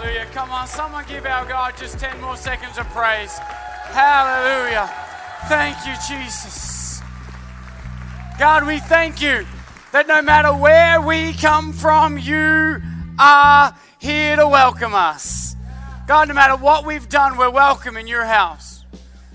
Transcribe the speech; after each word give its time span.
Hallelujah. 0.00 0.26
Come 0.32 0.50
on, 0.50 0.66
someone 0.66 1.04
give 1.06 1.26
our 1.26 1.44
God 1.44 1.76
just 1.76 1.98
10 1.98 2.22
more 2.22 2.34
seconds 2.34 2.78
of 2.78 2.88
praise. 2.88 3.36
Hallelujah. 3.36 4.90
Thank 5.46 5.76
you, 5.86 5.92
Jesus. 6.08 7.02
God, 8.38 8.66
we 8.66 8.78
thank 8.78 9.20
you 9.20 9.46
that 9.92 10.08
no 10.08 10.22
matter 10.22 10.54
where 10.54 11.02
we 11.02 11.34
come 11.34 11.74
from, 11.74 12.16
you 12.16 12.80
are 13.18 13.76
here 13.98 14.36
to 14.36 14.48
welcome 14.48 14.94
us. 14.94 15.54
God, 16.06 16.28
no 16.28 16.34
matter 16.34 16.56
what 16.56 16.86
we've 16.86 17.10
done, 17.10 17.36
we're 17.36 17.50
welcome 17.50 17.98
in 17.98 18.06
your 18.06 18.24
house. 18.24 18.86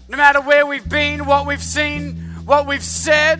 No 0.09 0.17
matter 0.17 0.41
where 0.41 0.65
we've 0.65 0.89
been, 0.89 1.27
what 1.27 1.45
we've 1.45 1.61
seen, 1.61 2.15
what 2.43 2.65
we've 2.65 2.81
said, 2.81 3.39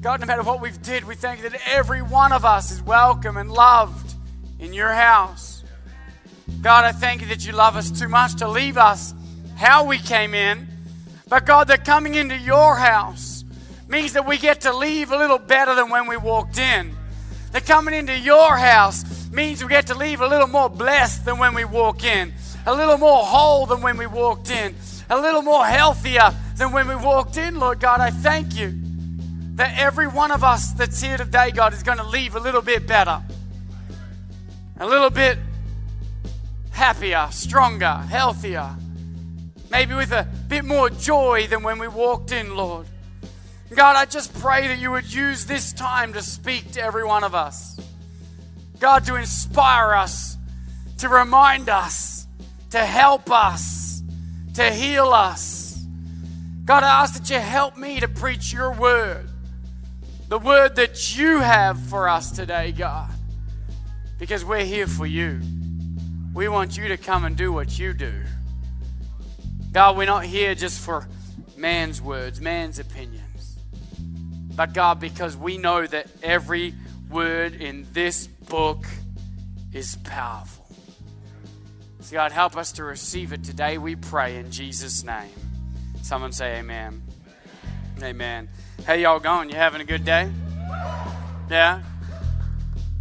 God, 0.00 0.18
no 0.18 0.26
matter 0.26 0.42
what 0.42 0.60
we've 0.60 0.82
did, 0.82 1.04
we 1.04 1.14
thank 1.14 1.40
you 1.40 1.50
that 1.50 1.60
every 1.68 2.02
one 2.02 2.32
of 2.32 2.44
us 2.44 2.72
is 2.72 2.82
welcome 2.82 3.36
and 3.36 3.52
loved 3.52 4.16
in 4.58 4.72
your 4.72 4.92
house. 4.92 5.54
God, 6.60 6.84
I 6.84 6.92
thank 6.92 7.22
you 7.22 7.28
that 7.28 7.46
you 7.46 7.52
love 7.52 7.76
us 7.76 7.90
too 7.90 8.08
much 8.08 8.36
to 8.36 8.48
leave 8.48 8.76
us 8.76 9.14
how 9.56 9.84
we 9.84 9.98
came 9.98 10.34
in. 10.34 10.66
But 11.28 11.46
God, 11.46 11.68
that 11.68 11.84
coming 11.84 12.14
into 12.14 12.36
your 12.36 12.76
house 12.76 13.44
means 13.88 14.12
that 14.12 14.26
we 14.26 14.38
get 14.38 14.62
to 14.62 14.76
leave 14.76 15.10
a 15.10 15.16
little 15.16 15.38
better 15.38 15.74
than 15.74 15.90
when 15.90 16.06
we 16.06 16.16
walked 16.16 16.58
in. 16.58 16.94
That 17.52 17.66
coming 17.66 17.94
into 17.94 18.18
your 18.18 18.56
house 18.56 19.30
means 19.30 19.62
we 19.62 19.68
get 19.68 19.86
to 19.86 19.94
leave 19.94 20.20
a 20.20 20.26
little 20.26 20.46
more 20.46 20.68
blessed 20.68 21.24
than 21.24 21.38
when 21.38 21.54
we 21.54 21.64
walk 21.64 22.04
in, 22.04 22.32
a 22.66 22.74
little 22.74 22.98
more 22.98 23.24
whole 23.24 23.66
than 23.66 23.80
when 23.80 23.96
we 23.96 24.06
walked 24.06 24.50
in, 24.50 24.74
a 25.10 25.18
little 25.18 25.42
more 25.42 25.64
healthier 25.64 26.30
than 26.56 26.72
when 26.72 26.88
we 26.88 26.96
walked 26.96 27.36
in, 27.36 27.58
Lord 27.58 27.80
God. 27.80 28.00
I 28.00 28.10
thank 28.10 28.56
you 28.56 28.74
that 29.56 29.78
every 29.78 30.08
one 30.08 30.30
of 30.30 30.42
us 30.42 30.72
that's 30.72 31.00
here 31.00 31.16
today, 31.16 31.50
God, 31.52 31.72
is 31.72 31.82
going 31.82 31.98
to 31.98 32.06
leave 32.06 32.34
a 32.34 32.40
little 32.40 32.62
bit 32.62 32.86
better, 32.86 33.22
a 34.80 34.86
little 34.86 35.10
bit 35.10 35.38
happier, 36.74 37.28
stronger, 37.30 37.94
healthier, 38.08 38.74
maybe 39.70 39.94
with 39.94 40.10
a 40.10 40.26
bit 40.48 40.64
more 40.64 40.90
joy 40.90 41.46
than 41.46 41.62
when 41.62 41.78
we 41.78 41.86
walked 41.86 42.32
in, 42.32 42.56
Lord. 42.56 42.86
God, 43.72 43.96
I 43.96 44.04
just 44.04 44.34
pray 44.40 44.66
that 44.66 44.78
you 44.78 44.90
would 44.90 45.12
use 45.12 45.46
this 45.46 45.72
time 45.72 46.12
to 46.12 46.20
speak 46.20 46.72
to 46.72 46.82
every 46.82 47.04
one 47.04 47.22
of 47.22 47.34
us. 47.34 47.80
God, 48.80 49.04
to 49.06 49.14
inspire 49.14 49.94
us, 49.94 50.36
to 50.98 51.08
remind 51.08 51.68
us, 51.68 52.26
to 52.70 52.80
help 52.80 53.30
us, 53.30 54.02
to 54.54 54.70
heal 54.70 55.06
us. 55.06 55.86
God, 56.64 56.82
I 56.82 57.02
ask 57.02 57.14
that 57.14 57.30
you 57.30 57.38
help 57.38 57.76
me 57.76 58.00
to 58.00 58.08
preach 58.08 58.52
your 58.52 58.72
word, 58.72 59.28
the 60.28 60.40
word 60.40 60.74
that 60.76 61.16
you 61.16 61.38
have 61.38 61.78
for 61.78 62.08
us 62.08 62.32
today, 62.32 62.72
God, 62.72 63.10
because 64.18 64.44
we're 64.44 64.64
here 64.64 64.88
for 64.88 65.06
you. 65.06 65.40
We 66.34 66.48
want 66.48 66.76
you 66.76 66.88
to 66.88 66.96
come 66.96 67.24
and 67.24 67.36
do 67.36 67.52
what 67.52 67.78
you 67.78 67.92
do. 67.92 68.12
God, 69.70 69.96
we're 69.96 70.06
not 70.06 70.24
here 70.24 70.56
just 70.56 70.80
for 70.80 71.06
man's 71.56 72.02
words, 72.02 72.40
man's 72.40 72.80
opinions. 72.80 73.56
But 74.56 74.74
God, 74.74 74.98
because 74.98 75.36
we 75.36 75.58
know 75.58 75.86
that 75.86 76.08
every 76.24 76.74
word 77.08 77.54
in 77.54 77.86
this 77.92 78.26
book 78.26 78.84
is 79.72 79.96
powerful. 80.02 80.66
So, 82.00 82.12
God, 82.12 82.32
help 82.32 82.56
us 82.56 82.72
to 82.72 82.84
receive 82.84 83.32
it 83.32 83.44
today, 83.44 83.78
we 83.78 83.94
pray 83.94 84.36
in 84.36 84.50
Jesus' 84.50 85.04
name. 85.04 85.30
Someone 86.02 86.32
say 86.32 86.58
amen. 86.58 87.00
Amen. 88.02 88.48
How 88.84 88.94
y'all 88.94 89.20
going? 89.20 89.50
You 89.50 89.54
having 89.54 89.80
a 89.80 89.84
good 89.84 90.04
day? 90.04 90.30
Yeah? 91.48 91.82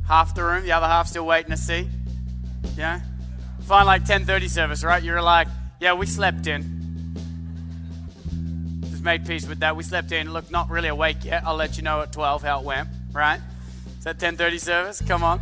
Half 0.08 0.36
the 0.36 0.44
room, 0.44 0.64
the 0.64 0.72
other 0.72 0.88
half 0.88 1.08
still 1.08 1.25
waiting 1.25 1.50
to 1.50 1.58
see? 1.58 1.90
Yeah? 2.78 3.02
Find 3.66 3.85
like 3.88 4.03
10:30 4.03 4.50
service, 4.50 4.84
right? 4.84 5.01
You're 5.01 5.22
like, 5.22 5.47
yeah, 5.79 5.94
we 5.94 6.06
slept 6.06 6.47
in. 6.47 6.81
Just 8.90 9.03
made 9.03 9.25
peace 9.25 9.47
with 9.47 9.59
that. 9.59 9.75
We 9.75 9.84
slept 9.84 10.12
in. 10.12 10.34
Look, 10.34 10.51
not 10.51 10.69
really 10.69 10.90
awake 10.90 11.24
yet. 11.24 11.44
I'll 11.46 11.56
let 11.56 11.78
you 11.78 11.84
know 11.84 12.02
at 12.02 12.12
12 12.12 12.44
how 12.44 12.59
it 12.59 12.66
went, 12.66 12.90
right? 13.13 13.40
Is 13.97 14.03
that 14.03 14.19
10:30 14.19 14.59
service? 14.59 15.02
Come 15.07 15.23
on. 15.23 15.41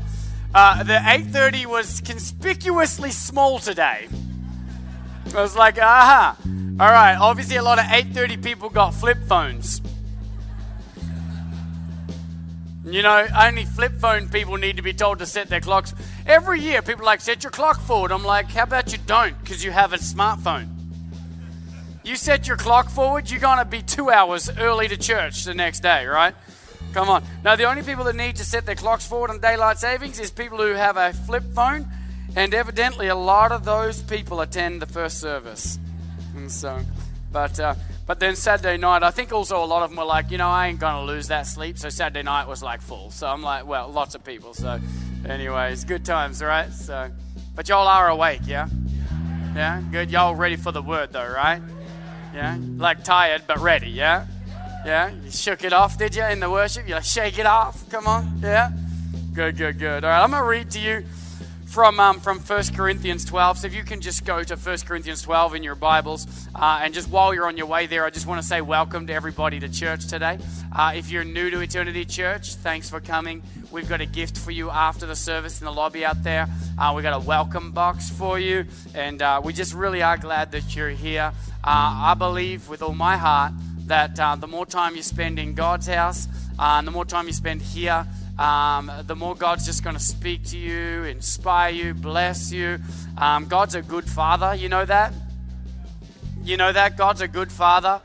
Uh, 0.54 0.84
the 0.84 1.00
8:30 1.04 1.66
was 1.66 2.02
conspicuously 2.02 3.12
small 3.12 3.58
today. 3.58 4.08
I 5.34 5.42
was 5.42 5.56
like, 5.56 5.78
aha. 5.80 6.36
All 6.80 6.92
right. 6.92 7.16
Obviously, 7.16 7.56
a 7.56 7.64
lot 7.64 7.80
of 7.80 7.86
8:30 7.86 8.44
people 8.44 8.70
got 8.70 8.94
flip 8.94 9.18
phones. 9.28 9.82
You 12.84 13.04
know, 13.04 13.28
only 13.40 13.66
flip 13.66 13.94
phone 14.00 14.28
people 14.30 14.58
need 14.58 14.78
to 14.78 14.82
be 14.82 14.94
told 14.94 15.20
to 15.20 15.26
set 15.28 15.50
their 15.50 15.62
clocks. 15.62 15.94
Every 16.26 16.60
year, 16.60 16.82
people 16.82 17.06
like, 17.06 17.22
set 17.22 17.44
your 17.44 17.52
clock 17.52 17.80
forward. 17.80 18.12
I'm 18.12 18.24
like, 18.24 18.50
how 18.50 18.64
about 18.64 18.92
you 18.92 18.98
don't? 19.06 19.40
Because 19.40 19.64
you 19.64 19.72
have 19.72 19.94
a 19.94 19.98
smartphone. 19.98 20.68
You 22.04 22.16
set 22.16 22.48
your 22.48 22.58
clock 22.58 22.90
forward, 22.90 23.30
you're 23.30 23.40
going 23.40 23.60
to 23.60 23.66
be 23.66 23.84
two 23.84 24.10
hours 24.10 24.50
early 24.58 24.88
to 24.88 24.98
church 24.98 25.44
the 25.44 25.54
next 25.54 25.82
day, 25.82 26.08
right? 26.08 26.34
Come 26.94 27.10
on. 27.10 27.24
Now, 27.44 27.56
the 27.56 27.66
only 27.66 27.84
people 27.84 28.04
that 28.06 28.16
need 28.16 28.38
to 28.38 28.44
set 28.44 28.66
their 28.66 28.76
clocks 28.76 29.06
forward 29.06 29.30
on 29.30 29.40
daylight 29.40 29.78
savings 29.78 30.20
is 30.20 30.32
people 30.32 30.58
who 30.58 30.74
have 30.74 30.98
a 30.98 31.14
flip 31.14 31.44
phone, 31.54 31.88
and 32.36 32.54
evidently, 32.56 33.08
a 33.08 33.16
lot 33.16 33.52
of 33.52 33.64
those 33.64 34.02
people 34.02 34.42
attend 34.42 34.82
the 34.82 34.88
first 34.88 35.20
service. 35.20 35.78
And 36.36 36.52
so, 36.52 36.82
but 37.32 37.60
uh, 37.60 37.76
but 38.12 38.20
then 38.20 38.36
Saturday 38.36 38.76
night, 38.76 39.04
I 39.04 39.12
think 39.12 39.32
also 39.32 39.64
a 39.64 39.66
lot 39.66 39.84
of 39.84 39.90
them 39.90 39.98
were 39.98 40.04
like, 40.04 40.32
you 40.32 40.38
know, 40.38 40.50
I 40.50 40.68
ain't 40.68 40.80
gonna 40.80 41.06
lose 41.06 41.30
that 41.30 41.44
sleep. 41.48 41.78
So 41.78 41.88
Saturday 41.88 42.24
night 42.24 42.46
was 42.46 42.62
like 42.62 42.82
full. 42.82 43.10
So 43.10 43.26
I'm 43.26 43.42
like, 43.42 43.66
well, 43.66 43.88
lots 43.88 44.16
of 44.16 44.24
people. 44.26 44.54
So, 44.54 44.82
anyways, 45.26 45.86
good 45.86 46.04
times, 46.04 46.44
right? 46.44 46.70
So, 46.74 47.10
but 47.56 47.70
y'all 47.70 47.88
are 47.88 48.10
awake, 48.10 48.42
yeah? 48.46 48.68
Yeah, 49.56 49.82
good. 49.94 50.12
Y'all 50.12 50.36
ready 50.36 50.58
for 50.58 50.74
the 50.74 50.82
word 50.82 51.14
though, 51.14 51.26
right? 51.26 51.62
Yeah, 52.34 52.58
like 52.76 53.06
tired 53.06 53.44
but 53.48 53.60
ready, 53.60 53.90
yeah? 53.90 54.26
Yeah, 54.86 55.12
you 55.12 55.32
shook 55.32 55.64
it 55.64 55.72
off, 55.72 55.98
did 55.98 56.14
you, 56.14 56.26
in 56.26 56.42
the 56.42 56.50
worship? 56.52 56.90
You 56.90 56.96
like 56.96 57.06
shake 57.06 57.40
it 57.40 57.46
off. 57.46 57.90
Come 57.90 58.08
on, 58.08 58.42
yeah. 58.44 58.72
Good, 59.34 59.56
good, 59.56 59.80
good. 59.80 60.04
All 60.04 60.10
right, 60.10 60.22
I'm 60.22 60.32
gonna 60.32 60.44
read 60.44 60.70
to 60.72 60.80
you 60.82 61.06
from 61.72 62.02
um, 62.02 62.20
from 62.20 62.38
1 62.38 62.64
Corinthians 62.76 63.24
12. 63.24 63.60
So 63.60 63.68
if 63.68 63.74
you 63.74 63.84
can 63.84 64.02
just 64.02 64.26
go 64.26 64.44
to 64.44 64.58
1 64.58 64.78
Corinthians 64.80 65.22
12 65.22 65.56
in 65.56 65.64
your 65.64 65.76
Bibles, 65.76 66.28
uh, 66.54 66.82
and 66.84 66.94
just 66.94 67.10
while 67.10 67.34
you're 67.34 67.48
on 67.48 67.56
your 67.56 67.66
way 67.66 67.88
there, 67.88 68.04
I 68.04 68.10
just 68.10 68.28
want 68.28 68.42
to 68.42 68.48
say 68.48 68.60
welcome 68.60 69.08
to 69.08 69.14
everybody 69.14 69.58
to 69.62 69.70
church 69.70 70.06
today. 70.08 70.38
Uh, 70.76 70.92
if 70.96 71.10
you're 71.10 71.24
new 71.24 71.50
to 71.50 71.62
Eternity 71.62 72.04
Church, 72.04 72.56
thanks 72.56 72.90
for 72.90 73.00
coming. 73.00 73.42
We've 73.72 73.88
got 73.88 74.02
a 74.02 74.06
gift 74.06 74.38
for 74.38 74.52
you 74.52 74.70
after 74.70 75.06
the 75.06 75.16
service 75.16 75.62
in 75.62 75.66
the 75.66 75.72
lobby 75.72 76.04
out 76.04 76.22
there. 76.24 76.50
Uh, 76.78 76.92
we've 76.94 77.04
got 77.04 77.16
a 77.16 77.26
welcome 77.26 77.72
box 77.72 78.10
for 78.10 78.38
you, 78.38 78.66
and 78.94 79.22
uh, 79.22 79.40
we 79.42 79.54
just 79.54 79.74
really 79.74 80.04
are 80.04 80.18
glad 80.18 80.52
that 80.52 80.76
you're 80.76 80.90
here. 80.90 81.32
Uh, 81.64 82.12
I 82.12 82.16
believe 82.18 82.68
with 82.68 82.82
all 82.82 82.94
my 82.94 83.16
heart 83.16 83.54
that 83.86 84.20
uh, 84.20 84.36
the 84.36 84.48
more 84.48 84.66
time 84.66 84.98
you 84.98 85.04
spend 85.04 85.40
in 85.40 85.54
God's 85.54 85.88
house, 85.88 86.28
and 86.60 86.86
the 86.86 86.92
more 86.92 87.06
time 87.06 87.28
you 87.28 87.34
spend 87.34 87.62
here, 87.62 88.06
um, 88.42 88.92
the 89.06 89.16
more 89.16 89.36
God's 89.36 89.68
just 89.68 89.84
going 89.84 89.96
to 89.96 90.02
speak 90.02 90.46
to 90.46 90.58
you, 90.58 91.04
inspire 91.04 91.72
you, 91.72 91.94
bless 91.94 92.52
you. 92.52 92.80
Um, 93.16 93.48
God's 93.48 93.76
a 93.76 93.84
good 93.84 94.10
father. 94.10 94.56
You 94.56 94.68
know 94.68 94.84
that? 94.84 95.14
You 96.44 96.58
know 96.58 96.72
that? 96.72 96.98
God's 96.98 97.22
a 97.22 97.28
good 97.28 97.52
father. 97.52 98.02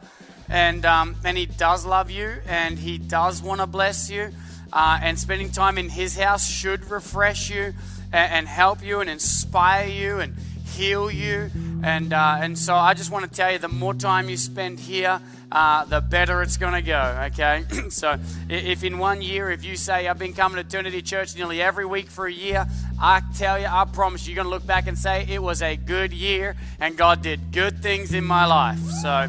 And, 0.51 0.85
um, 0.85 1.17
and 1.25 1.39
He 1.39 1.47
does 1.47 1.87
love 1.87 2.11
you, 2.11 2.35
and 2.47 2.79
He 2.79 2.99
does 2.99 3.43
want 3.43 3.63
to 3.63 3.67
bless 3.67 4.11
you. 4.11 4.31
Uh, 4.75 4.99
and 5.01 5.19
spending 5.19 5.51
time 5.51 5.79
in 5.79 5.89
His 5.89 6.19
house 6.19 6.47
should 6.47 6.91
refresh 6.91 7.49
you 7.49 7.73
and, 8.13 8.33
and 8.33 8.47
help 8.47 8.85
you 8.85 9.01
and 9.01 9.09
inspire 9.09 9.87
you 9.87 10.19
and 10.19 10.37
heal 10.67 11.11
you. 11.11 11.51
And, 11.83 12.13
uh, 12.13 12.37
and 12.41 12.59
so 12.59 12.75
I 12.75 12.93
just 12.93 13.11
want 13.11 13.25
to 13.25 13.31
tell 13.31 13.53
you 13.53 13.59
the 13.59 13.69
more 13.69 13.95
time 13.95 14.29
you 14.29 14.37
spend 14.37 14.81
here, 14.81 15.19
uh, 15.53 15.84
the 15.84 16.01
better 16.01 16.43
it's 16.43 16.57
going 16.57 16.73
to 16.73 16.83
go, 16.83 17.29
okay? 17.33 17.65
so 17.89 18.19
if 18.49 18.82
in 18.82 18.99
one 18.99 19.23
year, 19.23 19.50
if 19.50 19.65
you 19.65 19.76
say, 19.76 20.09
I've 20.09 20.19
been 20.19 20.32
coming 20.32 20.56
to 20.56 20.67
Eternity 20.67 21.03
Church 21.03 21.37
nearly 21.37 21.62
every 21.62 21.87
week 21.87 22.09
for 22.09 22.26
a 22.26 22.32
year, 22.32 22.67
I 23.00 23.23
tell 23.37 23.59
you, 23.59 23.67
I 23.67 23.85
promise 23.85 24.26
you, 24.26 24.35
you're 24.35 24.43
going 24.43 24.50
to 24.53 24.55
look 24.55 24.67
back 24.67 24.87
and 24.87 24.99
say, 24.99 25.25
it 25.29 25.43
was 25.43 25.62
a 25.62 25.76
good 25.76 26.12
year 26.12 26.56
and 26.81 26.97
God 26.97 27.23
did 27.23 27.53
good 27.53 27.81
things 27.82 28.12
in 28.12 28.25
my 28.25 28.44
life. 28.44 28.79
So, 28.79 29.29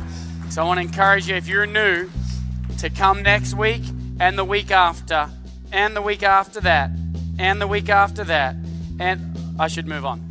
so 0.49 0.63
I 0.63 0.65
want 0.65 0.79
to 0.79 0.85
encourage 0.85 1.27
you, 1.27 1.35
if 1.35 1.47
you're 1.47 1.67
new, 1.67 2.09
to 2.79 2.89
come 2.89 3.21
next 3.21 3.53
week 3.53 3.83
and 4.19 4.37
the 4.37 4.45
week 4.45 4.71
after, 4.71 5.29
and 5.71 5.95
the 5.95 6.01
week 6.01 6.23
after 6.23 6.61
that, 6.61 6.89
and 7.37 7.61
the 7.61 7.67
week 7.67 7.89
after 7.89 8.23
that. 8.23 8.55
And 8.99 9.37
I 9.59 9.67
should 9.67 9.87
move 9.87 10.05
on. 10.05 10.23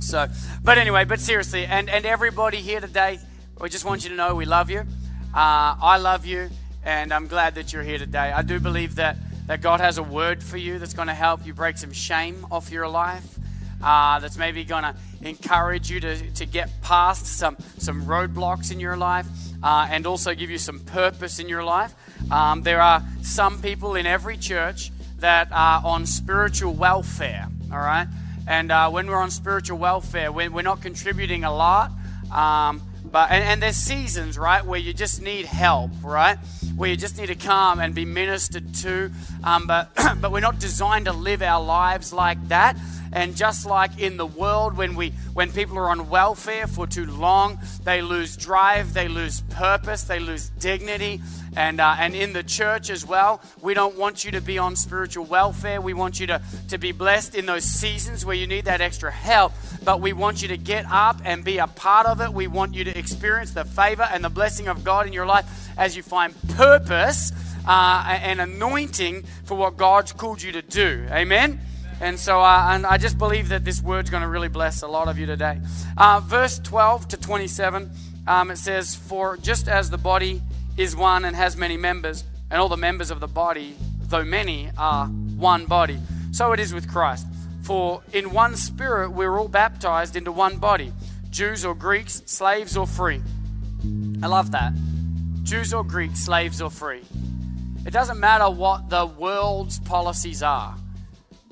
So, 0.00 0.28
but 0.62 0.78
anyway, 0.78 1.04
but 1.04 1.20
seriously, 1.20 1.66
and, 1.66 1.90
and 1.90 2.06
everybody 2.06 2.58
here 2.58 2.80
today, 2.80 3.18
we 3.60 3.68
just 3.68 3.84
want 3.84 4.02
you 4.02 4.10
to 4.10 4.16
know 4.16 4.34
we 4.34 4.44
love 4.44 4.68
you. 4.68 4.80
Uh, 4.80 5.76
I 5.80 5.98
love 5.98 6.26
you, 6.26 6.50
and 6.84 7.12
I'm 7.12 7.28
glad 7.28 7.54
that 7.54 7.72
you're 7.72 7.84
here 7.84 7.98
today. 7.98 8.32
I 8.32 8.42
do 8.42 8.58
believe 8.58 8.96
that, 8.96 9.16
that 9.46 9.62
God 9.62 9.80
has 9.80 9.96
a 9.96 10.02
word 10.02 10.42
for 10.42 10.56
you 10.56 10.78
that's 10.78 10.94
going 10.94 11.08
to 11.08 11.14
help 11.14 11.46
you 11.46 11.54
break 11.54 11.78
some 11.78 11.92
shame 11.92 12.46
off 12.50 12.70
your 12.72 12.88
life. 12.88 13.38
Uh, 13.82 14.18
that's 14.18 14.36
maybe 14.36 14.64
going 14.64 14.82
to 14.82 14.94
encourage 15.22 15.90
you 15.90 16.00
to, 16.00 16.30
to 16.32 16.46
get 16.46 16.70
past 16.82 17.26
some, 17.26 17.56
some 17.78 18.04
roadblocks 18.06 18.72
in 18.72 18.80
your 18.80 18.96
life 18.96 19.26
uh, 19.62 19.86
and 19.90 20.06
also 20.06 20.34
give 20.34 20.50
you 20.50 20.58
some 20.58 20.80
purpose 20.80 21.38
in 21.38 21.48
your 21.48 21.62
life. 21.62 21.94
Um, 22.32 22.62
there 22.62 22.80
are 22.80 23.02
some 23.22 23.60
people 23.60 23.94
in 23.94 24.06
every 24.06 24.36
church 24.36 24.90
that 25.18 25.48
are 25.52 25.80
on 25.84 26.06
spiritual 26.06 26.72
welfare, 26.72 27.46
all 27.70 27.78
right? 27.78 28.08
And 28.48 28.72
uh, 28.72 28.90
when 28.90 29.06
we're 29.06 29.16
on 29.16 29.30
spiritual 29.30 29.78
welfare, 29.78 30.32
we're, 30.32 30.50
we're 30.50 30.62
not 30.62 30.80
contributing 30.80 31.44
a 31.44 31.54
lot. 31.54 31.92
Um, 32.32 32.82
but 33.14 33.30
and, 33.30 33.44
and, 33.44 33.62
there's 33.62 33.76
seasons, 33.76 34.36
right, 34.36 34.66
where 34.66 34.80
you 34.80 34.92
just 34.92 35.22
need 35.22 35.46
help, 35.46 35.92
right? 36.02 36.36
Where 36.74 36.90
you 36.90 36.96
just 36.96 37.16
need 37.16 37.28
to 37.28 37.36
come 37.36 37.78
and 37.78 37.94
be 37.94 38.04
ministered 38.04 38.74
to. 38.82 39.12
Um, 39.44 39.68
but 39.68 39.90
but 40.20 40.32
we're 40.32 40.40
not 40.40 40.58
designed 40.58 41.04
to 41.04 41.12
live 41.12 41.40
our 41.40 41.62
lives 41.62 42.12
like 42.12 42.48
that. 42.48 42.76
And 43.12 43.36
just 43.36 43.66
like 43.66 44.00
in 44.00 44.16
the 44.16 44.26
world, 44.26 44.76
when 44.76 44.96
we 44.96 45.10
when 45.32 45.52
people 45.52 45.78
are 45.78 45.90
on 45.90 46.10
welfare 46.10 46.66
for 46.66 46.88
too 46.88 47.06
long, 47.06 47.60
they 47.84 48.02
lose 48.02 48.36
drive, 48.36 48.94
they 48.94 49.06
lose 49.06 49.42
purpose, 49.42 50.02
they 50.02 50.18
lose 50.18 50.48
dignity. 50.58 51.22
And, 51.56 51.80
uh, 51.80 51.96
and 51.98 52.14
in 52.14 52.32
the 52.32 52.42
church 52.42 52.90
as 52.90 53.06
well, 53.06 53.40
we 53.60 53.74
don't 53.74 53.96
want 53.96 54.24
you 54.24 54.32
to 54.32 54.40
be 54.40 54.58
on 54.58 54.76
spiritual 54.76 55.24
welfare. 55.24 55.80
We 55.80 55.94
want 55.94 56.18
you 56.18 56.26
to, 56.28 56.42
to 56.70 56.78
be 56.78 56.92
blessed 56.92 57.34
in 57.34 57.46
those 57.46 57.64
seasons 57.64 58.26
where 58.26 58.34
you 58.34 58.46
need 58.46 58.64
that 58.64 58.80
extra 58.80 59.10
help. 59.10 59.52
But 59.84 60.00
we 60.00 60.12
want 60.12 60.42
you 60.42 60.48
to 60.48 60.56
get 60.56 60.86
up 60.90 61.20
and 61.24 61.44
be 61.44 61.58
a 61.58 61.66
part 61.66 62.06
of 62.06 62.20
it. 62.20 62.32
We 62.32 62.46
want 62.46 62.74
you 62.74 62.84
to 62.84 62.98
experience 62.98 63.52
the 63.52 63.64
favor 63.64 64.08
and 64.10 64.24
the 64.24 64.30
blessing 64.30 64.68
of 64.68 64.84
God 64.84 65.06
in 65.06 65.12
your 65.12 65.26
life 65.26 65.46
as 65.78 65.96
you 65.96 66.02
find 66.02 66.34
purpose 66.50 67.32
uh, 67.66 68.18
and 68.22 68.40
anointing 68.40 69.22
for 69.44 69.56
what 69.56 69.76
God's 69.76 70.12
called 70.12 70.42
you 70.42 70.52
to 70.52 70.62
do. 70.62 71.06
Amen. 71.10 71.60
And 72.00 72.18
so 72.18 72.40
uh, 72.40 72.66
and 72.70 72.84
I 72.84 72.98
just 72.98 73.18
believe 73.18 73.48
that 73.50 73.64
this 73.64 73.80
word's 73.80 74.10
going 74.10 74.22
to 74.22 74.28
really 74.28 74.48
bless 74.48 74.82
a 74.82 74.88
lot 74.88 75.08
of 75.08 75.18
you 75.18 75.26
today. 75.26 75.60
Uh, 75.96 76.20
verse 76.24 76.58
12 76.58 77.08
to 77.08 77.16
27, 77.16 77.90
um, 78.26 78.50
it 78.50 78.58
says, 78.58 78.94
For 78.94 79.36
just 79.36 79.68
as 79.68 79.90
the 79.90 79.98
body 79.98 80.42
is 80.76 80.96
one 80.96 81.24
and 81.24 81.36
has 81.36 81.56
many 81.56 81.76
members, 81.76 82.24
and 82.50 82.60
all 82.60 82.68
the 82.68 82.76
members 82.76 83.10
of 83.10 83.20
the 83.20 83.28
body, 83.28 83.74
though 84.02 84.24
many, 84.24 84.70
are 84.76 85.06
one 85.06 85.66
body, 85.66 85.98
so 86.32 86.52
it 86.52 86.60
is 86.60 86.74
with 86.74 86.88
Christ. 86.90 87.26
For 87.62 88.02
in 88.12 88.32
one 88.32 88.56
spirit 88.56 89.12
we're 89.12 89.38
all 89.38 89.48
baptized 89.48 90.16
into 90.16 90.30
one 90.30 90.58
body 90.58 90.92
Jews 91.30 91.64
or 91.64 91.74
Greeks, 91.74 92.22
slaves 92.26 92.76
or 92.76 92.86
free. 92.86 93.20
I 94.22 94.28
love 94.28 94.52
that. 94.52 94.72
Jews 95.42 95.74
or 95.74 95.82
Greeks, 95.82 96.20
slaves 96.20 96.62
or 96.62 96.70
free. 96.70 97.02
It 97.84 97.92
doesn't 97.92 98.20
matter 98.20 98.48
what 98.48 98.88
the 98.88 99.04
world's 99.04 99.80
policies 99.80 100.42
are. 100.42 100.76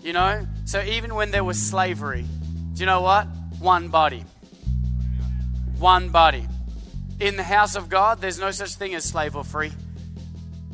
You 0.00 0.12
know? 0.12 0.46
So 0.66 0.80
even 0.82 1.14
when 1.14 1.32
there 1.32 1.42
was 1.42 1.60
slavery, 1.60 2.24
do 2.74 2.80
you 2.80 2.86
know 2.86 3.00
what? 3.00 3.26
One 3.58 3.88
body. 3.88 4.24
One 5.78 6.10
body. 6.10 6.46
In 7.22 7.36
the 7.36 7.44
house 7.44 7.76
of 7.76 7.88
God, 7.88 8.20
there's 8.20 8.40
no 8.40 8.50
such 8.50 8.74
thing 8.74 8.96
as 8.96 9.04
slave 9.04 9.36
or 9.36 9.44
free. 9.44 9.70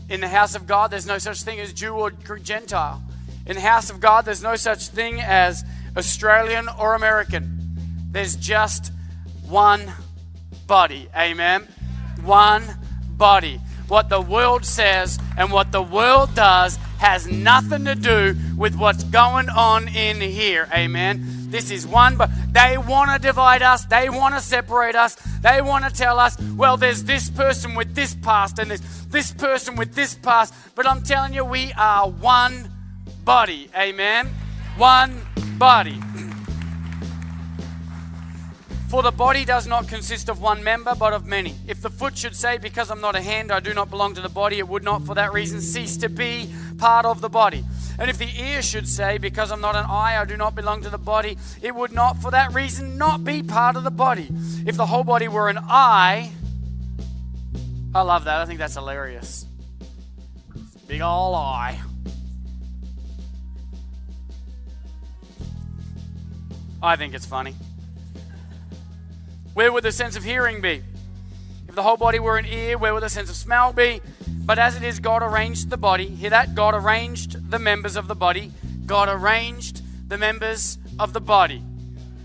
In 0.08 0.22
the 0.22 0.28
house 0.28 0.54
of 0.54 0.66
God, 0.66 0.90
there's 0.90 1.04
no 1.04 1.18
such 1.18 1.42
thing 1.42 1.60
as 1.60 1.74
Jew 1.74 1.92
or 1.92 2.10
Gentile. 2.10 3.02
In 3.44 3.56
the 3.56 3.60
house 3.60 3.90
of 3.90 4.00
God, 4.00 4.24
there's 4.24 4.42
no 4.42 4.56
such 4.56 4.88
thing 4.88 5.20
as 5.20 5.62
Australian 5.94 6.70
or 6.80 6.94
American. 6.94 7.76
There's 8.10 8.34
just 8.34 8.92
one 9.46 9.92
body. 10.66 11.10
Amen. 11.14 11.68
One 12.24 12.64
body. 13.10 13.60
What 13.88 14.08
the 14.08 14.22
world 14.22 14.64
says 14.64 15.18
and 15.36 15.52
what 15.52 15.70
the 15.70 15.82
world 15.82 16.34
does 16.34 16.76
has 16.96 17.26
nothing 17.26 17.84
to 17.84 17.94
do 17.94 18.34
with 18.56 18.74
what's 18.74 19.04
going 19.04 19.50
on 19.50 19.86
in 19.88 20.18
here. 20.22 20.66
Amen. 20.74 21.37
This 21.50 21.70
is 21.70 21.86
one, 21.86 22.16
but 22.16 22.30
they 22.52 22.76
want 22.76 23.10
to 23.10 23.18
divide 23.18 23.62
us. 23.62 23.84
They 23.86 24.10
want 24.10 24.34
to 24.34 24.40
separate 24.40 24.94
us. 24.94 25.16
They 25.42 25.62
want 25.62 25.84
to 25.84 25.90
tell 25.90 26.18
us, 26.18 26.36
well, 26.56 26.76
there's 26.76 27.04
this 27.04 27.30
person 27.30 27.74
with 27.74 27.94
this 27.94 28.14
past 28.14 28.58
and 28.58 28.70
there's 28.70 29.06
this 29.06 29.32
person 29.32 29.76
with 29.76 29.94
this 29.94 30.14
past. 30.14 30.54
But 30.74 30.86
I'm 30.86 31.02
telling 31.02 31.32
you, 31.32 31.44
we 31.44 31.72
are 31.72 32.08
one 32.08 32.70
body. 33.24 33.70
Amen. 33.76 34.28
One 34.76 35.20
body. 35.58 36.00
For 38.88 39.02
the 39.02 39.10
body 39.10 39.44
does 39.44 39.66
not 39.66 39.86
consist 39.86 40.30
of 40.30 40.40
one 40.40 40.64
member, 40.64 40.94
but 40.94 41.12
of 41.12 41.26
many. 41.26 41.54
If 41.66 41.82
the 41.82 41.90
foot 41.90 42.16
should 42.16 42.34
say, 42.34 42.56
Because 42.56 42.90
I'm 42.90 43.02
not 43.02 43.16
a 43.16 43.20
hand, 43.20 43.52
I 43.52 43.60
do 43.60 43.74
not 43.74 43.90
belong 43.90 44.14
to 44.14 44.22
the 44.22 44.30
body, 44.30 44.58
it 44.58 44.66
would 44.66 44.82
not 44.82 45.04
for 45.04 45.14
that 45.14 45.34
reason 45.34 45.60
cease 45.60 45.98
to 45.98 46.08
be 46.08 46.50
part 46.78 47.04
of 47.04 47.20
the 47.20 47.28
body. 47.28 47.64
And 47.98 48.08
if 48.08 48.18
the 48.18 48.28
ear 48.40 48.62
should 48.62 48.88
say, 48.88 49.18
Because 49.18 49.50
I'm 49.50 49.60
not 49.60 49.76
an 49.76 49.84
eye, 49.84 50.16
I 50.18 50.24
do 50.24 50.36
not 50.36 50.54
belong 50.54 50.82
to 50.82 50.90
the 50.90 50.98
body, 50.98 51.36
it 51.60 51.74
would 51.74 51.92
not 51.92 52.18
for 52.18 52.30
that 52.30 52.54
reason 52.54 52.96
not 52.96 53.24
be 53.24 53.42
part 53.42 53.76
of 53.76 53.84
the 53.84 53.90
body. 53.90 54.28
If 54.66 54.76
the 54.76 54.86
whole 54.86 55.04
body 55.04 55.28
were 55.28 55.48
an 55.48 55.58
eye, 55.58 56.30
I 57.94 58.02
love 58.02 58.24
that. 58.24 58.40
I 58.40 58.44
think 58.44 58.58
that's 58.58 58.74
hilarious. 58.74 59.46
Big 60.86 61.00
ol' 61.02 61.34
eye. 61.34 61.80
I 66.82 66.96
think 66.96 67.14
it's 67.14 67.26
funny. 67.26 67.54
Where 69.54 69.72
would 69.72 69.82
the 69.82 69.92
sense 69.92 70.16
of 70.16 70.22
hearing 70.22 70.60
be? 70.60 70.82
If 71.68 71.74
the 71.74 71.82
whole 71.82 71.96
body 71.96 72.20
were 72.20 72.38
an 72.38 72.46
ear, 72.46 72.78
where 72.78 72.94
would 72.94 73.02
the 73.02 73.08
sense 73.08 73.28
of 73.28 73.36
smell 73.36 73.72
be? 73.72 74.00
But 74.48 74.58
as 74.58 74.76
it 74.76 74.82
is, 74.82 74.98
God 74.98 75.22
arranged 75.22 75.68
the 75.68 75.76
body. 75.76 76.06
Hear 76.06 76.30
that? 76.30 76.54
God 76.54 76.74
arranged 76.74 77.50
the 77.50 77.58
members 77.58 77.96
of 77.96 78.08
the 78.08 78.14
body. 78.14 78.50
God 78.86 79.10
arranged 79.10 79.82
the 80.08 80.16
members 80.16 80.78
of 80.98 81.12
the 81.12 81.20
body. 81.20 81.62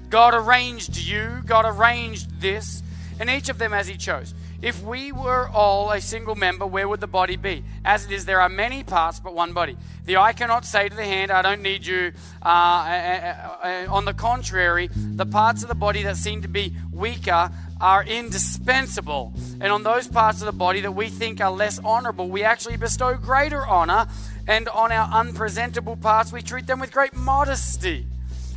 God 0.09 0.33
arranged 0.33 0.95
you. 0.95 1.41
God 1.45 1.65
arranged 1.65 2.39
this. 2.39 2.81
And 3.19 3.29
each 3.29 3.49
of 3.49 3.57
them 3.57 3.73
as 3.73 3.89
He 3.89 3.97
chose. 3.97 4.33
If 4.61 4.81
we 4.81 5.11
were 5.11 5.49
all 5.49 5.91
a 5.91 5.99
single 5.99 6.35
member, 6.35 6.65
where 6.65 6.87
would 6.87 7.01
the 7.01 7.07
body 7.07 7.35
be? 7.35 7.65
As 7.83 8.05
it 8.05 8.11
is, 8.13 8.23
there 8.23 8.39
are 8.39 8.47
many 8.47 8.85
parts, 8.85 9.19
but 9.19 9.33
one 9.33 9.51
body. 9.51 9.75
The 10.05 10.15
eye 10.15 10.31
cannot 10.31 10.63
say 10.63 10.87
to 10.87 10.95
the 10.95 11.03
hand, 11.03 11.29
I 11.29 11.41
don't 11.41 11.61
need 11.61 11.85
you. 11.85 12.13
Uh, 12.41 12.47
uh, 12.47 13.57
uh, 13.61 13.85
on 13.89 14.05
the 14.05 14.13
contrary, 14.13 14.89
the 14.93 15.25
parts 15.25 15.63
of 15.63 15.67
the 15.67 15.75
body 15.75 16.03
that 16.03 16.15
seem 16.15 16.41
to 16.43 16.47
be 16.47 16.73
weaker 16.93 17.51
are 17.83 18.01
indispensable. 18.05 19.33
And 19.59 19.65
on 19.65 19.83
those 19.83 20.07
parts 20.07 20.41
of 20.41 20.45
the 20.45 20.53
body 20.53 20.79
that 20.81 20.93
we 20.93 21.09
think 21.09 21.41
are 21.41 21.51
less 21.51 21.79
honorable, 21.83 22.29
we 22.29 22.41
actually 22.43 22.77
bestow 22.77 23.15
greater 23.15 23.67
honor. 23.67 24.07
And 24.47 24.69
on 24.69 24.93
our 24.93 25.09
unpresentable 25.13 25.97
parts, 25.97 26.31
we 26.31 26.41
treat 26.41 26.65
them 26.65 26.79
with 26.79 26.93
great 26.93 27.13
modesty, 27.13 28.05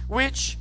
which 0.06 0.58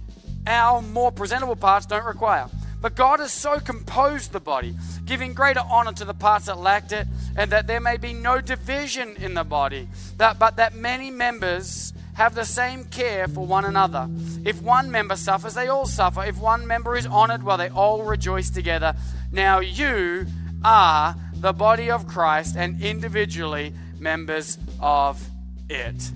our 0.48 0.82
more 0.82 1.12
presentable 1.12 1.56
parts 1.56 1.86
don't 1.86 2.06
require. 2.06 2.48
But 2.82 2.96
God 2.96 3.20
has 3.20 3.32
so 3.32 3.60
composed 3.60 4.32
the 4.32 4.40
body, 4.40 4.76
giving 5.06 5.34
greater 5.34 5.62
honor 5.70 5.94
to 5.94 6.06
the 6.06 6.14
parts 6.16 6.48
that 6.48 6.58
lacked 6.58 6.92
it, 6.92 7.08
and 7.38 7.52
that 7.52 7.68
there 7.68 7.80
may 7.80 7.98
be 7.98 8.14
no 8.14 8.42
division 8.42 9.16
in 9.18 9.36
the 9.36 9.44
body, 9.44 9.88
that, 10.18 10.40
but 10.40 10.56
that 10.56 10.74
many 10.74 11.12
members 11.12 11.94
have 12.16 12.34
the 12.34 12.46
same 12.46 12.86
care 12.86 13.28
for 13.28 13.46
one 13.46 13.66
another. 13.66 14.10
If 14.46 14.62
one 14.62 14.90
member 14.90 15.16
suffers, 15.16 15.54
they 15.54 15.68
all 15.68 15.86
suffer. 15.86 16.24
If 16.24 16.40
one 16.40 16.66
member 16.66 16.96
is 16.96 17.06
honored, 17.06 17.44
well, 17.44 17.58
they 17.58 17.70
all 17.70 18.04
rejoice 18.04 18.50
together. 18.50 18.96
Now 19.32 19.60
you 19.60 20.26
are 20.64 21.16
the 21.36 21.54
body 21.54 21.92
of 21.92 22.08
Christ 22.08 22.56
and 22.58 22.82
individually 22.82 23.74
members 24.00 24.58
of 24.80 25.22
it. 25.70 26.12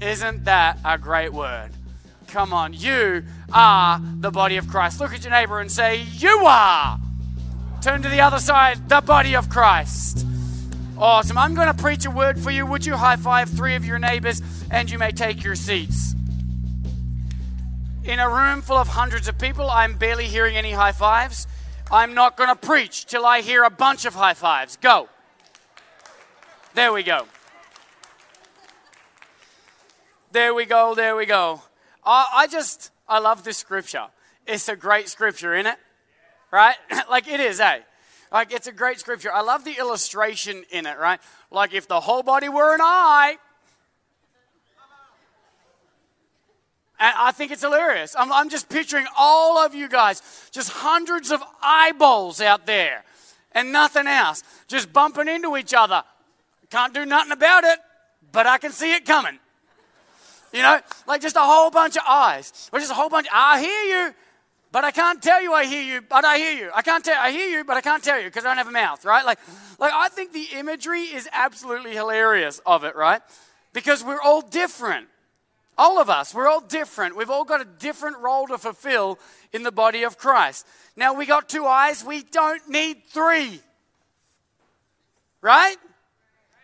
Isn't 0.00 0.44
that 0.44 0.78
a 0.84 0.96
great 0.96 1.32
word? 1.32 1.70
Come 2.28 2.52
on, 2.52 2.72
you 2.72 3.24
are 3.52 4.00
the 4.20 4.30
body 4.30 4.56
of 4.56 4.68
Christ. 4.68 5.00
Look 5.00 5.12
at 5.12 5.24
your 5.24 5.32
neighbor 5.32 5.58
and 5.58 5.70
say, 5.70 5.96
You 5.96 6.44
are. 6.46 7.00
Turn 7.82 8.02
to 8.02 8.08
the 8.08 8.20
other 8.20 8.38
side, 8.38 8.88
the 8.88 9.00
body 9.00 9.34
of 9.34 9.48
Christ. 9.48 10.24
Awesome. 11.00 11.38
I'm 11.38 11.54
going 11.54 11.74
to 11.74 11.82
preach 11.82 12.04
a 12.04 12.10
word 12.10 12.38
for 12.38 12.50
you. 12.50 12.66
Would 12.66 12.84
you 12.84 12.94
high 12.94 13.16
five 13.16 13.48
three 13.48 13.74
of 13.74 13.86
your 13.86 13.98
neighbors 13.98 14.42
and 14.70 14.90
you 14.90 14.98
may 14.98 15.12
take 15.12 15.42
your 15.42 15.54
seats? 15.54 16.14
In 18.04 18.18
a 18.18 18.28
room 18.28 18.60
full 18.60 18.76
of 18.76 18.88
hundreds 18.88 19.26
of 19.26 19.38
people, 19.38 19.70
I'm 19.70 19.96
barely 19.96 20.26
hearing 20.26 20.58
any 20.58 20.72
high 20.72 20.92
fives. 20.92 21.46
I'm 21.90 22.12
not 22.12 22.36
going 22.36 22.50
to 22.50 22.54
preach 22.54 23.06
till 23.06 23.24
I 23.24 23.40
hear 23.40 23.64
a 23.64 23.70
bunch 23.70 24.04
of 24.04 24.14
high 24.14 24.34
fives. 24.34 24.76
Go. 24.76 25.08
There 26.74 26.92
we 26.92 27.02
go. 27.02 27.24
There 30.32 30.52
we 30.52 30.66
go. 30.66 30.94
There 30.94 31.16
we 31.16 31.24
go. 31.24 31.62
I, 32.04 32.26
I 32.30 32.46
just, 32.46 32.90
I 33.08 33.20
love 33.20 33.42
this 33.42 33.56
scripture. 33.56 34.08
It's 34.46 34.68
a 34.68 34.76
great 34.76 35.08
scripture, 35.08 35.54
isn't 35.54 35.72
it? 35.72 35.78
Right? 36.52 36.76
like 37.10 37.26
it 37.26 37.40
is, 37.40 37.58
eh? 37.58 37.80
Like 38.32 38.52
it's 38.52 38.66
a 38.66 38.72
great 38.72 39.00
scripture. 39.00 39.32
I 39.32 39.40
love 39.42 39.64
the 39.64 39.78
illustration 39.78 40.64
in 40.70 40.86
it, 40.86 40.98
right? 40.98 41.20
Like 41.50 41.74
if 41.74 41.88
the 41.88 42.00
whole 42.00 42.22
body 42.22 42.48
were 42.48 42.74
an 42.74 42.80
eye. 42.80 43.36
And 47.00 47.14
I 47.16 47.32
think 47.32 47.50
it's 47.50 47.62
hilarious. 47.62 48.14
I'm, 48.16 48.30
I'm 48.30 48.50
just 48.50 48.68
picturing 48.68 49.06
all 49.16 49.56
of 49.58 49.74
you 49.74 49.88
guys, 49.88 50.48
just 50.52 50.70
hundreds 50.70 51.30
of 51.30 51.42
eyeballs 51.62 52.42
out 52.42 52.66
there 52.66 53.04
and 53.52 53.72
nothing 53.72 54.06
else, 54.06 54.42
just 54.68 54.92
bumping 54.92 55.26
into 55.26 55.56
each 55.56 55.74
other. 55.74 56.04
Can't 56.70 56.94
do 56.94 57.06
nothing 57.06 57.32
about 57.32 57.64
it, 57.64 57.78
but 58.32 58.46
I 58.46 58.58
can 58.58 58.70
see 58.70 58.94
it 58.94 59.04
coming. 59.04 59.38
You 60.52 60.62
know, 60.62 60.80
like 61.06 61.22
just 61.22 61.36
a 61.36 61.40
whole 61.40 61.70
bunch 61.70 61.96
of 61.96 62.02
eyes, 62.08 62.70
or 62.72 62.80
just 62.80 62.90
a 62.90 62.94
whole 62.94 63.08
bunch. 63.08 63.28
I 63.32 63.60
hear 63.60 63.82
you, 63.84 64.14
but 64.72 64.84
I 64.84 64.90
can't 64.90 65.22
tell 65.22 65.42
you 65.42 65.52
I 65.52 65.66
hear 65.66 65.82
you, 65.82 66.00
but 66.02 66.24
I 66.24 66.38
hear 66.38 66.52
you. 66.52 66.70
I 66.74 66.82
can't 66.82 67.04
tell 67.04 67.20
I 67.20 67.30
hear 67.30 67.48
you, 67.48 67.64
but 67.64 67.76
I 67.76 67.80
can't 67.80 68.02
tell 68.02 68.18
you 68.18 68.26
because 68.26 68.44
I 68.44 68.48
don't 68.48 68.58
have 68.58 68.68
a 68.68 68.72
mouth, 68.72 69.04
right? 69.04 69.24
Like, 69.24 69.38
like 69.78 69.92
I 69.92 70.08
think 70.08 70.32
the 70.32 70.46
imagery 70.54 71.02
is 71.02 71.28
absolutely 71.32 71.92
hilarious 71.92 72.60
of 72.64 72.84
it, 72.84 72.94
right? 72.94 73.20
Because 73.72 74.04
we're 74.04 74.20
all 74.20 74.42
different. 74.42 75.08
All 75.78 75.98
of 75.98 76.10
us, 76.10 76.34
we're 76.34 76.48
all 76.48 76.60
different. 76.60 77.16
We've 77.16 77.30
all 77.30 77.44
got 77.44 77.62
a 77.62 77.64
different 77.64 78.18
role 78.18 78.46
to 78.48 78.58
fulfill 78.58 79.18
in 79.52 79.62
the 79.62 79.72
body 79.72 80.02
of 80.02 80.18
Christ. 80.18 80.66
Now, 80.94 81.14
we 81.14 81.24
got 81.24 81.48
two 81.48 81.66
eyes, 81.66 82.04
we 82.04 82.22
don't 82.22 82.68
need 82.68 83.04
three. 83.08 83.60
Right? 85.40 85.76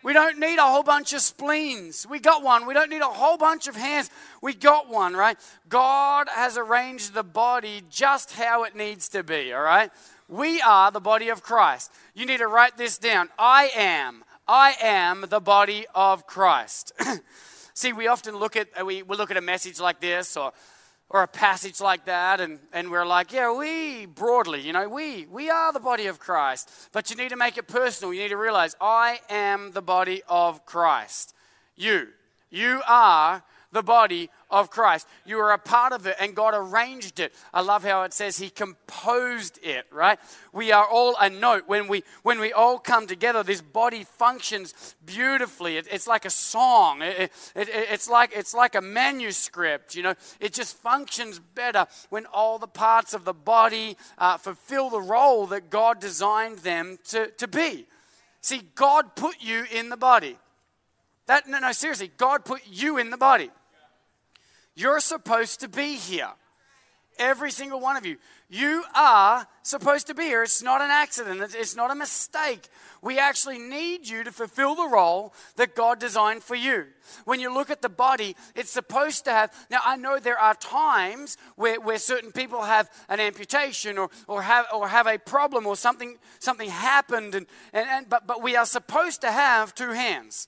We 0.03 0.13
don't 0.13 0.39
need 0.39 0.57
a 0.57 0.65
whole 0.65 0.83
bunch 0.83 1.13
of 1.13 1.21
spleens. 1.21 2.05
We 2.07 2.19
got 2.19 2.43
one. 2.43 2.65
We 2.65 2.73
don't 2.73 2.89
need 2.89 3.01
a 3.01 3.05
whole 3.05 3.37
bunch 3.37 3.67
of 3.67 3.75
hands. 3.75 4.09
We 4.41 4.53
got 4.53 4.89
one, 4.89 5.15
right? 5.15 5.37
God 5.67 6.27
has 6.33 6.57
arranged 6.57 7.13
the 7.13 7.23
body 7.23 7.81
just 7.89 8.33
how 8.33 8.63
it 8.63 8.75
needs 8.75 9.09
to 9.09 9.23
be, 9.23 9.51
all 9.53 9.61
right? 9.61 9.91
We 10.29 10.61
are 10.61 10.91
the 10.91 10.99
body 10.99 11.29
of 11.29 11.41
Christ. 11.41 11.91
You 12.13 12.25
need 12.25 12.37
to 12.37 12.47
write 12.47 12.77
this 12.77 12.97
down. 12.97 13.29
I 13.39 13.69
am. 13.75 14.23
I 14.47 14.75
am 14.81 15.25
the 15.29 15.39
body 15.39 15.85
of 15.95 16.27
Christ. 16.27 16.93
See, 17.73 17.93
we 17.93 18.07
often 18.07 18.37
look 18.37 18.55
at 18.55 18.85
we, 18.85 19.03
we 19.03 19.17
look 19.17 19.31
at 19.31 19.37
a 19.37 19.41
message 19.41 19.79
like 19.79 19.99
this 19.99 20.37
or 20.37 20.51
or 21.09 21.23
a 21.23 21.27
passage 21.27 21.79
like 21.79 22.05
that 22.05 22.41
and, 22.41 22.59
and 22.73 22.91
we're 22.91 23.05
like, 23.05 23.31
yeah, 23.31 23.55
we 23.55 24.05
broadly, 24.05 24.61
you 24.61 24.73
know, 24.73 24.89
we 24.89 25.25
we 25.27 25.49
are 25.49 25.71
the 25.71 25.79
body 25.79 26.07
of 26.07 26.19
Christ. 26.19 26.69
But 26.91 27.09
you 27.09 27.15
need 27.15 27.29
to 27.29 27.37
make 27.37 27.57
it 27.57 27.67
personal. 27.67 28.13
You 28.13 28.23
need 28.23 28.29
to 28.29 28.37
realize 28.37 28.75
I 28.81 29.19
am 29.29 29.71
the 29.71 29.81
body 29.81 30.21
of 30.27 30.65
Christ. 30.65 31.33
You. 31.75 32.09
You 32.49 32.81
are 32.87 33.43
the 33.71 33.83
body 33.83 34.29
of 34.49 34.69
Christ. 34.69 35.07
You 35.25 35.39
are 35.39 35.51
a 35.51 35.57
part 35.57 35.91
of 35.91 36.05
it, 36.05 36.15
and 36.19 36.35
God 36.35 36.53
arranged 36.55 37.19
it. 37.19 37.33
I 37.53 37.61
love 37.61 37.83
how 37.83 38.03
it 38.03 38.13
says 38.13 38.37
He 38.37 38.49
composed 38.49 39.59
it, 39.61 39.85
right? 39.91 40.19
We 40.53 40.71
are 40.71 40.85
all 40.85 41.15
a 41.19 41.29
note. 41.29 41.63
When 41.67 41.87
we, 41.87 42.03
when 42.23 42.39
we 42.39 42.53
all 42.53 42.79
come 42.79 43.07
together, 43.07 43.43
this 43.43 43.61
body 43.61 44.03
functions 44.03 44.95
beautifully. 45.05 45.77
It, 45.77 45.87
it's 45.91 46.07
like 46.07 46.25
a 46.25 46.29
song, 46.29 47.01
it, 47.01 47.31
it, 47.55 47.69
it's, 47.69 48.09
like, 48.09 48.31
it's 48.33 48.53
like 48.53 48.75
a 48.75 48.81
manuscript, 48.81 49.95
you 49.95 50.03
know. 50.03 50.13
It 50.39 50.53
just 50.53 50.77
functions 50.77 51.39
better 51.39 51.87
when 52.09 52.25
all 52.27 52.59
the 52.59 52.67
parts 52.67 53.13
of 53.13 53.25
the 53.25 53.33
body 53.33 53.97
uh, 54.17 54.37
fulfill 54.37 54.89
the 54.89 55.01
role 55.01 55.47
that 55.47 55.69
God 55.69 55.99
designed 55.99 56.59
them 56.59 56.97
to, 57.09 57.27
to 57.31 57.47
be. 57.47 57.85
See, 58.41 58.61
God 58.75 59.15
put 59.15 59.41
you 59.41 59.65
in 59.73 59.89
the 59.89 59.97
body. 59.97 60.37
That, 61.27 61.47
no, 61.47 61.59
no, 61.59 61.71
seriously, 61.71 62.11
God 62.17 62.45
put 62.45 62.61
you 62.69 62.97
in 62.97 63.09
the 63.09 63.17
body. 63.17 63.51
You're 64.75 64.99
supposed 64.99 65.59
to 65.61 65.67
be 65.67 65.95
here. 65.95 66.29
Every 67.19 67.51
single 67.51 67.79
one 67.79 67.97
of 67.97 68.05
you. 68.05 68.17
You 68.49 68.83
are 68.95 69.47
supposed 69.63 70.07
to 70.07 70.13
be 70.13 70.23
here. 70.23 70.43
It's 70.43 70.61
not 70.61 70.81
an 70.81 70.91
accident, 70.91 71.53
it's 71.53 71.75
not 71.75 71.91
a 71.91 71.95
mistake. 71.95 72.69
We 73.01 73.19
actually 73.19 73.57
need 73.57 74.07
you 74.07 74.23
to 74.23 74.31
fulfill 74.31 74.75
the 74.75 74.87
role 74.87 75.33
that 75.55 75.75
God 75.75 75.99
designed 75.99 76.43
for 76.43 76.55
you. 76.55 76.85
When 77.25 77.39
you 77.39 77.53
look 77.53 77.69
at 77.69 77.81
the 77.81 77.89
body, 77.89 78.35
it's 78.55 78.71
supposed 78.71 79.25
to 79.25 79.31
have. 79.31 79.51
Now, 79.69 79.79
I 79.83 79.97
know 79.97 80.19
there 80.19 80.39
are 80.39 80.53
times 80.55 81.37
where, 81.55 81.79
where 81.81 81.97
certain 81.97 82.31
people 82.31 82.63
have 82.63 82.89
an 83.09 83.19
amputation 83.19 83.97
or, 83.97 84.09
or, 84.27 84.43
have, 84.43 84.65
or 84.73 84.87
have 84.87 85.07
a 85.07 85.17
problem 85.17 85.67
or 85.67 85.75
something, 85.75 86.17
something 86.39 86.69
happened, 86.69 87.35
and, 87.35 87.47
and, 87.73 87.87
and, 87.89 88.09
but, 88.09 88.27
but 88.27 88.41
we 88.41 88.55
are 88.55 88.65
supposed 88.65 89.21
to 89.21 89.31
have 89.31 89.75
two 89.75 89.91
hands. 89.91 90.47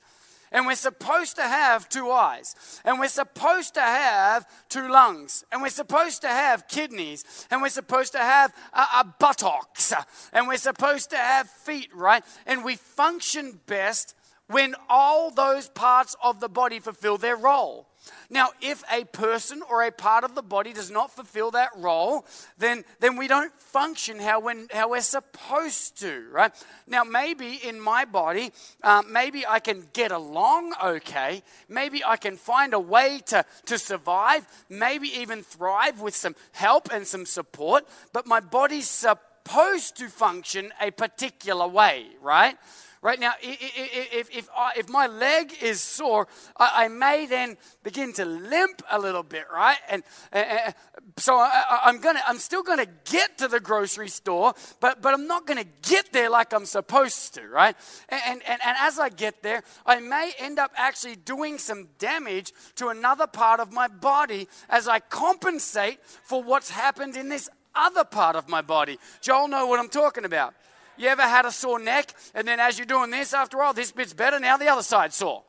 And 0.52 0.66
we're 0.66 0.76
supposed 0.76 1.36
to 1.36 1.44
have 1.44 1.90
two 1.90 2.10
eyes. 2.12 2.82
And 2.86 3.00
we're 3.00 3.08
supposed 3.08 3.74
to 3.76 3.82
have 3.82 4.48
two 4.70 4.90
lungs. 4.90 5.44
And 5.52 5.62
we're 5.62 5.70
supposed 5.70 6.22
to 6.22 6.28
have 6.28 6.68
kidneys. 6.68 7.24
And 7.52 7.62
we're 7.62 7.70
supposed 7.70 8.14
to 8.14 8.20
have 8.20 8.54
a, 8.74 8.80
a 8.80 9.16
buttocks. 9.20 9.94
And 10.34 10.48
we're 10.48 10.58
supposed 10.58 11.10
to 11.12 11.18
have 11.18 11.50
feet, 11.50 11.90
right? 11.94 12.24
And 12.46 12.64
we 12.64 12.76
function 12.76 13.60
best 13.66 14.16
when 14.48 14.76
all 14.90 15.30
those 15.30 15.70
parts 15.70 16.16
of 16.24 16.40
the 16.40 16.50
body 16.50 16.80
fulfill 16.80 17.18
their 17.18 17.36
role. 17.36 17.89
Now, 18.30 18.50
if 18.62 18.84
a 18.92 19.06
person 19.06 19.62
or 19.70 19.84
a 19.84 19.92
part 19.92 20.24
of 20.24 20.36
the 20.36 20.42
body 20.42 20.74
does 20.74 20.92
not 20.92 21.12
fulfill 21.12 21.52
that 21.52 21.70
role, 21.76 22.26
then, 22.58 22.84
then 23.00 23.18
we 23.18 23.28
don't 23.28 23.52
function 23.60 24.20
how, 24.20 24.40
when, 24.40 24.68
how 24.72 24.90
we're 24.90 25.02
supposed 25.02 26.00
to, 26.02 26.26
right? 26.32 26.52
Now, 26.88 27.04
maybe 27.04 27.56
in 27.56 27.80
my 27.80 28.06
body, 28.06 28.52
um, 28.84 29.12
maybe 29.12 29.46
I 29.48 29.60
can 29.60 29.88
get 29.94 30.12
along 30.12 30.74
okay. 30.84 31.44
Maybe 31.68 32.04
I 32.04 32.18
can 32.18 32.38
find 32.38 32.74
a 32.74 32.80
way 32.80 33.22
to, 33.28 33.46
to 33.66 33.78
survive, 33.78 34.48
maybe 34.70 35.08
even 35.08 35.44
thrive 35.44 36.02
with 36.02 36.16
some 36.16 36.36
help 36.52 36.90
and 36.92 37.06
some 37.08 37.26
support, 37.26 37.88
but 38.14 38.28
my 38.28 38.40
body's 38.40 38.90
supposed 38.90 39.98
to 39.98 40.08
function 40.10 40.72
a 40.82 40.92
particular 40.92 41.68
way, 41.68 42.06
right? 42.22 42.56
Right 43.02 43.20
now, 43.20 43.32
if, 43.42 44.30
if, 44.30 44.50
if 44.76 44.90
my 44.90 45.08
leg 45.08 45.54
is 45.62 45.80
sore, 45.80 46.28
I, 46.58 46.86
I, 46.86 46.88
may 46.90 47.28
then 47.28 47.56
begin 47.82 48.12
to 48.14 48.26
limp 48.26 48.82
a 48.92 49.00
little 49.00 49.24
bit, 49.24 49.46
right? 49.54 49.78
And, 49.88 50.04
uh, 50.34 50.72
so 51.18 51.38
I, 51.38 51.84
am 51.86 52.02
gonna, 52.02 52.22
I'm 52.28 52.40
still 52.40 52.62
gonna 52.62 52.88
get 53.06 53.38
to 53.38 53.48
the 53.48 53.62
grocery 53.62 54.10
store, 54.10 54.54
but, 54.82 55.02
but 55.02 55.14
I'm 55.14 55.28
not 55.28 55.48
gonna 55.48 55.64
get 55.82 56.12
there 56.12 56.30
like 56.30 56.52
I'm 56.52 56.66
supposed 56.66 57.36
to, 57.36 57.48
right? 57.48 57.74
And, 58.10 58.42
and, 58.46 58.62
and 58.66 58.78
as 58.80 59.00
I 59.00 59.08
get 59.08 59.44
there, 59.44 59.64
I 59.86 60.02
may 60.02 60.34
end 60.38 60.60
up 60.60 60.72
actually 60.76 61.16
doing 61.16 61.58
some 61.58 61.88
damage 62.00 62.52
to 62.76 62.90
another 62.90 63.28
part 63.28 63.62
of 63.62 63.72
my 63.72 63.88
body 63.88 64.50
as 64.68 64.90
I 64.90 65.00
compensate 65.00 66.00
for 66.04 66.44
what's 66.44 66.70
happened 66.70 67.16
in 67.16 67.30
this 67.30 67.50
other 67.76 68.04
part 68.04 68.36
of 68.36 68.50
my 68.50 68.62
body. 68.62 69.00
Do 69.22 69.32
y'all 69.32 69.48
know 69.48 69.68
what 69.68 69.80
I'm 69.80 69.90
talking 69.90 70.26
about? 70.26 70.54
You 71.00 71.08
ever 71.08 71.22
had 71.22 71.46
a 71.46 71.52
sore 71.52 71.80
neck, 71.80 72.14
and 72.36 72.46
then 72.46 72.60
as 72.60 72.78
you're 72.78 72.86
doing 72.86 73.10
this, 73.10 73.34
after 73.34 73.64
all, 73.64 73.74
this 73.74 73.90
bit's 73.90 74.14
better, 74.14 74.38
now 74.38 74.58
the 74.58 74.68
other 74.68 74.84
side's 74.84 75.16
sore? 75.16 75.44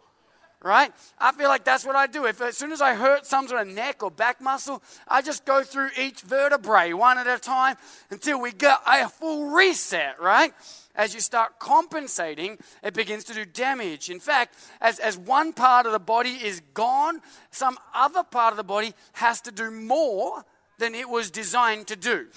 Right? 0.62 0.92
I 1.18 1.32
feel 1.32 1.48
like 1.48 1.64
that's 1.64 1.84
what 1.84 1.96
I 1.96 2.06
do. 2.06 2.26
If 2.26 2.40
as 2.40 2.56
soon 2.56 2.70
as 2.70 2.80
I 2.80 2.94
hurt 2.94 3.26
some 3.26 3.48
sort 3.48 3.66
of 3.66 3.74
neck 3.74 4.02
or 4.04 4.12
back 4.12 4.40
muscle, 4.40 4.80
I 5.08 5.22
just 5.22 5.44
go 5.44 5.64
through 5.64 5.88
each 5.98 6.20
vertebrae 6.20 6.92
one 6.92 7.18
at 7.18 7.26
a 7.26 7.38
time 7.38 7.76
until 8.10 8.40
we 8.40 8.52
get 8.52 8.78
a 8.86 9.08
full 9.08 9.50
reset, 9.50 10.20
right? 10.20 10.52
As 10.94 11.14
you 11.14 11.20
start 11.20 11.58
compensating, 11.58 12.58
it 12.84 12.94
begins 12.94 13.24
to 13.24 13.34
do 13.34 13.44
damage. 13.44 14.08
In 14.08 14.20
fact, 14.20 14.54
as, 14.80 15.00
as 15.00 15.18
one 15.18 15.52
part 15.52 15.86
of 15.86 15.92
the 15.92 15.98
body 15.98 16.34
is 16.44 16.60
gone, 16.74 17.22
some 17.50 17.76
other 17.92 18.22
part 18.22 18.52
of 18.52 18.56
the 18.56 18.62
body 18.62 18.92
has 19.14 19.40
to 19.42 19.50
do 19.50 19.70
more 19.70 20.44
than 20.78 20.94
it 20.94 21.08
was 21.08 21.30
designed 21.30 21.88
to 21.88 21.96
do 21.96 22.28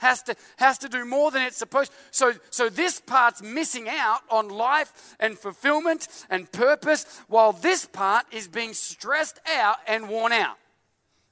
has 0.00 0.22
to, 0.24 0.34
has 0.56 0.78
to 0.78 0.88
do 0.88 1.04
more 1.04 1.30
than 1.30 1.42
it's 1.42 1.56
supposed. 1.56 1.92
So, 2.10 2.34
so 2.50 2.68
this 2.68 3.00
part's 3.00 3.42
missing 3.42 3.88
out 3.88 4.20
on 4.28 4.48
life 4.48 5.16
and 5.20 5.38
fulfillment 5.38 6.08
and 6.28 6.50
purpose, 6.50 7.22
while 7.28 7.52
this 7.52 7.86
part 7.86 8.26
is 8.32 8.48
being 8.48 8.74
stressed 8.74 9.40
out 9.46 9.76
and 9.86 10.08
worn 10.08 10.32
out. 10.32 10.56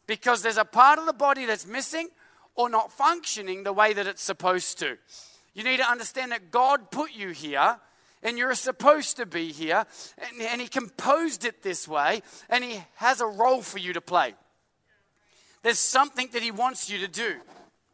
Because 0.07 0.43
there's 0.43 0.57
a 0.57 0.65
part 0.65 0.99
of 0.99 1.07
the 1.07 1.13
body 1.13 1.45
that's 1.45 1.67
missing 1.67 2.09
or 2.55 2.69
not 2.69 2.93
functioning 2.93 3.63
the 3.63 3.73
way 3.73 3.93
that 3.93 4.07
it's 4.07 4.23
supposed 4.23 4.79
to. 4.79 4.97
You 5.55 5.65
need 5.65 5.79
to 5.79 5.91
understand 5.91 6.33
that 6.33 6.51
God 6.51 6.91
put 6.91 7.13
you 7.13 7.31
here 7.31 7.79
and 8.23 8.39
you're 8.39 8.55
supposed 8.55 9.17
to 9.17 9.27
be 9.27 9.53
here, 9.53 9.85
and, 10.19 10.43
and, 10.43 10.61
He 10.61 10.67
composed 10.69 11.45
it 11.45 11.63
this 11.63 11.87
way, 11.87 12.23
and 12.49 12.65
He 12.65 12.83
has 12.97 13.21
a 13.21 13.27
role 13.27 13.63
for 13.63 13.79
you 13.79 13.93
to 13.93 14.01
play. 14.01 14.35
There's 15.63 15.79
something 15.79 16.29
that 16.33 16.43
He 16.43 16.51
wants 16.51 16.91
you 16.91 16.99
to 16.99 17.09
do. 17.09 17.37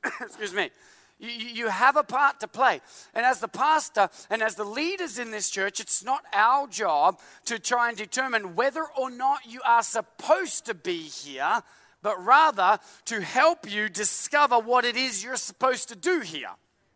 excuse 0.21 0.53
me, 0.53 0.71
you, 1.19 1.69
have 1.69 1.97
a 1.97 2.03
part 2.03 2.41
to 2.41 2.49
play. 2.49 2.81
And 3.15 3.25
as 3.25 3.41
the 3.41 3.49
pastor 3.49 4.09
and 4.31 4.43
as 4.43 4.57
the 4.57 4.65
leaders 4.65 5.19
in 5.19 5.31
this 5.31 5.49
church, 5.49 5.81
it's 5.81 6.05
not 6.05 6.25
our 6.33 6.67
job 6.67 7.21
to 7.47 7.59
try 7.59 7.89
and 7.89 7.97
determine 7.97 8.57
whether 8.57 8.85
or 8.99 9.11
not 9.11 9.41
you 9.47 9.61
are 9.65 9.83
supposed 9.83 10.67
to 10.67 10.75
be 10.75 10.99
here, 10.99 11.63
but 12.03 12.23
rather 12.25 12.79
to 13.07 13.21
help 13.21 13.71
you 13.71 13.89
discover 13.89 14.59
what 14.59 14.85
it 14.85 14.97
is 14.97 15.23
you're 15.25 15.37
supposed 15.37 15.89
to 15.89 15.97
do 15.97 16.21
here. 16.21 16.51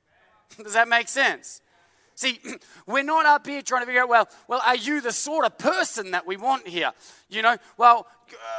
Does 0.62 0.75
that 0.75 0.88
make 0.88 1.09
sense? 1.09 1.61
See, 2.19 2.41
we're 2.89 3.05
not 3.05 3.27
up 3.27 3.47
here 3.47 3.63
trying 3.63 3.83
to 3.83 3.87
figure 3.87 4.03
out, 4.03 4.09
well, 4.09 4.29
well, 4.49 4.61
are 4.67 4.75
you 4.75 5.01
the 5.01 5.13
sort 5.13 5.47
of 5.47 5.57
person 5.57 6.11
that 6.11 6.27
we 6.27 6.37
want 6.37 6.67
here? 6.67 6.91
You 7.29 7.43
know, 7.43 7.57
well, 7.77 8.09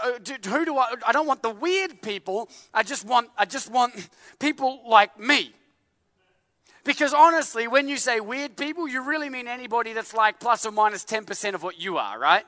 uh, 0.06 0.12
who 0.48 0.63
do 0.63 0.78
I? 0.78 0.94
I 1.06 1.12
don't 1.12 1.28
want 1.28 1.44
the 1.44 1.50
weird 1.50 2.01
people. 2.01 2.50
I 2.74 2.84
just 2.84 3.04
want, 3.04 3.30
I 3.38 3.44
just 3.44 3.70
want 3.70 4.08
people 4.39 4.80
like 4.88 5.20
me. 5.20 5.54
Because 6.86 7.13
honestly, 7.13 7.68
when 7.68 7.89
you 7.89 7.98
say 7.98 8.22
weird 8.22 8.56
people, 8.56 8.88
you 8.88 9.04
really 9.04 9.30
mean 9.30 9.50
anybody 9.50 9.92
that's 9.92 10.13
like 10.13 10.39
plus 10.39 10.66
or 10.66 10.72
minus 10.72 11.04
10% 11.04 11.54
of 11.54 11.62
what 11.62 11.82
you 11.82 11.98
are, 11.98 12.18
right? 12.18 12.46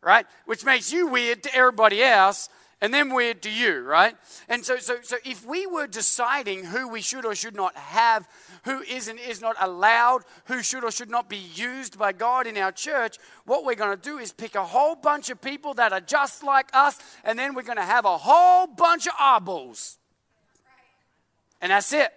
Right? 0.00 0.24
Which 0.46 0.64
makes 0.64 0.92
you 0.92 1.08
weird 1.08 1.42
to 1.42 1.54
everybody 1.56 2.00
else, 2.00 2.48
and 2.80 2.94
then 2.94 3.12
weird 3.12 3.42
to 3.42 3.50
you, 3.50 3.80
right? 3.80 4.14
And 4.48 4.64
so, 4.64 4.78
so, 4.78 4.98
so 5.02 5.16
if 5.24 5.44
we 5.44 5.66
were 5.66 5.88
deciding 5.88 6.64
who 6.64 6.88
we 6.88 7.00
should 7.00 7.24
or 7.24 7.34
should 7.34 7.56
not 7.56 7.76
have, 7.76 8.28
who 8.64 8.82
is 8.82 9.08
and 9.08 9.18
is 9.18 9.40
not 9.40 9.56
allowed, 9.58 10.22
who 10.44 10.62
should 10.62 10.84
or 10.84 10.92
should 10.92 11.10
not 11.10 11.28
be 11.28 11.38
used 11.54 11.98
by 11.98 12.12
God 12.12 12.46
in 12.46 12.56
our 12.56 12.70
church, 12.70 13.18
what 13.46 13.64
we're 13.64 13.74
going 13.74 13.96
to 13.96 14.02
do 14.02 14.18
is 14.18 14.32
pick 14.32 14.54
a 14.54 14.64
whole 14.64 14.94
bunch 14.94 15.28
of 15.28 15.40
people 15.40 15.74
that 15.74 15.92
are 15.92 16.00
just 16.00 16.44
like 16.44 16.68
us, 16.72 16.98
and 17.24 17.36
then 17.36 17.54
we're 17.54 17.62
going 17.62 17.78
to 17.78 17.82
have 17.82 18.04
a 18.04 18.16
whole 18.16 18.68
bunch 18.68 19.06
of 19.06 19.14
eyeballs. 19.18 19.98
And 21.60 21.72
that's 21.72 21.92
it. 21.92 22.12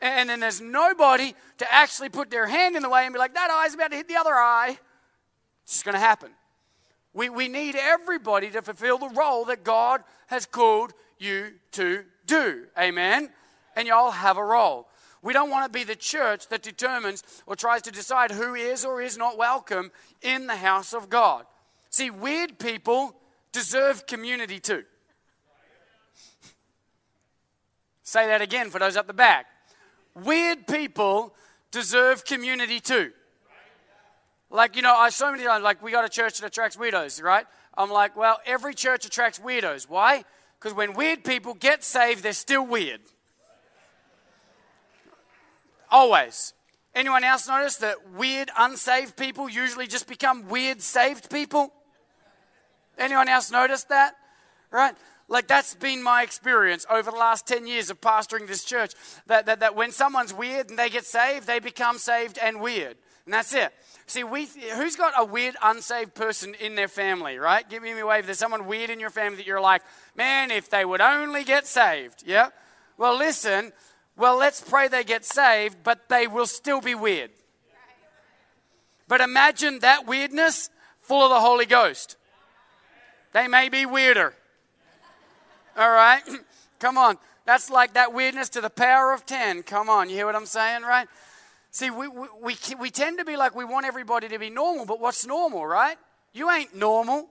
And 0.00 0.28
then 0.28 0.40
there's 0.40 0.60
nobody 0.60 1.34
to 1.58 1.72
actually 1.72 2.08
put 2.08 2.30
their 2.30 2.46
hand 2.46 2.76
in 2.76 2.82
the 2.82 2.88
way 2.88 3.04
and 3.04 3.12
be 3.12 3.18
like, 3.18 3.34
that 3.34 3.50
eye's 3.50 3.74
about 3.74 3.90
to 3.90 3.96
hit 3.96 4.08
the 4.08 4.16
other 4.16 4.34
eye. 4.34 4.78
It's 5.64 5.74
just 5.74 5.84
going 5.84 5.94
to 5.94 6.00
happen. 6.00 6.30
We, 7.14 7.28
we 7.28 7.48
need 7.48 7.76
everybody 7.76 8.50
to 8.50 8.60
fulfill 8.60 8.98
the 8.98 9.08
role 9.08 9.44
that 9.46 9.62
God 9.62 10.02
has 10.26 10.46
called 10.46 10.92
you 11.18 11.52
to 11.72 12.04
do. 12.26 12.66
Amen? 12.76 13.30
And 13.76 13.86
y'all 13.86 14.10
have 14.10 14.36
a 14.36 14.44
role. 14.44 14.88
We 15.22 15.32
don't 15.32 15.48
want 15.48 15.64
to 15.64 15.70
be 15.70 15.84
the 15.84 15.96
church 15.96 16.48
that 16.48 16.62
determines 16.62 17.22
or 17.46 17.56
tries 17.56 17.82
to 17.82 17.90
decide 17.90 18.32
who 18.32 18.54
is 18.54 18.84
or 18.84 19.00
is 19.00 19.16
not 19.16 19.38
welcome 19.38 19.90
in 20.20 20.46
the 20.46 20.56
house 20.56 20.92
of 20.92 21.08
God. 21.08 21.46
See, 21.88 22.10
weird 22.10 22.58
people 22.58 23.14
deserve 23.52 24.06
community 24.06 24.58
too. 24.58 24.84
Say 28.02 28.26
that 28.26 28.42
again 28.42 28.68
for 28.68 28.80
those 28.80 28.96
at 28.96 29.06
the 29.06 29.14
back. 29.14 29.46
Weird 30.14 30.66
people 30.66 31.34
deserve 31.70 32.24
community 32.24 32.80
too. 32.80 33.12
Like, 34.54 34.76
you 34.76 34.82
know, 34.82 34.94
I 34.94 35.08
so 35.08 35.32
many 35.32 35.42
times, 35.42 35.64
like, 35.64 35.82
we 35.82 35.90
got 35.90 36.04
a 36.04 36.08
church 36.08 36.38
that 36.38 36.46
attracts 36.46 36.76
weirdos, 36.76 37.20
right? 37.20 37.44
I'm 37.76 37.90
like, 37.90 38.16
well, 38.16 38.38
every 38.46 38.72
church 38.72 39.04
attracts 39.04 39.40
weirdos. 39.40 39.88
Why? 39.88 40.22
Because 40.60 40.76
when 40.76 40.92
weird 40.92 41.24
people 41.24 41.54
get 41.54 41.82
saved, 41.82 42.22
they're 42.22 42.32
still 42.32 42.64
weird. 42.64 43.00
Always. 45.90 46.52
Anyone 46.94 47.24
else 47.24 47.48
notice 47.48 47.78
that 47.78 47.96
weird, 48.12 48.48
unsaved 48.56 49.16
people 49.16 49.48
usually 49.48 49.88
just 49.88 50.06
become 50.06 50.48
weird, 50.48 50.80
saved 50.80 51.30
people? 51.30 51.72
Anyone 52.96 53.28
else 53.28 53.50
notice 53.50 53.82
that? 53.84 54.14
Right? 54.70 54.94
Like, 55.26 55.48
that's 55.48 55.74
been 55.74 56.00
my 56.00 56.22
experience 56.22 56.86
over 56.88 57.10
the 57.10 57.16
last 57.16 57.48
10 57.48 57.66
years 57.66 57.90
of 57.90 58.00
pastoring 58.00 58.46
this 58.46 58.62
church. 58.62 58.92
That, 59.26 59.46
that, 59.46 59.58
that 59.58 59.74
when 59.74 59.90
someone's 59.90 60.32
weird 60.32 60.70
and 60.70 60.78
they 60.78 60.90
get 60.90 61.06
saved, 61.06 61.48
they 61.48 61.58
become 61.58 61.98
saved 61.98 62.38
and 62.38 62.60
weird. 62.60 62.96
And 63.26 63.32
that's 63.32 63.54
it. 63.54 63.72
See, 64.06 64.22
we, 64.22 64.46
who's 64.74 64.96
got 64.96 65.14
a 65.16 65.24
weird, 65.24 65.56
unsaved 65.62 66.14
person 66.14 66.54
in 66.60 66.74
their 66.74 66.88
family, 66.88 67.38
right? 67.38 67.68
Give 67.68 67.82
me 67.82 67.98
a 67.98 68.06
wave. 68.06 68.26
There's 68.26 68.38
someone 68.38 68.66
weird 68.66 68.90
in 68.90 69.00
your 69.00 69.10
family 69.10 69.38
that 69.38 69.46
you're 69.46 69.60
like, 69.60 69.82
man, 70.14 70.50
if 70.50 70.68
they 70.68 70.84
would 70.84 71.00
only 71.00 71.42
get 71.42 71.66
saved. 71.66 72.22
Yeah? 72.26 72.50
Well, 72.98 73.16
listen, 73.16 73.72
well, 74.16 74.36
let's 74.36 74.60
pray 74.60 74.88
they 74.88 75.04
get 75.04 75.24
saved, 75.24 75.78
but 75.82 76.08
they 76.08 76.26
will 76.26 76.46
still 76.46 76.82
be 76.82 76.94
weird. 76.94 77.30
But 79.08 79.20
imagine 79.20 79.80
that 79.80 80.06
weirdness 80.06 80.70
full 81.00 81.22
of 81.22 81.30
the 81.30 81.40
Holy 81.40 81.66
Ghost. 81.66 82.16
They 83.32 83.48
may 83.48 83.68
be 83.68 83.86
weirder. 83.86 84.34
All 85.76 85.90
right? 85.90 86.22
Come 86.78 86.98
on. 86.98 87.18
That's 87.46 87.70
like 87.70 87.94
that 87.94 88.14
weirdness 88.14 88.48
to 88.50 88.60
the 88.60 88.70
power 88.70 89.12
of 89.12 89.26
10. 89.26 89.64
Come 89.64 89.90
on. 89.90 90.08
You 90.08 90.16
hear 90.16 90.26
what 90.26 90.36
I'm 90.36 90.46
saying, 90.46 90.82
right? 90.82 91.08
See, 91.74 91.90
we, 91.90 92.06
we, 92.06 92.28
we, 92.40 92.56
we 92.78 92.90
tend 92.90 93.18
to 93.18 93.24
be 93.24 93.36
like 93.36 93.56
we 93.56 93.64
want 93.64 93.84
everybody 93.84 94.28
to 94.28 94.38
be 94.38 94.48
normal, 94.48 94.86
but 94.86 95.00
what's 95.00 95.26
normal, 95.26 95.66
right? 95.66 95.96
You 96.32 96.48
ain't 96.48 96.72
normal. 96.72 97.26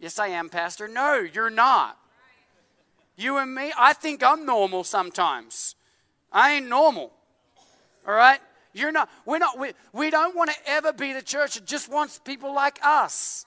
Yes, 0.00 0.18
I 0.18 0.26
am, 0.28 0.48
Pastor. 0.48 0.88
No, 0.88 1.14
you're 1.14 1.50
not. 1.50 1.96
You 3.16 3.36
and 3.36 3.54
me, 3.54 3.72
I 3.78 3.92
think 3.92 4.24
I'm 4.24 4.44
normal 4.44 4.82
sometimes. 4.82 5.76
I 6.32 6.54
ain't 6.54 6.68
normal. 6.68 7.12
All 8.08 8.14
right? 8.14 8.40
You're 8.72 8.90
not. 8.90 9.08
We're 9.24 9.38
not. 9.38 9.56
We, 9.56 9.70
we 9.92 10.10
don't 10.10 10.34
want 10.34 10.50
to 10.50 10.56
ever 10.66 10.92
be 10.92 11.12
the 11.12 11.22
church 11.22 11.54
that 11.54 11.66
just 11.66 11.88
wants 11.88 12.18
people 12.18 12.52
like 12.52 12.80
us. 12.82 13.46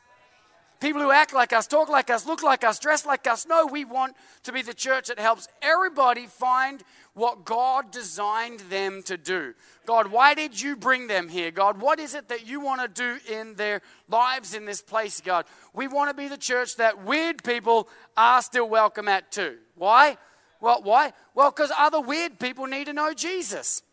People 0.79 1.01
who 1.01 1.11
act 1.11 1.33
like 1.33 1.51
us, 1.51 1.67
talk 1.67 1.89
like 1.89 2.09
us, 2.09 2.25
look 2.25 2.43
like 2.43 2.63
us, 2.63 2.79
dress 2.79 3.05
like 3.05 3.27
us. 3.27 3.45
No, 3.45 3.65
we 3.65 3.83
want 3.83 4.15
to 4.43 4.53
be 4.53 4.61
the 4.61 4.73
church 4.73 5.07
that 5.07 5.19
helps 5.19 5.49
everybody 5.61 6.27
find 6.27 6.83
what 7.13 7.45
God 7.45 7.91
designed 7.91 8.61
them 8.61 9.03
to 9.03 9.17
do. 9.17 9.53
God, 9.85 10.07
why 10.07 10.33
did 10.33 10.59
you 10.59 10.75
bring 10.75 11.07
them 11.07 11.29
here? 11.29 11.51
God, 11.51 11.79
what 11.79 11.99
is 11.99 12.15
it 12.15 12.29
that 12.29 12.47
you 12.47 12.59
want 12.59 12.81
to 12.81 12.87
do 12.87 13.19
in 13.31 13.55
their 13.55 13.81
lives 14.09 14.53
in 14.53 14.65
this 14.65 14.81
place, 14.81 15.21
God? 15.21 15.45
We 15.73 15.87
want 15.87 16.09
to 16.09 16.15
be 16.15 16.27
the 16.27 16.37
church 16.37 16.75
that 16.77 17.03
weird 17.05 17.43
people 17.43 17.87
are 18.17 18.41
still 18.41 18.67
welcome 18.67 19.07
at 19.07 19.31
too. 19.31 19.57
Why? 19.75 20.17
Well, 20.59 20.81
why? 20.81 21.13
Well, 21.35 21.51
because 21.51 21.71
other 21.77 21.99
weird 21.99 22.39
people 22.39 22.65
need 22.65 22.85
to 22.85 22.93
know 22.93 23.13
Jesus. 23.13 23.83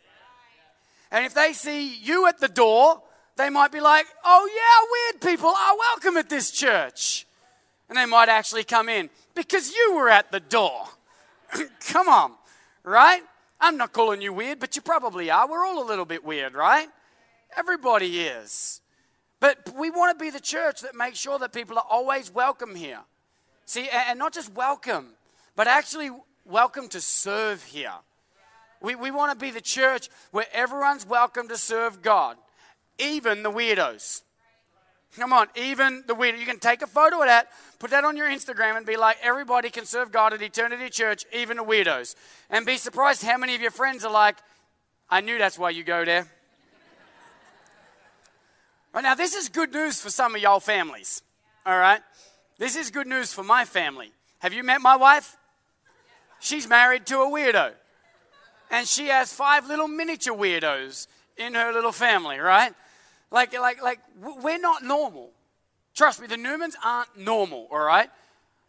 And 1.11 1.27
if 1.27 1.35
they 1.35 1.53
see 1.53 1.95
you 1.97 2.27
at 2.27 2.39
the 2.39 2.49
door, 2.49 3.03
they 3.37 3.51
might 3.51 3.73
be 3.73 3.81
like, 3.81 4.07
oh, 4.25 4.49
yeah, 4.55 5.19
weird 5.21 5.35
people 5.35 5.49
are 5.49 5.77
welcome 5.77 6.17
at 6.17 6.29
this 6.29 6.51
church. 6.51 7.27
And 7.89 7.99
they 7.99 8.07
might 8.07 8.29
actually 8.29 8.65
come 8.65 8.89
in 8.89 9.11
because 9.35 9.75
you 9.75 9.95
were 9.97 10.09
at 10.09 10.31
the 10.31 10.41
door. 10.41 10.87
come 11.89 12.09
on, 12.09 12.33
right? 12.91 13.23
I'm 13.61 13.77
not 13.77 13.93
calling 13.93 14.21
you 14.21 14.33
weird, 14.33 14.59
but 14.59 14.77
you 14.77 14.83
probably 14.83 15.31
are. 15.31 15.49
We're 15.49 15.65
all 15.65 15.83
a 15.83 15.87
little 15.87 16.05
bit 16.05 16.25
weird, 16.25 16.55
right? 16.55 16.89
Everybody 17.57 18.21
is. 18.21 18.81
But 19.39 19.75
we 19.79 19.91
want 19.91 20.19
to 20.19 20.23
be 20.23 20.31
the 20.31 20.41
church 20.41 20.81
that 20.83 20.95
makes 20.95 21.19
sure 21.19 21.39
that 21.39 21.53
people 21.53 21.79
are 21.79 21.87
always 21.89 22.33
welcome 22.33 22.75
here. 22.75 23.01
See, 23.65 23.89
and 23.89 24.19
not 24.19 24.35
just 24.35 24.53
welcome, 24.55 25.11
but 25.57 25.67
actually 25.67 26.11
welcome 26.45 26.89
to 26.89 27.01
serve 27.01 27.63
here. 27.65 27.95
We, 28.83 28.95
we 28.95 29.11
want 29.11 29.39
to 29.39 29.43
be 29.43 29.51
the 29.51 29.61
church 29.61 30.09
where 30.31 30.47
everyone's 30.53 31.07
welcome 31.07 31.49
to 31.49 31.57
serve 31.57 32.03
God 32.03 32.37
even 33.01 33.43
the 33.43 33.51
weirdos. 33.51 34.23
Come 35.17 35.33
on, 35.33 35.49
even 35.57 36.05
the 36.07 36.15
weirdo. 36.15 36.39
You 36.39 36.47
can 36.47 36.61
take 36.61 36.83
a 36.83 36.87
photo 36.87 37.21
of 37.21 37.27
that, 37.27 37.49
put 37.79 37.91
that 37.91 38.05
on 38.05 38.17
your 38.17 38.29
Instagram, 38.29 38.77
and 38.77 38.87
be 38.87 38.97
like, 38.97 39.17
everybody 39.23 39.69
can 39.69 39.85
serve 39.85 40.13
God 40.13 40.33
at 40.33 40.41
Eternity 40.41 40.89
Church, 40.89 41.25
even 41.33 41.57
the 41.57 41.65
weirdos. 41.65 42.15
And 42.49 42.65
be 42.65 42.77
surprised 42.77 43.23
how 43.23 43.37
many 43.37 43.55
of 43.55 43.61
your 43.61 43.73
friends 43.73 44.05
are 44.05 44.13
like, 44.13 44.37
I 45.09 45.21
knew 45.21 45.39
that's 45.39 45.59
why 45.59 45.71
you 45.71 45.83
go 45.83 46.05
there. 46.05 46.31
right 48.95 49.03
now, 49.03 49.17
this 49.17 49.35
is 49.35 49.49
good 49.49 49.73
news 49.73 50.01
for 50.01 50.11
some 50.11 50.37
of 50.37 50.41
y'all 50.41 50.61
families. 50.61 51.23
All 51.67 51.77
right? 51.77 52.01
This 52.59 52.77
is 52.77 52.91
good 52.91 53.09
news 53.09 53.33
for 53.33 53.43
my 53.43 53.65
family. 53.65 54.13
Have 54.39 54.55
you 54.55 54.63
met 54.63 54.81
my 54.81 54.95
wife? 54.95 55.37
She's 56.39 56.69
married 56.69 57.05
to 57.07 57.21
a 57.23 57.27
weirdo. 57.27 57.73
And 58.71 58.87
she 58.87 59.09
has 59.09 59.33
five 59.33 59.67
little 59.67 59.89
miniature 59.89 60.35
weirdos 60.35 61.09
in 61.37 61.55
her 61.55 61.73
little 61.73 61.91
family, 61.91 62.39
right? 62.39 62.73
Like, 63.31 63.53
like, 63.53 63.83
like, 63.83 64.01
we're 64.21 64.59
not 64.59 64.83
normal. 64.83 65.31
Trust 65.95 66.21
me, 66.21 66.27
the 66.27 66.37
Newmans 66.37 66.75
aren't 66.85 67.17
normal, 67.17 67.69
all 67.71 67.81
right? 67.81 68.11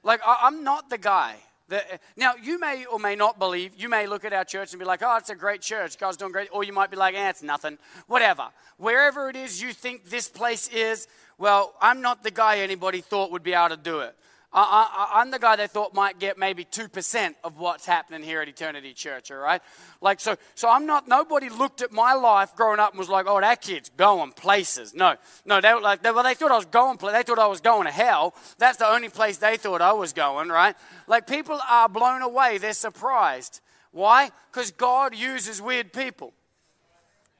Like, 0.04 0.21
I'm 0.26 0.63
not 0.63 0.89
the 0.89 0.97
guy. 0.97 1.36
That, 1.69 2.02
now, 2.17 2.34
you 2.41 2.60
may 2.60 2.86
or 2.86 3.00
may 3.00 3.15
not 3.15 3.39
believe, 3.39 3.74
you 3.78 3.88
may 3.88 4.06
look 4.06 4.26
at 4.26 4.34
our 4.34 4.43
church 4.43 4.74
and 4.74 4.80
be 4.80 4.86
like, 4.86 5.02
oh, 5.02 5.15
it's 5.17 5.30
a 5.30 5.36
great 5.36 5.62
church, 5.62 5.97
God's 5.97 6.17
doing 6.17 6.32
great. 6.32 6.50
Or 6.52 6.63
you 6.63 6.74
might 6.74 6.91
be 6.91 6.97
like, 6.97 7.15
eh, 7.15 7.30
it's 7.30 7.41
nothing. 7.41 7.78
Whatever. 8.08 8.50
Wherever 8.78 9.30
it 9.30 9.36
is 9.36 9.62
you 9.62 9.71
think 9.71 10.10
this 10.10 10.28
place 10.28 10.67
is, 10.67 11.08
well, 11.38 11.74
I'm 11.82 12.02
not 12.02 12.24
the 12.24 12.32
guy 12.32 12.60
anybody 12.60 13.02
thought 13.02 13.32
would 13.32 13.43
be 13.43 13.54
able 13.54 13.69
to 13.69 13.78
do 13.78 14.02
it. 14.02 14.15
I, 14.54 15.22
am 15.22 15.32
the 15.32 15.40
guy 15.40 15.56
they 15.56 15.68
thought 15.68 15.94
might 15.94 16.20
get 16.20 16.38
maybe 16.38 16.66
2% 16.66 17.36
of 17.44 17.58
what's 17.58 17.86
happening 17.86 18.22
here 18.22 18.42
at 18.42 18.50
Eternity 18.50 18.94
Church, 18.94 19.32
all 19.32 19.38
right? 19.38 19.62
Like, 20.02 20.20
so, 20.20 20.36
so 20.56 20.70
I'm 20.70 20.86
not, 20.86 21.08
nobody 21.08 21.48
looked 21.48 21.82
at 21.82 21.94
my 21.94 22.14
life 22.14 22.54
growing 22.56 22.80
up 22.80 22.92
and 22.92 23.00
was 23.00 23.08
like, 23.08 23.28
oh, 23.30 23.40
that 23.40 23.62
kid's 23.62 23.90
going 23.96 24.34
places. 24.34 24.94
No, 24.94 25.16
no, 25.46 25.62
they 25.62 25.74
were 25.74 25.80
like, 25.80 26.04
they, 26.04 26.12
well, 26.12 26.24
they 26.24 26.34
thought 26.34 26.52
I 26.52 26.58
was 26.58 26.66
going, 26.66 26.98
they 26.98 27.24
thought 27.24 27.40
I 27.40 27.48
was 27.48 27.62
going 27.62 27.86
to 27.86 27.92
hell. 27.92 28.36
That's 28.58 28.78
the 28.78 28.88
only 28.88 29.08
place 29.08 29.38
they 29.38 29.56
thought 29.56 29.82
I 29.82 29.94
was 29.94 30.12
going, 30.12 30.50
right? 30.50 30.76
Like, 31.08 31.28
people 31.28 31.60
are 31.70 31.88
blown 31.88 32.22
away, 32.22 32.58
they're 32.58 32.74
surprised. 32.74 33.62
Why? 33.92 34.32
Because 34.52 34.72
God 34.72 35.16
uses 35.16 35.62
weird 35.62 35.94
people. 35.94 36.34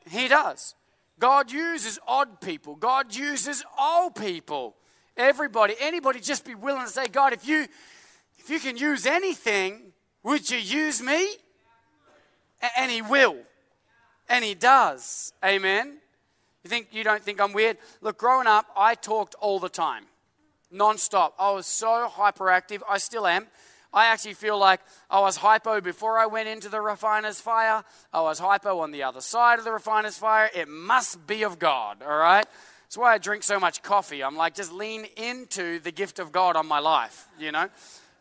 He 0.10 0.30
does. 0.30 0.76
God 1.20 1.52
uses 1.52 2.00
odd 2.08 2.40
people, 2.40 2.76
God 2.76 3.14
uses 3.14 3.64
old 3.80 4.16
people. 4.16 4.76
Everybody, 5.22 5.76
anybody 5.80 6.20
just 6.20 6.44
be 6.46 6.56
willing 6.56 6.82
to 6.82 6.90
say, 6.90 7.08
God, 7.08 7.32
if 7.32 7.48
you 7.48 7.68
if 8.40 8.50
you 8.50 8.60
can 8.60 8.76
use 8.76 9.06
anything, 9.06 9.94
would 10.24 10.50
you 10.50 10.58
use 10.58 11.00
me? 11.00 11.36
And 12.76 12.92
he 12.92 13.04
will. 13.04 13.38
And 14.28 14.44
he 14.44 14.56
does. 14.56 15.32
Amen. 15.46 15.98
You 16.64 16.70
think 16.70 16.88
you 16.92 17.04
don't 17.04 17.22
think 17.22 17.40
I'm 17.40 17.54
weird? 17.54 17.78
Look, 18.02 18.18
growing 18.18 18.48
up, 18.48 18.66
I 18.76 18.96
talked 18.96 19.36
all 19.36 19.60
the 19.60 19.70
time. 19.70 20.06
Non-stop. 20.72 21.36
I 21.38 21.52
was 21.52 21.68
so 21.68 22.10
hyperactive. 22.12 22.82
I 22.90 22.98
still 22.98 23.28
am. 23.28 23.46
I 23.94 24.06
actually 24.08 24.34
feel 24.34 24.58
like 24.58 24.80
I 25.10 25.20
was 25.20 25.38
hypo 25.38 25.82
before 25.82 26.18
I 26.18 26.26
went 26.26 26.48
into 26.48 26.70
the 26.70 26.82
refiner's 26.82 27.40
fire. 27.40 27.84
I 28.12 28.22
was 28.22 28.40
hypo 28.40 28.80
on 28.80 28.90
the 28.90 29.04
other 29.04 29.22
side 29.22 29.60
of 29.60 29.66
the 29.66 29.72
refiner's 29.72 30.18
fire. 30.18 30.50
It 30.56 30.68
must 30.68 31.28
be 31.28 31.44
of 31.44 31.60
God, 31.60 32.02
all 32.02 32.18
right? 32.18 32.48
That's 32.92 32.98
why 32.98 33.14
I 33.14 33.20
drink 33.20 33.44
so 33.44 33.58
much 33.58 33.82
coffee. 33.84 34.22
I'm 34.22 34.36
like, 34.36 34.54
just 34.54 34.74
lean 34.74 35.06
into 35.16 35.80
the 35.80 35.94
gift 35.94 36.20
of 36.20 36.34
God 36.34 36.58
on 36.58 36.68
my 36.68 36.80
life, 36.80 37.26
you 37.40 37.54
know? 37.54 37.70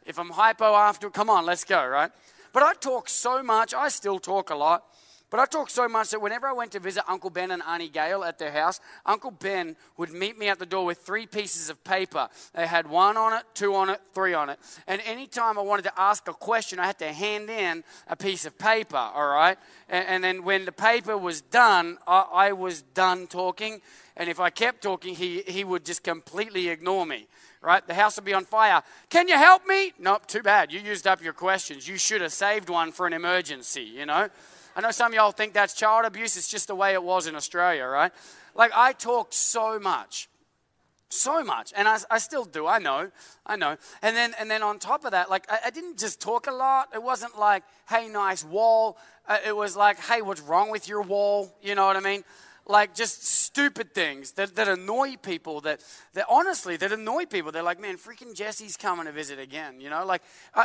If 0.07 0.17
I'm 0.17 0.31
hypo 0.31 0.77
after, 0.77 1.11
come 1.11 1.29
on, 1.29 1.45
let's 1.45 1.65
go, 1.65 1.85
right? 1.85 2.13
But 2.53 2.63
I 2.63 2.75
talk 2.75 3.09
so 3.09 3.43
much, 3.43 3.75
I 3.75 3.89
still 3.89 4.21
talk 4.21 4.51
a 4.51 4.55
lot. 4.55 4.85
But 5.31 5.39
I 5.39 5.47
talked 5.47 5.71
so 5.71 5.89
much 5.89 6.11
that 6.11 6.21
whenever 6.21 6.49
I 6.49 6.53
went 6.53 6.73
to 6.73 6.81
visit 6.81 7.05
Uncle 7.09 7.31
Ben 7.31 7.53
and 7.53 7.63
Auntie 7.63 7.89
Gail 7.89 8.25
at 8.25 8.39
their 8.39 8.51
house, 8.51 8.81
Uncle 9.07 9.31
Ben 9.31 9.77
would 9.97 10.13
meet 10.13 10.37
me 10.37 10.49
at 10.49 10.59
the 10.59 10.67
door 10.67 10.85
with 10.85 10.99
three 10.99 11.25
pieces 11.25 11.71
of 11.71 11.83
paper. 11.85 12.29
They 12.53 12.67
had 12.67 12.89
one 12.89 13.17
on 13.17 13.33
it, 13.35 13.45
two 13.55 13.77
on 13.77 13.91
it, 13.91 14.01
three 14.13 14.35
on 14.35 14.51
it. 14.51 14.59
And 14.89 15.01
anytime 15.05 15.57
I 15.57 15.63
wanted 15.63 15.83
to 15.85 16.01
ask 16.01 16.27
a 16.27 16.33
question, 16.33 16.81
I 16.81 16.87
had 16.87 16.99
to 16.99 17.13
hand 17.13 17.49
in 17.49 17.85
a 18.09 18.17
piece 18.17 18.45
of 18.45 18.59
paper, 18.59 18.97
all 18.97 19.29
right? 19.29 19.57
And, 19.89 20.07
and 20.09 20.25
then 20.25 20.43
when 20.43 20.65
the 20.65 20.73
paper 20.73 21.17
was 21.17 21.41
done, 21.41 21.99
I, 22.09 22.27
I 22.33 22.53
was 22.53 22.83
done 22.83 23.29
talking. 23.29 23.81
And 24.17 24.29
if 24.29 24.41
I 24.41 24.51
kept 24.51 24.83
talking, 24.83 25.15
he, 25.15 25.43
he 25.47 25.63
would 25.63 25.85
just 25.85 26.03
completely 26.03 26.69
ignore 26.69 27.07
me 27.07 27.27
right? 27.63 27.87
The 27.87 27.93
house 27.93 28.17
will 28.17 28.25
be 28.25 28.33
on 28.33 28.47
fire. 28.47 28.83
Can 29.11 29.29
you 29.29 29.37
help 29.37 29.67
me? 29.67 29.93
Nope, 29.99 30.27
too 30.27 30.43
bad. 30.43 30.73
You 30.73 30.81
used 30.81 31.07
up 31.07 31.23
your 31.23 31.35
questions. 31.35 31.87
You 31.87 31.99
should 31.99 32.23
have 32.23 32.33
saved 32.33 32.71
one 32.71 32.91
for 32.91 33.07
an 33.07 33.13
emergency, 33.13 33.83
you 33.83 34.07
know? 34.07 34.31
I 34.77 34.81
know 34.81 34.91
some 34.91 35.13
of 35.13 35.15
y'all 35.15 35.33
think 35.33 35.53
that's 35.53 35.75
child 35.75 36.05
abuse. 36.05 36.37
It's 36.37 36.49
just 36.49 36.69
the 36.69 36.75
way 36.75 36.93
it 36.93 37.03
was 37.03 37.27
in 37.27 37.35
Australia, 37.35 37.87
right? 37.87 38.13
Like, 38.55 38.73
I 38.75 38.93
talked 38.93 39.35
so 39.35 39.79
much. 39.79 40.29
So 41.13 41.43
much, 41.43 41.73
and 41.77 41.89
I, 41.89 41.99
I 42.09 42.19
still 42.19 42.45
do. 42.45 42.69
I 42.69 42.79
know, 42.79 43.11
I 43.45 43.57
know. 43.57 43.77
And 44.01 44.17
then, 44.17 44.33
and 44.39 44.49
then 44.49 44.63
on 44.63 44.79
top 44.79 45.05
of 45.05 45.11
that, 45.11 45.29
like 45.29 45.45
I, 45.51 45.59
I 45.67 45.71
didn't 45.71 45.99
just 45.99 46.21
talk 46.21 46.47
a 46.47 46.53
lot. 46.53 46.91
It 46.95 47.03
wasn't 47.03 47.37
like, 47.37 47.65
"Hey, 47.89 48.09
nice 48.09 48.45
wall." 48.45 48.97
Uh, 49.27 49.39
it 49.45 49.57
was 49.57 49.75
like, 49.75 49.99
"Hey, 49.99 50.23
what's 50.23 50.41
wrong 50.41 50.71
with 50.71 50.89
your 50.89 51.03
wall?" 51.03 51.53
You 51.61 51.75
know 51.75 51.85
what 51.85 51.97
I 51.97 52.01
mean? 52.01 52.23
Like 52.67 52.95
just 52.95 53.27
stupid 53.27 53.95
things 53.95 54.33
that, 54.33 54.55
that 54.57 54.69
annoy 54.69 55.17
people 55.17 55.61
that, 55.63 55.83
that 56.15 56.27
honestly 56.29 56.77
that 56.77 56.93
annoy 56.93 57.27
people. 57.27 57.53
They're 57.53 57.63
like 57.63 57.81
man 57.81 57.97
freaking 57.97 58.35
jesse's 58.35 58.77
coming 58.77 59.07
to 59.07 59.13
visit 59.13 59.39
again 59.39 59.81
you 59.81 59.91
know? 59.91 60.05
Like 60.05 60.23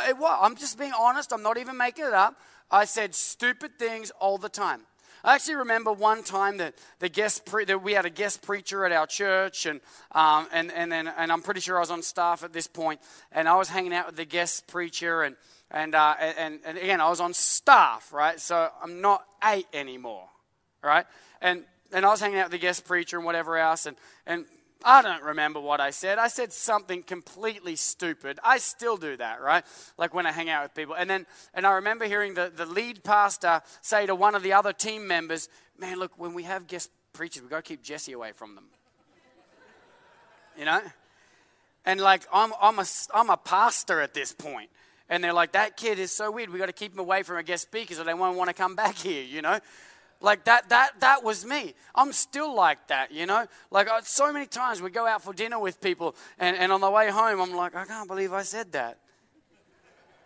it, 0.08 0.18
well, 0.18 0.38
i'm 0.42 0.56
just 0.56 0.78
being 0.78 0.94
honest. 0.98 1.34
I'm 1.34 1.44
not 1.44 1.58
even 1.58 1.78
making 1.78 2.06
it 2.06 2.14
up. 2.14 2.36
I 2.72 2.86
said 2.86 3.14
stupid 3.16 3.78
things 3.78 4.12
all 4.20 4.38
the 4.38 4.50
time. 4.50 4.82
I 5.26 5.34
actually 5.34 5.56
remember 5.56 5.92
one 5.92 6.22
time 6.22 6.58
that 6.58 6.76
the 7.00 7.10
guest 7.10 7.46
pre- 7.46 7.66
that 7.66 7.82
we 7.82 7.94
had 7.94 8.06
a 8.06 8.12
guest 8.12 8.44
preacher 8.44 8.86
at 8.86 8.92
our 8.92 9.08
church, 9.08 9.66
and 9.66 9.82
um, 10.12 10.48
and 10.52 10.72
and 10.72 10.92
then 10.92 11.08
and 11.08 11.32
I'm 11.32 11.42
pretty 11.42 11.62
sure 11.62 11.78
I 11.78 11.80
was 11.80 11.90
on 11.90 12.04
staff 12.04 12.44
at 12.44 12.54
this 12.54 12.68
point, 12.68 13.02
and 13.32 13.50
I 13.50 13.56
was 13.56 13.68
hanging 13.68 13.92
out 13.92 14.06
with 14.06 14.18
the 14.18 14.26
guest 14.26 14.68
preacher, 14.68 15.24
and 15.24 15.36
and 15.72 15.96
uh, 15.96 16.14
and 16.20 16.60
and 16.64 16.78
again 16.78 17.02
I 17.02 17.10
was 17.10 17.20
on 17.20 17.34
staff, 17.34 18.14
right? 18.14 18.40
So 18.40 18.70
I'm 18.84 19.02
not 19.02 19.26
eight 19.44 19.66
anymore, 19.74 20.30
right? 20.84 21.08
And 21.42 21.64
and 21.92 22.06
I 22.06 22.10
was 22.10 22.20
hanging 22.20 22.40
out 22.40 22.46
with 22.46 22.54
the 22.54 22.58
guest 22.58 22.86
preacher 22.86 23.18
and 23.18 23.26
whatever 23.26 23.58
else, 23.58 23.86
and, 23.86 23.98
and 24.26 24.46
I 24.84 25.02
don't 25.02 25.24
remember 25.24 25.60
what 25.60 25.82
I 25.82 25.90
said. 25.90 26.20
I 26.20 26.28
said 26.28 26.54
something 26.54 27.02
completely 27.02 27.76
stupid. 27.76 28.40
I 28.44 28.60
still 28.60 28.98
do 28.98 29.18
that, 29.18 29.42
right? 29.42 29.64
Like 29.98 30.14
when 30.14 30.28
I 30.28 30.32
hang 30.32 30.50
out 30.50 30.64
with 30.64 30.76
people. 30.76 30.96
And 30.96 31.10
then 31.10 31.26
and 31.56 31.66
I 31.66 31.74
remember 31.74 32.06
hearing 32.06 32.36
the, 32.36 32.52
the 32.56 32.68
lead 32.68 33.04
pastor 33.04 33.62
say 33.82 34.06
to 34.06 34.14
one 34.14 34.36
of 34.36 34.44
the 34.44 34.54
other 34.54 34.74
team 34.74 35.08
members, 35.08 35.50
Man, 35.78 35.98
look, 35.98 36.18
when 36.18 36.34
we 36.34 36.44
have 36.44 36.68
guest 36.68 36.92
preachers, 37.14 37.42
we've 37.42 37.50
got 37.50 37.66
to 37.66 37.68
keep 37.68 37.84
Jesse 37.84 38.14
away 38.14 38.32
from 38.32 38.56
them. 38.56 38.66
You 40.58 40.66
know? 40.66 40.82
And 41.84 42.00
like 42.00 42.22
I'm 42.32 42.54
I'm 42.62 42.80
a 42.80 42.86
I'm 43.14 43.30
a 43.30 43.38
pastor 43.38 44.02
at 44.02 44.14
this 44.14 44.34
point. 44.34 44.70
And 45.10 45.24
they're 45.24 45.34
like, 45.34 45.52
that 45.52 45.78
kid 45.78 46.00
is 46.00 46.12
so 46.12 46.32
weird. 46.32 46.50
We 46.50 46.58
got 46.58 46.66
to 46.66 46.74
keep 46.74 46.94
him 46.94 47.00
away 47.00 47.22
from 47.22 47.36
our 47.36 47.44
guest 47.44 47.64
speakers, 47.64 48.00
or 48.00 48.06
they 48.06 48.16
won't 48.16 48.38
want 48.38 48.50
to 48.50 48.56
come 48.56 48.76
back 48.76 48.96
here. 48.96 49.24
You 49.24 49.42
know, 49.42 49.60
like 50.26 50.44
that, 50.46 50.70
that, 50.70 51.00
that 51.02 51.24
was 51.24 51.46
me. 51.46 51.76
I'm 51.94 52.12
still 52.12 52.54
like 52.54 52.88
that, 52.88 53.12
you 53.12 53.28
know? 53.28 53.46
Like 53.70 53.88
uh, 53.88 54.02
so 54.02 54.34
many 54.34 54.48
times 54.48 54.82
we 54.82 54.90
go 54.90 55.06
out 55.06 55.22
for 55.22 55.34
dinner 55.34 55.60
with 55.60 55.80
people, 55.80 56.16
and, 56.40 56.58
and 56.58 56.72
on 56.72 56.82
the 56.82 56.90
way 56.90 57.12
home, 57.12 57.40
I'm 57.40 57.56
like, 57.56 57.76
I 57.76 57.86
can't 57.86 58.08
believe 58.08 58.34
I 58.34 58.42
said 58.42 58.72
that. 58.72 58.98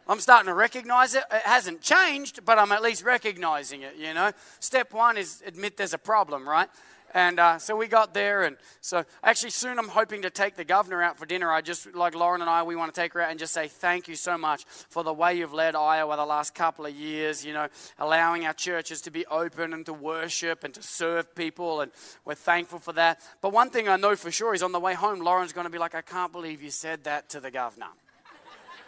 I'm 0.08 0.22
starting 0.22 0.48
to 0.48 0.54
recognize 0.54 1.16
it. 1.16 1.24
It 1.32 1.42
hasn't 1.44 1.82
changed, 1.82 2.46
but 2.46 2.58
I'm 2.58 2.72
at 2.72 2.82
least 2.82 3.04
recognizing 3.04 3.82
it, 3.82 3.98
you 3.98 4.14
know? 4.14 4.32
Step 4.62 4.94
one 4.94 5.18
is 5.18 5.44
admit 5.46 5.76
there's 5.76 5.94
a 5.94 6.00
problem, 6.00 6.48
right? 6.48 6.70
And 7.14 7.40
uh, 7.40 7.58
so 7.58 7.76
we 7.76 7.88
got 7.88 8.14
there, 8.14 8.44
and 8.44 8.56
so 8.82 9.04
actually 9.24 9.50
soon 9.50 9.80
I'm 9.80 9.88
hoping 9.88 10.22
to 10.22 10.30
take 10.30 10.56
the 10.56 10.64
governor 10.64 11.02
out 11.02 11.18
for 11.18 11.26
dinner. 11.26 11.52
I 11.52 11.62
just 11.62 11.96
like 11.96 12.14
Lauren 12.14 12.42
and 12.42 12.50
I, 12.50 12.62
we 12.62 12.76
want 12.76 12.94
to 12.94 13.02
take 13.02 13.14
her 13.14 13.22
out 13.22 13.32
and 13.32 13.40
just 13.40 13.52
say 13.52 13.68
thank 13.68 14.08
you 14.08 14.16
so 14.16 14.38
much 14.38 14.66
for 14.66 15.04
the 15.04 15.14
way 15.14 15.36
you've 15.36 15.54
led 15.54 15.76
Iowa 15.76 16.16
the 16.16 16.26
last 16.26 16.54
couple 16.54 16.86
of 16.86 16.94
years. 16.94 17.44
You 17.44 17.54
know, 17.54 17.68
allowing 17.98 18.46
our 18.46 18.54
churches 18.54 19.02
to 19.02 19.12
be 19.12 19.26
open 19.26 19.74
and 19.74 19.86
to 19.88 19.94
worship 19.94 20.64
and 20.64 20.72
to 20.76 20.84
serve 20.84 21.34
people, 21.34 21.82
and 21.82 21.92
we're 22.26 22.36
thankful 22.36 22.78
for 22.78 22.94
that. 22.94 23.22
But 23.42 23.54
one 23.54 23.72
thing 23.72 23.90
I 23.90 23.96
know 23.96 24.16
for 24.16 24.30
sure 24.30 24.54
is 24.54 24.62
on 24.62 24.72
the 24.72 24.80
way 24.80 24.94
home, 24.94 25.20
Lauren's 25.22 25.54
going 25.54 25.66
to 25.66 25.72
be 25.72 25.80
like, 25.80 25.96
"I 25.96 26.02
can't 26.02 26.32
believe 26.32 26.62
you 26.62 26.70
said 26.70 27.06
that 27.06 27.30
to 27.30 27.40
the 27.40 27.50
governor." 27.50 27.88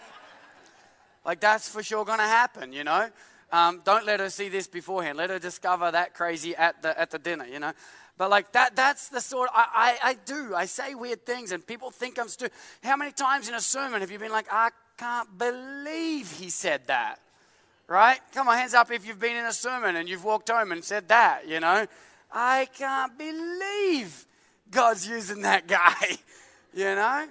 like 1.26 1.40
that's 1.40 1.68
for 1.68 1.82
sure 1.82 2.06
going 2.06 2.20
to 2.20 2.26
happen, 2.26 2.72
you 2.72 2.84
know. 2.84 3.10
Um, 3.52 3.82
don't 3.84 4.06
let 4.06 4.22
her 4.22 4.30
see 4.30 4.48
this 4.48 4.68
beforehand. 4.68 5.18
Let 5.18 5.30
her 5.30 5.40
discover 5.40 5.92
that 5.92 6.14
crazy 6.14 6.56
at 6.56 6.82
the 6.82 6.98
at 6.98 7.12
the 7.12 7.20
dinner, 7.20 7.46
you 7.46 7.60
know. 7.60 7.74
But 8.22 8.30
like 8.30 8.52
that, 8.52 8.76
that's 8.76 9.10
the 9.10 9.20
sort 9.20 9.50
I, 9.52 9.98
I, 10.04 10.10
I 10.10 10.14
do. 10.14 10.54
I 10.54 10.66
say 10.66 10.94
weird 10.94 11.26
things 11.26 11.52
and 11.52 11.66
people 11.66 11.90
think 11.90 12.20
I'm 12.20 12.28
stupid. 12.28 12.54
How 12.84 12.96
many 12.96 13.12
times 13.12 13.50
in 13.50 13.56
a 13.56 13.60
sermon 13.60 14.02
have 14.02 14.12
you 14.12 14.20
been 14.20 14.32
like, 14.32 14.46
I 14.52 14.70
can't 14.96 15.40
believe 15.40 16.32
he 16.34 16.52
said 16.52 16.86
that? 16.86 17.20
Right? 17.88 18.20
Come 18.32 18.48
on, 18.48 18.60
hands 18.60 18.76
up 18.76 18.92
if 18.92 19.08
you've 19.08 19.18
been 19.18 19.38
in 19.38 19.46
a 19.46 19.52
sermon 19.52 19.96
and 19.96 20.08
you've 20.08 20.24
walked 20.24 20.52
home 20.52 20.72
and 20.72 20.84
said 20.84 21.08
that, 21.08 21.48
you 21.48 21.60
know. 21.60 21.88
I 22.32 22.68
can't 22.78 23.18
believe 23.18 24.28
God's 24.70 25.08
using 25.08 25.42
that 25.42 25.66
guy, 25.82 26.20
you 26.76 26.94
know. 26.94 27.28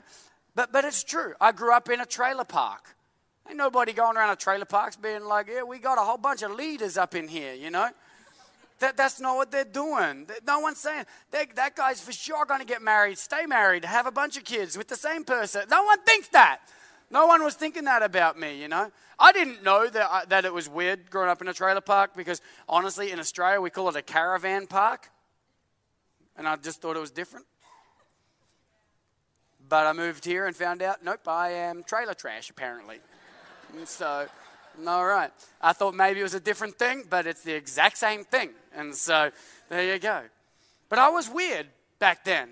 But 0.57 0.73
but 0.73 0.85
it's 0.85 1.05
true. 1.05 1.35
I 1.41 1.53
grew 1.53 1.73
up 1.73 1.89
in 1.89 2.01
a 2.01 2.05
trailer 2.05 2.43
park. 2.43 2.97
Ain't 3.49 3.57
nobody 3.57 3.93
going 3.93 4.17
around 4.17 4.31
a 4.31 4.37
trailer 4.37 4.65
parks 4.65 4.97
being 4.97 5.23
like, 5.25 5.47
yeah, 5.47 5.63
we 5.63 5.79
got 5.79 5.99
a 5.99 6.01
whole 6.03 6.19
bunch 6.19 6.43
of 6.43 6.51
leaders 6.51 6.99
up 6.99 7.15
in 7.15 7.29
here, 7.29 7.55
you 7.55 7.71
know. 7.71 7.91
That, 8.81 8.97
that's 8.97 9.21
not 9.21 9.37
what 9.37 9.51
they're 9.51 9.65
doing. 9.65 10.27
No 10.47 10.61
one's 10.61 10.79
saying 10.79 11.05
that, 11.31 11.77
guy's 11.77 12.01
for 12.01 12.13
sure 12.13 12.47
going 12.47 12.61
to 12.61 12.67
get 12.67 12.83
married, 12.83 13.19
stay 13.19 13.45
married, 13.47 13.85
have 13.85 14.07
a 14.07 14.11
bunch 14.11 14.37
of 14.37 14.45
kids 14.45 14.77
with 14.77 14.89
the 14.89 14.97
same 14.97 15.23
person. 15.23 15.63
No 15.71 15.85
one 15.85 16.03
thinks 16.03 16.29
that. 16.29 16.61
No 17.11 17.27
one 17.27 17.45
was 17.45 17.55
thinking 17.55 17.85
that 17.85 18.03
about 18.03 18.39
me, 18.39 18.61
you 18.61 18.69
know. 18.69 18.91
I 19.19 19.33
didn't 19.33 19.63
know 19.63 19.87
that, 19.89 20.09
I, 20.11 20.25
that 20.27 20.45
it 20.47 20.55
was 20.55 20.69
weird 20.69 21.11
growing 21.11 21.29
up 21.29 21.43
in 21.43 21.49
a 21.49 21.53
trailer 21.53 21.83
park 21.83 22.13
because 22.17 22.41
honestly, 22.69 23.11
in 23.11 23.19
Australia, 23.19 23.61
we 23.61 23.69
call 23.69 23.89
it 23.91 23.97
a 23.97 24.03
caravan 24.03 24.67
park. 24.67 25.11
And 26.39 26.49
I 26.49 26.57
just 26.57 26.81
thought 26.81 26.97
it 26.97 27.01
was 27.01 27.11
different. 27.11 27.45
But 29.69 29.87
I 29.87 29.93
moved 29.93 30.25
here 30.25 30.47
and 30.47 30.57
found 30.57 30.81
out, 30.81 31.05
nope, 31.05 31.29
I 31.29 31.51
am 31.51 31.83
trailer 31.83 32.15
trash 32.15 32.49
apparently. 32.49 32.99
and 33.77 33.87
so 33.87 34.27
all 34.89 35.07
right. 35.07 35.31
I 35.61 35.73
thought 35.73 35.95
maybe 35.95 36.21
it 36.21 36.25
was 36.25 36.35
a 36.35 36.41
different 36.41 36.79
thing, 36.79 37.05
but 37.09 37.27
it's 37.27 37.43
the 37.43 37.55
exact 37.55 37.99
same 37.99 38.25
thing. 38.25 38.51
And 38.75 38.95
so 38.95 39.31
there 39.69 39.93
you 39.93 39.99
go. 39.99 40.23
But 40.89 40.99
I 40.99 41.09
was 41.09 41.29
weird 41.29 41.67
back 41.99 42.25
then, 42.25 42.51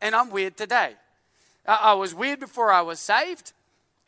and 0.00 0.14
I'm 0.14 0.30
weird 0.30 0.56
today. 0.56 0.94
I 1.66 1.94
was 1.94 2.14
weird 2.14 2.40
before 2.40 2.72
I 2.72 2.80
was 2.80 2.98
saved, 3.00 3.52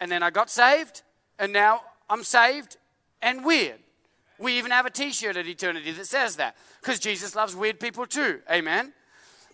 and 0.00 0.10
then 0.10 0.22
I 0.22 0.30
got 0.30 0.50
saved, 0.50 1.02
and 1.38 1.52
now 1.52 1.82
I'm 2.08 2.24
saved 2.24 2.76
and 3.20 3.44
weird. 3.44 3.78
We 4.38 4.58
even 4.58 4.70
have 4.72 4.86
a 4.86 4.90
t 4.90 5.12
shirt 5.12 5.36
at 5.36 5.46
eternity 5.46 5.92
that 5.92 6.06
says 6.06 6.36
that 6.36 6.56
because 6.80 6.98
Jesus 6.98 7.36
loves 7.36 7.54
weird 7.54 7.78
people 7.78 8.06
too. 8.06 8.40
Amen. 8.50 8.92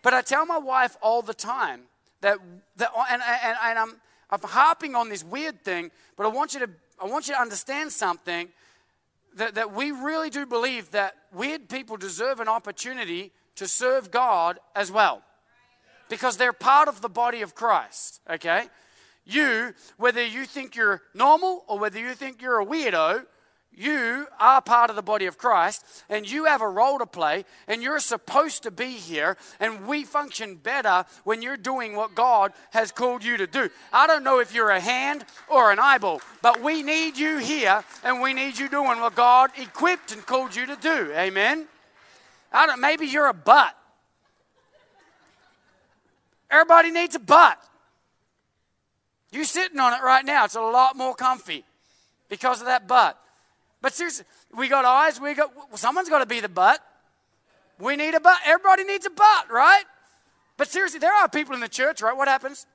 But 0.03 0.15
I 0.15 0.23
tell 0.23 0.47
my 0.47 0.59
wife 0.59 0.97
all 1.03 1.23
the 1.23 1.35
time 1.35 1.83
that, 2.21 2.39
that 2.77 2.91
and, 3.11 3.23
and, 3.23 3.59
and 3.63 3.79
I'm, 3.79 4.01
I'm 4.31 4.41
harping 4.43 4.95
on 4.95 5.09
this 5.09 5.23
weird 5.23 5.63
thing, 5.63 5.91
but 6.17 6.25
I 6.25 6.29
want 6.29 6.55
you 6.55 6.61
to 6.61 6.71
I 7.01 7.07
want 7.07 7.29
you 7.29 7.35
to 7.35 7.41
understand 7.41 7.93
something 7.93 8.49
that, 9.37 9.55
that 9.55 9.73
we 9.73 9.93
really 9.93 10.31
do 10.31 10.47
believe 10.47 10.91
that 10.91 11.15
weird 11.33 11.69
people 11.69 11.97
deserve 11.97 12.41
an 12.41 12.49
opportunity 12.49 13.33
to 13.57 13.69
serve 13.69 14.11
God 14.11 14.59
as 14.75 14.91
well 14.91 15.23
because 16.09 16.37
they're 16.37 16.53
part 16.53 16.89
of 16.89 17.01
the 17.01 17.09
body 17.09 17.43
of 17.43 17.55
Christ, 17.55 18.21
okay? 18.29 18.65
You, 19.25 19.75
whether 19.97 20.25
you 20.25 20.45
think 20.45 20.75
you're 20.75 21.03
normal 21.15 21.65
or 21.69 21.79
whether 21.79 21.99
you 21.99 22.15
think 22.15 22.41
you're 22.41 22.61
a 22.61 22.67
weirdo, 22.67 23.27
you 23.73 24.27
are 24.41 24.61
part 24.61 24.91
of 24.91 24.97
the 24.97 25.03
body 25.03 25.27
of 25.27 25.39
Christ 25.39 25.85
and 26.09 26.29
you 26.29 26.47
have 26.47 26.63
a 26.63 26.69
role 26.69 26.99
to 26.99 27.07
play 27.07 27.45
and 27.69 27.81
you're 27.81 28.01
supposed 28.01 28.65
to 28.65 28.73
be 28.73 28.91
here. 28.91 29.37
And 29.61 29.87
we 29.87 30.03
function 30.05 30.57
better 30.57 31.05
when 31.23 31.43
you're 31.43 31.57
doing 31.57 31.95
what 31.95 32.17
God 32.17 32.53
has 32.71 32.91
called 32.91 33.23
you 33.23 33.37
to 33.37 33.47
do. 33.47 33.71
I 33.93 34.09
don't 34.09 34.25
know 34.25 34.41
if 34.41 34.53
you're 34.53 34.71
a 34.71 34.81
hand 34.81 35.25
or 35.49 35.71
an 35.71 35.79
eyeball, 35.79 36.21
but 36.43 36.61
we 36.61 36.83
need 36.83 37.17
you 37.17 37.39
here 37.39 37.85
and 38.03 38.21
we 38.21 38.35
need 38.35 38.59
you 38.59 38.69
doing 38.69 39.01
what 39.01 39.15
God 39.15 39.51
equipped 39.57 40.13
and 40.13 40.27
called 40.27 40.57
you 40.57 40.67
to 40.67 40.77
do. 40.77 41.13
Amen. 41.15 41.69
I 42.53 42.67
don't, 42.67 42.81
maybe 42.81 43.07
you're 43.07 43.29
a 43.29 43.35
butt. 43.35 43.77
Everybody 46.51 46.91
needs 46.91 47.15
a 47.15 47.21
butt. 47.21 47.63
You're 49.31 49.45
sitting 49.45 49.79
on 49.79 49.93
it 49.93 50.03
right 50.03 50.25
now. 50.25 50.47
It's 50.47 50.57
a 50.57 50.61
lot 50.61 50.97
more 50.97 51.15
comfy 51.15 51.65
because 52.29 52.61
of 52.61 52.67
that 52.67 52.89
butt. 52.89 53.17
But 53.81 53.93
seriously, 53.95 54.25
we 54.57 54.69
got 54.69 54.85
eyes, 54.85 55.21
we 55.21 55.35
got, 55.35 55.53
someone's 55.75 56.09
got 56.09 56.19
to 56.19 56.27
be 56.27 56.41
the 56.41 56.49
butt. 56.49 56.81
We 57.79 57.97
need 57.97 58.15
a 58.15 58.21
butt. 58.21 58.39
Everybody 58.45 58.85
needs 58.85 59.07
a 59.07 59.11
butt, 59.11 59.51
right? 59.51 59.85
But 60.57 60.69
seriously, 60.69 60.99
there 60.99 61.15
are 61.15 61.29
people 61.29 61.55
in 61.55 61.61
the 61.61 61.69
church, 61.69 62.03
right? 62.03 62.17
What 62.17 62.27
happens 62.27 62.67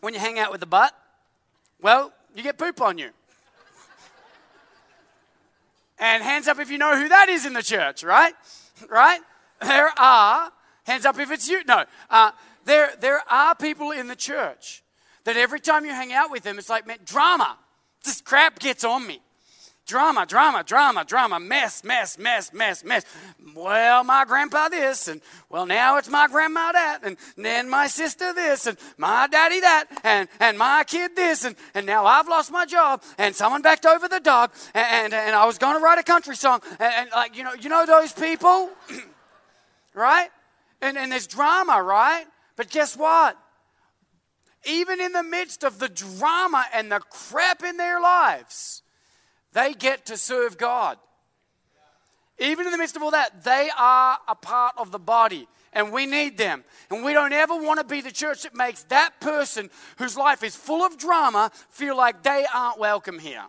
when 0.00 0.12
you 0.12 0.20
hang 0.20 0.38
out 0.38 0.50
with 0.50 0.60
the 0.60 0.66
butt? 0.66 0.92
Well, 1.80 2.12
you 2.34 2.42
get 2.42 2.58
poop 2.58 2.80
on 2.80 2.98
you. 2.98 3.10
And 5.98 6.22
hands 6.22 6.48
up 6.48 6.58
if 6.58 6.70
you 6.70 6.78
know 6.78 6.96
who 6.96 7.08
that 7.08 7.28
is 7.28 7.46
in 7.46 7.52
the 7.52 7.62
church, 7.62 8.02
right? 8.02 8.34
Right? 8.90 9.20
There 9.60 9.90
are, 9.96 10.50
hands 10.84 11.06
up 11.06 11.18
if 11.20 11.30
it's 11.30 11.48
you. 11.48 11.62
No, 11.64 11.84
uh, 12.10 12.32
there, 12.64 12.90
there 13.00 13.22
are 13.30 13.54
people 13.54 13.92
in 13.92 14.08
the 14.08 14.16
church 14.16 14.82
that 15.22 15.36
every 15.36 15.60
time 15.60 15.84
you 15.84 15.92
hang 15.92 16.12
out 16.12 16.30
with 16.30 16.42
them, 16.42 16.58
it's 16.58 16.68
like, 16.68 16.86
man, 16.86 16.98
drama. 17.04 17.56
This 18.04 18.20
crap 18.20 18.58
gets 18.58 18.82
on 18.84 19.06
me. 19.06 19.22
Drama, 19.86 20.24
drama, 20.24 20.64
drama, 20.64 21.04
drama, 21.04 21.38
mess, 21.38 21.84
mess, 21.84 22.16
mess, 22.16 22.54
mess, 22.54 22.82
mess. 22.82 23.04
Well, 23.54 24.02
my 24.02 24.24
grandpa 24.24 24.70
this, 24.70 25.08
and 25.08 25.20
well, 25.50 25.66
now 25.66 25.98
it's 25.98 26.08
my 26.08 26.26
grandma 26.26 26.72
that, 26.72 27.00
and 27.02 27.18
then 27.36 27.68
my 27.68 27.86
sister 27.86 28.32
this, 28.32 28.66
and 28.66 28.78
my 28.96 29.26
daddy 29.26 29.60
that, 29.60 29.84
and, 30.02 30.28
and 30.40 30.56
my 30.56 30.84
kid 30.86 31.14
this, 31.14 31.44
and, 31.44 31.54
and 31.74 31.84
now 31.84 32.06
I've 32.06 32.28
lost 32.28 32.50
my 32.50 32.64
job, 32.64 33.02
and 33.18 33.36
someone 33.36 33.60
backed 33.60 33.84
over 33.84 34.08
the 34.08 34.20
dog, 34.20 34.52
and, 34.72 34.86
and, 34.86 35.14
and 35.14 35.36
I 35.36 35.44
was 35.44 35.58
going 35.58 35.76
to 35.76 35.82
write 35.82 35.98
a 35.98 36.02
country 36.02 36.36
song, 36.36 36.62
and, 36.80 36.92
and 36.96 37.10
like, 37.10 37.36
you 37.36 37.44
know, 37.44 37.52
you 37.52 37.68
know 37.68 37.84
those 37.84 38.12
people, 38.14 38.70
right? 39.94 40.30
And, 40.80 40.96
and 40.96 41.12
there's 41.12 41.26
drama, 41.26 41.82
right? 41.82 42.24
But 42.56 42.70
guess 42.70 42.96
what? 42.96 43.36
Even 44.66 44.98
in 44.98 45.12
the 45.12 45.22
midst 45.22 45.62
of 45.62 45.78
the 45.78 45.90
drama 45.90 46.64
and 46.72 46.90
the 46.90 47.00
crap 47.00 47.62
in 47.62 47.76
their 47.76 48.00
lives, 48.00 48.82
they 49.54 49.72
get 49.72 50.06
to 50.06 50.16
serve 50.16 50.58
God. 50.58 50.98
Even 52.38 52.66
in 52.66 52.72
the 52.72 52.78
midst 52.78 52.96
of 52.96 53.02
all 53.02 53.12
that, 53.12 53.44
they 53.44 53.70
are 53.78 54.18
a 54.28 54.34
part 54.34 54.74
of 54.76 54.90
the 54.90 54.98
body 54.98 55.48
and 55.72 55.92
we 55.92 56.06
need 56.06 56.36
them. 56.36 56.64
And 56.90 57.04
we 57.04 57.12
don't 57.12 57.32
ever 57.32 57.54
want 57.56 57.80
to 57.80 57.84
be 57.84 58.00
the 58.00 58.12
church 58.12 58.42
that 58.42 58.54
makes 58.54 58.84
that 58.84 59.20
person 59.20 59.70
whose 59.98 60.16
life 60.16 60.42
is 60.42 60.56
full 60.56 60.84
of 60.84 60.98
drama 60.98 61.50
feel 61.70 61.96
like 61.96 62.22
they 62.22 62.44
aren't 62.52 62.78
welcome 62.78 63.18
here. 63.18 63.44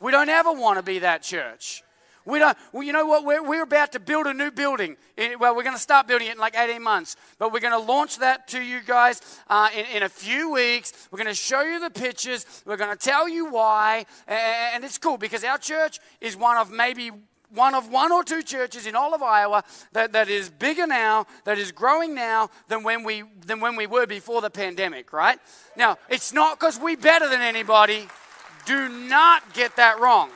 We 0.00 0.10
don't 0.12 0.28
ever 0.28 0.52
want 0.52 0.78
to 0.78 0.82
be 0.82 1.00
that 1.00 1.22
church. 1.22 1.82
We 2.26 2.38
don't, 2.38 2.56
well, 2.72 2.82
you 2.82 2.92
know 2.92 3.06
what? 3.06 3.24
We're, 3.24 3.42
we're 3.42 3.62
about 3.62 3.92
to 3.92 4.00
build 4.00 4.26
a 4.26 4.34
new 4.34 4.50
building. 4.50 4.96
Well, 5.38 5.54
we're 5.54 5.62
going 5.62 5.76
to 5.76 5.80
start 5.80 6.06
building 6.08 6.28
it 6.28 6.32
in 6.32 6.38
like 6.38 6.56
18 6.56 6.82
months, 6.82 7.16
but 7.38 7.52
we're 7.52 7.60
going 7.60 7.78
to 7.78 7.92
launch 7.92 8.18
that 8.18 8.48
to 8.48 8.62
you 8.62 8.80
guys 8.80 9.20
uh, 9.48 9.68
in, 9.76 9.96
in 9.96 10.02
a 10.02 10.08
few 10.08 10.50
weeks. 10.50 11.08
We're 11.10 11.18
going 11.18 11.28
to 11.28 11.34
show 11.34 11.62
you 11.62 11.80
the 11.80 11.90
pictures. 11.90 12.46
We're 12.64 12.78
going 12.78 12.96
to 12.96 12.96
tell 12.96 13.28
you 13.28 13.50
why. 13.50 14.06
And 14.26 14.84
it's 14.84 14.98
cool 14.98 15.18
because 15.18 15.44
our 15.44 15.58
church 15.58 16.00
is 16.20 16.36
one 16.36 16.56
of 16.56 16.70
maybe 16.70 17.10
one 17.50 17.74
of 17.74 17.90
one 17.90 18.10
or 18.10 18.24
two 18.24 18.42
churches 18.42 18.86
in 18.86 18.96
all 18.96 19.14
of 19.14 19.22
Iowa 19.22 19.62
that, 19.92 20.12
that 20.12 20.28
is 20.28 20.50
bigger 20.50 20.86
now, 20.86 21.26
that 21.44 21.58
is 21.58 21.72
growing 21.72 22.14
now 22.14 22.50
than 22.68 22.82
when 22.82 23.04
we 23.04 23.22
than 23.46 23.60
when 23.60 23.76
we 23.76 23.86
were 23.86 24.06
before 24.06 24.40
the 24.40 24.50
pandemic, 24.50 25.12
right? 25.12 25.38
Now, 25.76 25.98
it's 26.08 26.32
not 26.32 26.58
because 26.58 26.78
we're 26.78 26.96
better 26.96 27.28
than 27.28 27.42
anybody. 27.42 28.08
Do 28.66 28.88
not 28.88 29.54
get 29.54 29.76
that 29.76 30.00
wrong. 30.00 30.30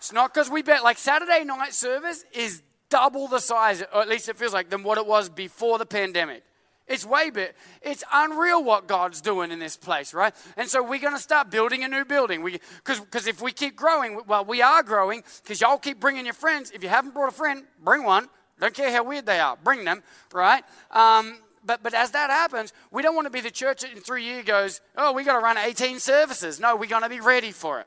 It's 0.00 0.14
not 0.14 0.32
because 0.32 0.48
we 0.48 0.62
bet. 0.62 0.82
Like 0.82 0.96
Saturday 0.96 1.44
night 1.44 1.74
service 1.74 2.24
is 2.32 2.62
double 2.88 3.28
the 3.28 3.38
size, 3.38 3.82
or 3.92 4.00
at 4.00 4.08
least 4.08 4.30
it 4.30 4.36
feels 4.38 4.54
like, 4.54 4.70
than 4.70 4.82
what 4.82 4.96
it 4.96 5.06
was 5.06 5.28
before 5.28 5.76
the 5.76 5.84
pandemic. 5.84 6.42
It's 6.88 7.04
way 7.04 7.28
bit. 7.28 7.54
It's 7.82 8.02
unreal 8.10 8.64
what 8.64 8.88
God's 8.88 9.20
doing 9.20 9.52
in 9.52 9.58
this 9.58 9.76
place, 9.76 10.14
right? 10.14 10.34
And 10.56 10.70
so 10.70 10.82
we're 10.82 11.00
going 11.00 11.14
to 11.14 11.20
start 11.20 11.50
building 11.50 11.84
a 11.84 11.88
new 11.88 12.06
building. 12.06 12.42
We 12.42 12.60
Because 12.82 13.26
if 13.26 13.42
we 13.42 13.52
keep 13.52 13.76
growing, 13.76 14.18
well, 14.26 14.42
we 14.42 14.62
are 14.62 14.82
growing 14.82 15.22
because 15.42 15.60
y'all 15.60 15.76
keep 15.76 16.00
bringing 16.00 16.24
your 16.24 16.34
friends. 16.34 16.70
If 16.70 16.82
you 16.82 16.88
haven't 16.88 17.12
brought 17.12 17.28
a 17.28 17.36
friend, 17.36 17.64
bring 17.84 18.02
one. 18.02 18.30
Don't 18.58 18.72
care 18.72 18.90
how 18.90 19.04
weird 19.04 19.26
they 19.26 19.38
are. 19.38 19.58
Bring 19.62 19.84
them, 19.84 20.02
right? 20.32 20.64
Um, 20.92 21.40
but, 21.62 21.82
but 21.82 21.92
as 21.92 22.12
that 22.12 22.30
happens, 22.30 22.72
we 22.90 23.02
don't 23.02 23.14
want 23.14 23.26
to 23.26 23.30
be 23.30 23.42
the 23.42 23.50
church 23.50 23.82
that 23.82 23.92
in 23.92 24.00
three 24.00 24.24
years 24.24 24.46
goes, 24.46 24.80
oh, 24.96 25.12
we 25.12 25.24
got 25.24 25.34
to 25.34 25.44
run 25.44 25.58
18 25.58 25.98
services. 26.00 26.58
No, 26.58 26.74
we're 26.74 26.88
going 26.88 27.02
to 27.02 27.10
be 27.10 27.20
ready 27.20 27.52
for 27.52 27.80
it. 27.80 27.86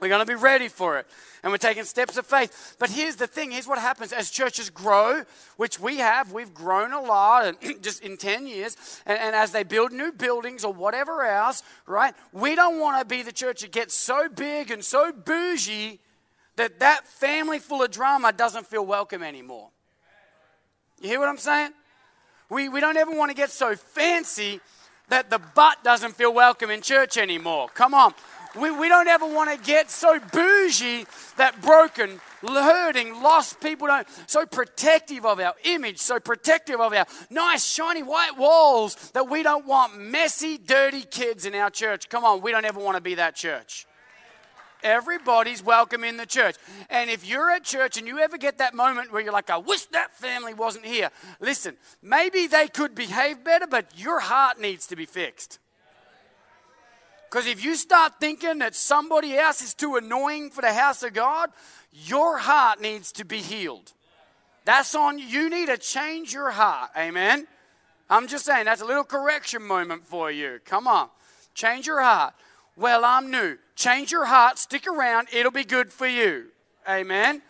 We're 0.00 0.08
going 0.08 0.20
to 0.20 0.26
be 0.26 0.34
ready 0.34 0.68
for 0.68 0.98
it. 0.98 1.06
And 1.42 1.52
we're 1.52 1.58
taking 1.58 1.84
steps 1.84 2.16
of 2.16 2.26
faith. 2.26 2.76
But 2.78 2.90
here's 2.90 3.16
the 3.16 3.26
thing 3.26 3.50
here's 3.50 3.68
what 3.68 3.78
happens 3.78 4.12
as 4.12 4.30
churches 4.30 4.70
grow, 4.70 5.22
which 5.56 5.78
we 5.78 5.98
have. 5.98 6.32
We've 6.32 6.52
grown 6.54 6.92
a 6.92 7.00
lot 7.00 7.56
just 7.82 8.02
in 8.02 8.16
10 8.16 8.46
years. 8.46 8.76
And, 9.06 9.18
and 9.18 9.36
as 9.36 9.52
they 9.52 9.62
build 9.62 9.92
new 9.92 10.12
buildings 10.12 10.64
or 10.64 10.72
whatever 10.72 11.22
else, 11.22 11.62
right? 11.86 12.14
We 12.32 12.54
don't 12.54 12.80
want 12.80 12.98
to 13.00 13.04
be 13.04 13.22
the 13.22 13.32
church 13.32 13.60
that 13.60 13.72
gets 13.72 13.94
so 13.94 14.28
big 14.28 14.70
and 14.70 14.82
so 14.82 15.12
bougie 15.12 16.00
that 16.56 16.80
that 16.80 17.06
family 17.06 17.58
full 17.58 17.82
of 17.82 17.90
drama 17.90 18.32
doesn't 18.32 18.66
feel 18.66 18.84
welcome 18.84 19.22
anymore. 19.22 19.68
You 21.00 21.08
hear 21.08 21.20
what 21.20 21.28
I'm 21.28 21.38
saying? 21.38 21.72
We, 22.50 22.68
we 22.68 22.80
don't 22.80 22.96
ever 22.96 23.12
want 23.12 23.30
to 23.30 23.36
get 23.36 23.50
so 23.50 23.76
fancy 23.76 24.60
that 25.08 25.30
the 25.30 25.38
butt 25.38 25.82
doesn't 25.84 26.14
feel 26.16 26.32
welcome 26.32 26.70
in 26.70 26.82
church 26.82 27.16
anymore. 27.16 27.68
Come 27.74 27.94
on. 27.94 28.14
We, 28.58 28.70
we 28.70 28.88
don't 28.88 29.06
ever 29.06 29.26
want 29.26 29.50
to 29.50 29.64
get 29.64 29.90
so 29.90 30.18
bougie 30.32 31.06
that 31.36 31.60
broken, 31.62 32.20
hurting, 32.42 33.22
lost 33.22 33.60
people 33.60 33.86
don't, 33.86 34.06
so 34.26 34.44
protective 34.44 35.24
of 35.24 35.38
our 35.38 35.54
image, 35.64 35.98
so 35.98 36.18
protective 36.18 36.80
of 36.80 36.92
our 36.92 37.06
nice, 37.30 37.64
shiny 37.64 38.02
white 38.02 38.36
walls 38.36 38.96
that 39.12 39.30
we 39.30 39.44
don't 39.44 39.66
want 39.66 39.98
messy, 39.98 40.58
dirty 40.58 41.02
kids 41.02 41.46
in 41.46 41.54
our 41.54 41.70
church. 41.70 42.08
Come 42.08 42.24
on, 42.24 42.40
we 42.40 42.50
don't 42.50 42.64
ever 42.64 42.80
want 42.80 42.96
to 42.96 43.00
be 43.00 43.14
that 43.14 43.36
church. 43.36 43.86
Everybody's 44.82 45.62
welcome 45.62 46.02
in 46.02 46.16
the 46.16 46.26
church. 46.26 46.56
And 46.88 47.10
if 47.10 47.28
you're 47.28 47.50
at 47.50 47.64
church 47.64 47.98
and 47.98 48.06
you 48.06 48.18
ever 48.18 48.38
get 48.38 48.58
that 48.58 48.74
moment 48.74 49.12
where 49.12 49.20
you're 49.20 49.32
like, 49.32 49.50
I 49.50 49.58
wish 49.58 49.84
that 49.86 50.16
family 50.16 50.54
wasn't 50.54 50.86
here, 50.86 51.10
listen, 51.38 51.76
maybe 52.02 52.46
they 52.46 52.66
could 52.66 52.94
behave 52.94 53.44
better, 53.44 53.66
but 53.66 53.92
your 53.96 54.20
heart 54.20 54.60
needs 54.60 54.86
to 54.88 54.96
be 54.96 55.06
fixed. 55.06 55.58
Because 57.30 57.46
if 57.46 57.64
you 57.64 57.76
start 57.76 58.14
thinking 58.18 58.58
that 58.58 58.74
somebody 58.74 59.36
else 59.36 59.62
is 59.62 59.72
too 59.72 59.94
annoying 59.94 60.50
for 60.50 60.62
the 60.62 60.72
house 60.72 61.04
of 61.04 61.12
God, 61.12 61.50
your 61.92 62.38
heart 62.38 62.80
needs 62.80 63.12
to 63.12 63.24
be 63.24 63.38
healed. 63.38 63.92
That's 64.64 64.94
on 64.96 65.18
you. 65.18 65.26
You 65.26 65.50
need 65.50 65.66
to 65.66 65.78
change 65.78 66.32
your 66.32 66.50
heart. 66.50 66.90
Amen. 66.96 67.46
I'm 68.08 68.26
just 68.26 68.44
saying 68.44 68.64
that's 68.64 68.80
a 68.82 68.84
little 68.84 69.04
correction 69.04 69.62
moment 69.62 70.04
for 70.04 70.30
you. 70.30 70.58
Come 70.64 70.88
on. 70.88 71.08
Change 71.54 71.86
your 71.86 72.00
heart. 72.00 72.34
Well, 72.76 73.04
I'm 73.04 73.30
new. 73.30 73.58
Change 73.76 74.10
your 74.10 74.24
heart. 74.24 74.58
Stick 74.58 74.88
around. 74.88 75.28
It'll 75.32 75.52
be 75.52 75.64
good 75.64 75.92
for 75.92 76.08
you. 76.08 76.46
Amen. 76.88 77.42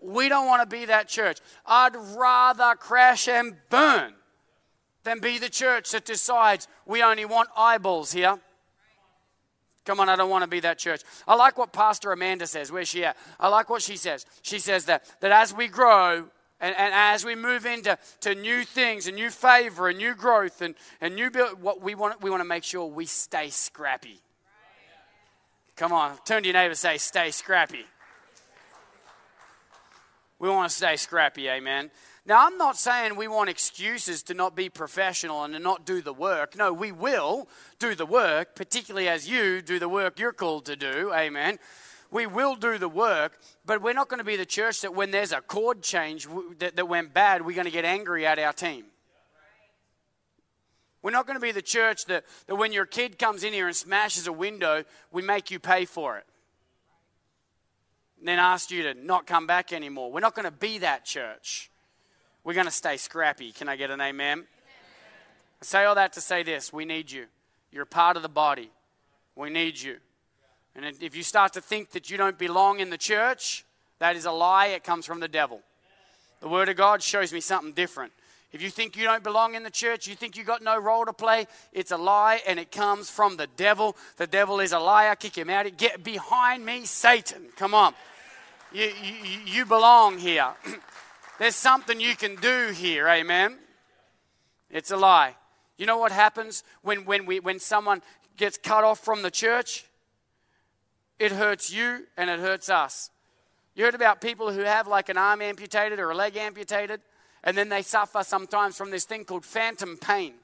We 0.00 0.28
don't 0.28 0.46
want 0.46 0.62
to 0.62 0.76
be 0.76 0.84
that 0.84 1.08
church. 1.08 1.40
I'd 1.66 1.96
rather 2.16 2.76
crash 2.76 3.26
and 3.26 3.56
burn 3.68 4.14
than 5.02 5.18
be 5.18 5.38
the 5.38 5.48
church 5.48 5.90
that 5.90 6.04
decides 6.04 6.68
we 6.86 7.02
only 7.02 7.24
want 7.24 7.48
eyeballs 7.56 8.12
here. 8.12 8.38
Come 9.88 10.00
on, 10.00 10.10
I 10.10 10.16
don't 10.16 10.28
want 10.28 10.44
to 10.44 10.50
be 10.50 10.60
that 10.60 10.76
church. 10.76 11.00
I 11.26 11.34
like 11.34 11.56
what 11.56 11.72
Pastor 11.72 12.12
Amanda 12.12 12.46
says. 12.46 12.70
Where's 12.70 12.88
she 12.88 13.06
at? 13.06 13.16
I 13.40 13.48
like 13.48 13.70
what 13.70 13.80
she 13.80 13.96
says. 13.96 14.26
She 14.42 14.58
says 14.58 14.84
that, 14.84 15.02
that 15.20 15.32
as 15.32 15.54
we 15.54 15.66
grow, 15.66 16.26
and, 16.60 16.76
and, 16.76 16.92
as 16.92 17.24
we 17.24 17.34
move 17.34 17.64
into 17.64 17.96
to 18.20 18.34
new 18.34 18.64
things 18.64 19.06
and 19.06 19.16
new 19.16 19.30
favor 19.30 19.88
and 19.88 19.96
new 19.96 20.14
growth 20.14 20.60
and, 20.60 20.74
and 21.00 21.14
new 21.14 21.30
build, 21.30 21.62
what 21.62 21.80
we 21.80 21.94
want 21.94 22.20
we 22.20 22.28
want 22.28 22.42
to 22.42 22.44
make 22.44 22.64
sure 22.64 22.84
we 22.84 23.06
stay 23.06 23.48
scrappy. 23.48 24.20
Come 25.74 25.94
on, 25.94 26.18
turn 26.26 26.42
to 26.42 26.48
your 26.50 26.52
neighbor 26.52 26.74
say, 26.74 26.98
stay 26.98 27.30
scrappy. 27.30 27.86
We 30.38 30.50
want 30.50 30.70
to 30.70 30.76
stay 30.76 30.96
scrappy, 30.96 31.48
amen. 31.48 31.90
Now, 32.28 32.46
I'm 32.46 32.58
not 32.58 32.76
saying 32.76 33.16
we 33.16 33.26
want 33.26 33.48
excuses 33.48 34.22
to 34.24 34.34
not 34.34 34.54
be 34.54 34.68
professional 34.68 35.44
and 35.44 35.54
to 35.54 35.58
not 35.58 35.86
do 35.86 36.02
the 36.02 36.12
work. 36.12 36.58
No, 36.58 36.74
we 36.74 36.92
will 36.92 37.48
do 37.78 37.94
the 37.94 38.04
work, 38.04 38.54
particularly 38.54 39.08
as 39.08 39.26
you 39.26 39.62
do 39.62 39.78
the 39.78 39.88
work 39.88 40.18
you're 40.18 40.34
called 40.34 40.66
to 40.66 40.76
do. 40.76 41.10
Amen. 41.14 41.58
We 42.10 42.26
will 42.26 42.54
do 42.54 42.76
the 42.76 42.88
work, 42.88 43.38
but 43.64 43.80
we're 43.80 43.94
not 43.94 44.08
going 44.08 44.18
to 44.18 44.24
be 44.24 44.36
the 44.36 44.44
church 44.44 44.82
that 44.82 44.94
when 44.94 45.10
there's 45.10 45.32
a 45.32 45.40
chord 45.40 45.80
change 45.80 46.28
that, 46.58 46.76
that 46.76 46.86
went 46.86 47.14
bad, 47.14 47.46
we're 47.46 47.54
going 47.54 47.64
to 47.64 47.70
get 47.70 47.86
angry 47.86 48.26
at 48.26 48.38
our 48.38 48.52
team. 48.52 48.84
We're 51.00 51.12
not 51.12 51.26
going 51.26 51.36
to 51.36 51.40
be 51.40 51.52
the 51.52 51.62
church 51.62 52.04
that, 52.06 52.26
that 52.46 52.56
when 52.56 52.74
your 52.74 52.84
kid 52.84 53.18
comes 53.18 53.42
in 53.42 53.54
here 53.54 53.68
and 53.68 53.76
smashes 53.76 54.26
a 54.26 54.32
window, 54.34 54.84
we 55.10 55.22
make 55.22 55.50
you 55.50 55.58
pay 55.58 55.86
for 55.86 56.18
it. 56.18 56.26
And 58.18 58.28
then 58.28 58.38
ask 58.38 58.70
you 58.70 58.82
to 58.82 58.92
not 58.92 59.26
come 59.26 59.46
back 59.46 59.72
anymore. 59.72 60.12
We're 60.12 60.20
not 60.20 60.34
going 60.34 60.44
to 60.44 60.50
be 60.50 60.76
that 60.78 61.06
church. 61.06 61.70
We're 62.48 62.54
going 62.54 62.64
to 62.64 62.72
stay 62.72 62.96
scrappy. 62.96 63.52
Can 63.52 63.68
I 63.68 63.76
get 63.76 63.90
an 63.90 64.00
amen? 64.00 64.46
I 65.60 65.64
say 65.66 65.84
all 65.84 65.94
that 65.96 66.14
to 66.14 66.22
say 66.22 66.42
this 66.42 66.72
we 66.72 66.86
need 66.86 67.10
you. 67.10 67.26
You're 67.70 67.84
part 67.84 68.16
of 68.16 68.22
the 68.22 68.30
body. 68.30 68.70
We 69.36 69.50
need 69.50 69.78
you. 69.78 69.98
And 70.74 70.86
if 70.86 71.14
you 71.14 71.22
start 71.22 71.52
to 71.52 71.60
think 71.60 71.90
that 71.90 72.10
you 72.10 72.16
don't 72.16 72.38
belong 72.38 72.80
in 72.80 72.88
the 72.88 72.96
church, 72.96 73.66
that 73.98 74.16
is 74.16 74.24
a 74.24 74.30
lie. 74.30 74.68
It 74.68 74.82
comes 74.82 75.04
from 75.04 75.20
the 75.20 75.28
devil. 75.28 75.60
The 76.40 76.48
Word 76.48 76.70
of 76.70 76.76
God 76.76 77.02
shows 77.02 77.34
me 77.34 77.40
something 77.42 77.74
different. 77.74 78.14
If 78.50 78.62
you 78.62 78.70
think 78.70 78.96
you 78.96 79.04
don't 79.04 79.22
belong 79.22 79.54
in 79.54 79.62
the 79.62 79.70
church, 79.70 80.06
you 80.06 80.14
think 80.14 80.34
you 80.34 80.42
got 80.42 80.62
no 80.62 80.78
role 80.78 81.04
to 81.04 81.12
play, 81.12 81.48
it's 81.74 81.90
a 81.90 81.98
lie 81.98 82.40
and 82.48 82.58
it 82.58 82.72
comes 82.72 83.10
from 83.10 83.36
the 83.36 83.46
devil. 83.58 83.94
The 84.16 84.26
devil 84.26 84.60
is 84.60 84.72
a 84.72 84.78
liar. 84.78 85.14
Kick 85.16 85.36
him 85.36 85.50
out. 85.50 85.66
Get 85.76 86.02
behind 86.02 86.64
me, 86.64 86.86
Satan. 86.86 87.48
Come 87.56 87.74
on. 87.74 87.92
You, 88.72 88.90
you, 89.02 89.40
you 89.44 89.66
belong 89.66 90.16
here. 90.16 90.54
There's 91.38 91.54
something 91.54 92.00
you 92.00 92.16
can 92.16 92.36
do 92.36 92.72
here, 92.74 93.08
amen? 93.08 93.58
It's 94.70 94.90
a 94.90 94.96
lie. 94.96 95.36
You 95.76 95.86
know 95.86 95.98
what 95.98 96.12
happens 96.12 96.64
when, 96.82 97.04
when, 97.04 97.26
we, 97.26 97.38
when 97.40 97.60
someone 97.60 98.02
gets 98.36 98.58
cut 98.58 98.84
off 98.84 98.98
from 98.98 99.22
the 99.22 99.30
church? 99.30 99.84
It 101.18 101.32
hurts 101.32 101.72
you 101.72 102.06
and 102.16 102.28
it 102.28 102.40
hurts 102.40 102.68
us. 102.68 103.10
You 103.74 103.84
heard 103.84 103.94
about 103.94 104.20
people 104.20 104.52
who 104.52 104.62
have 104.62 104.88
like 104.88 105.08
an 105.08 105.16
arm 105.16 105.40
amputated 105.40 106.00
or 106.00 106.10
a 106.10 106.14
leg 106.14 106.36
amputated, 106.36 107.00
and 107.44 107.56
then 107.56 107.68
they 107.68 107.82
suffer 107.82 108.24
sometimes 108.24 108.76
from 108.76 108.90
this 108.90 109.04
thing 109.04 109.24
called 109.24 109.44
phantom 109.44 109.96
pain. 109.96 110.34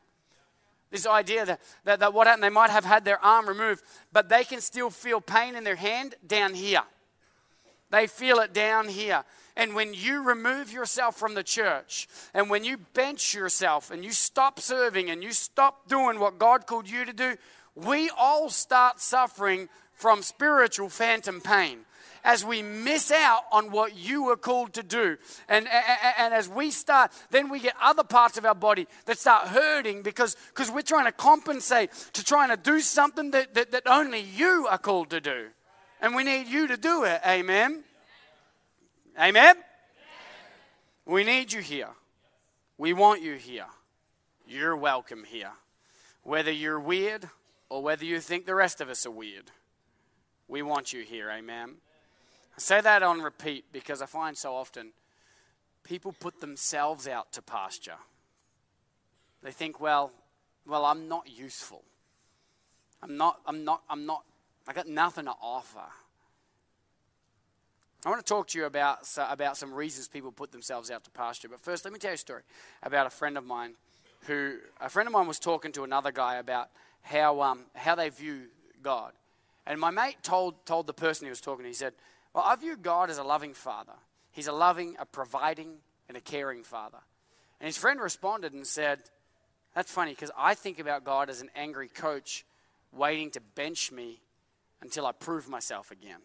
This 0.92 1.06
idea 1.08 1.44
that, 1.44 1.60
that, 1.82 1.98
that 1.98 2.14
what 2.14 2.28
happened, 2.28 2.44
they 2.44 2.50
might 2.50 2.70
have 2.70 2.84
had 2.84 3.04
their 3.04 3.22
arm 3.24 3.48
removed, 3.48 3.82
but 4.12 4.28
they 4.28 4.44
can 4.44 4.60
still 4.60 4.90
feel 4.90 5.20
pain 5.20 5.56
in 5.56 5.64
their 5.64 5.74
hand 5.74 6.14
down 6.24 6.54
here. 6.54 6.84
They 7.90 8.06
feel 8.06 8.38
it 8.38 8.52
down 8.52 8.88
here. 8.88 9.24
And 9.56 9.74
when 9.74 9.94
you 9.94 10.22
remove 10.22 10.72
yourself 10.72 11.16
from 11.16 11.34
the 11.34 11.44
church, 11.44 12.08
and 12.32 12.50
when 12.50 12.64
you 12.64 12.78
bench 12.92 13.34
yourself, 13.34 13.90
and 13.90 14.04
you 14.04 14.10
stop 14.10 14.58
serving, 14.58 15.10
and 15.10 15.22
you 15.22 15.32
stop 15.32 15.88
doing 15.88 16.18
what 16.18 16.38
God 16.38 16.66
called 16.66 16.88
you 16.88 17.04
to 17.04 17.12
do, 17.12 17.36
we 17.74 18.10
all 18.18 18.50
start 18.50 19.00
suffering 19.00 19.68
from 19.92 20.22
spiritual 20.22 20.88
phantom 20.88 21.40
pain 21.40 21.80
as 22.24 22.44
we 22.44 22.62
miss 22.62 23.10
out 23.10 23.42
on 23.52 23.70
what 23.70 23.96
you 23.96 24.24
were 24.24 24.36
called 24.36 24.72
to 24.72 24.82
do. 24.82 25.16
And, 25.48 25.68
and, 25.68 26.14
and, 26.18 26.34
as 26.34 26.48
we 26.48 26.70
start, 26.70 27.12
then 27.30 27.50
we 27.50 27.60
get 27.60 27.74
other 27.80 28.02
parts 28.02 28.38
of 28.38 28.46
our 28.46 28.54
body 28.54 28.86
that 29.04 29.18
start 29.18 29.48
hurting 29.48 30.02
because 30.02 30.34
because 30.48 30.70
we're 30.70 30.82
trying 30.82 31.04
to 31.04 31.12
compensate 31.12 31.90
to 32.14 32.24
trying 32.24 32.48
to 32.48 32.56
do 32.56 32.80
something 32.80 33.30
that, 33.32 33.54
that, 33.54 33.72
that 33.72 33.82
only 33.86 34.20
you 34.20 34.66
are 34.70 34.78
called 34.78 35.10
to 35.10 35.20
do. 35.20 35.48
And 36.00 36.14
we 36.14 36.24
need 36.24 36.48
you 36.48 36.66
to 36.66 36.76
do 36.76 37.04
it. 37.04 37.20
Amen. 37.26 37.84
Amen. 39.20 39.54
We 41.06 41.22
need 41.22 41.52
you 41.52 41.60
here. 41.60 41.90
We 42.76 42.92
want 42.92 43.22
you 43.22 43.34
here. 43.34 43.66
You're 44.44 44.76
welcome 44.76 45.22
here. 45.22 45.52
Whether 46.24 46.50
you're 46.50 46.80
weird 46.80 47.28
or 47.68 47.80
whether 47.80 48.04
you 48.04 48.18
think 48.18 48.44
the 48.44 48.56
rest 48.56 48.80
of 48.80 48.88
us 48.88 49.06
are 49.06 49.12
weird, 49.12 49.52
we 50.48 50.62
want 50.62 50.92
you 50.92 51.02
here. 51.02 51.30
Amen. 51.30 51.76
I 52.56 52.60
say 52.60 52.80
that 52.80 53.04
on 53.04 53.20
repeat 53.20 53.66
because 53.72 54.02
I 54.02 54.06
find 54.06 54.36
so 54.36 54.54
often 54.54 54.90
people 55.84 56.12
put 56.12 56.40
themselves 56.40 57.06
out 57.06 57.32
to 57.34 57.42
pasture. 57.42 57.98
They 59.44 59.52
think, 59.52 59.78
well, 59.78 60.10
well, 60.66 60.84
I'm 60.84 61.06
not 61.06 61.28
useful. 61.30 61.84
I'm 63.00 63.16
not, 63.16 63.40
I'm 63.46 63.64
not, 63.64 63.82
I'm 63.88 64.06
not, 64.06 64.24
I 64.66 64.72
got 64.72 64.88
nothing 64.88 65.26
to 65.26 65.34
offer. 65.40 65.84
I 68.04 68.10
want 68.10 68.24
to 68.24 68.28
talk 68.28 68.48
to 68.48 68.58
you 68.58 68.66
about, 68.66 69.08
about 69.16 69.56
some 69.56 69.72
reasons 69.72 70.08
people 70.08 70.32
put 70.32 70.52
themselves 70.52 70.90
out 70.90 71.04
to 71.04 71.10
pasture. 71.10 71.48
But 71.48 71.60
first, 71.60 71.84
let 71.84 71.92
me 71.92 71.98
tell 71.98 72.10
you 72.10 72.16
a 72.16 72.18
story 72.18 72.42
about 72.82 73.06
a 73.06 73.10
friend 73.10 73.38
of 73.38 73.44
mine 73.44 73.74
who, 74.26 74.56
a 74.80 74.88
friend 74.88 75.06
of 75.06 75.12
mine 75.12 75.26
was 75.26 75.38
talking 75.38 75.72
to 75.72 75.84
another 75.84 76.12
guy 76.12 76.36
about 76.36 76.68
how, 77.02 77.40
um, 77.40 77.64
how 77.74 77.94
they 77.94 78.08
view 78.08 78.42
God. 78.82 79.12
And 79.66 79.80
my 79.80 79.90
mate 79.90 80.16
told, 80.22 80.66
told 80.66 80.86
the 80.86 80.92
person 80.92 81.26
he 81.26 81.30
was 81.30 81.40
talking 81.40 81.64
to, 81.64 81.68
he 81.68 81.74
said, 81.74 81.94
well, 82.34 82.44
I 82.44 82.56
view 82.56 82.76
God 82.76 83.10
as 83.10 83.18
a 83.18 83.22
loving 83.22 83.54
father. 83.54 83.94
He's 84.32 84.48
a 84.48 84.52
loving, 84.52 84.96
a 84.98 85.06
providing, 85.06 85.76
and 86.08 86.16
a 86.16 86.20
caring 86.20 86.64
father. 86.64 86.98
And 87.60 87.66
his 87.66 87.78
friend 87.78 88.00
responded 88.00 88.52
and 88.52 88.66
said, 88.66 88.98
That's 89.74 89.90
funny 89.90 90.10
because 90.10 90.32
I 90.36 90.54
think 90.54 90.80
about 90.80 91.04
God 91.04 91.30
as 91.30 91.40
an 91.40 91.50
angry 91.54 91.88
coach 91.88 92.44
waiting 92.92 93.30
to 93.30 93.40
bench 93.40 93.92
me 93.92 94.20
until 94.82 95.06
I 95.06 95.12
prove 95.12 95.48
myself 95.48 95.90
again. 95.92 96.20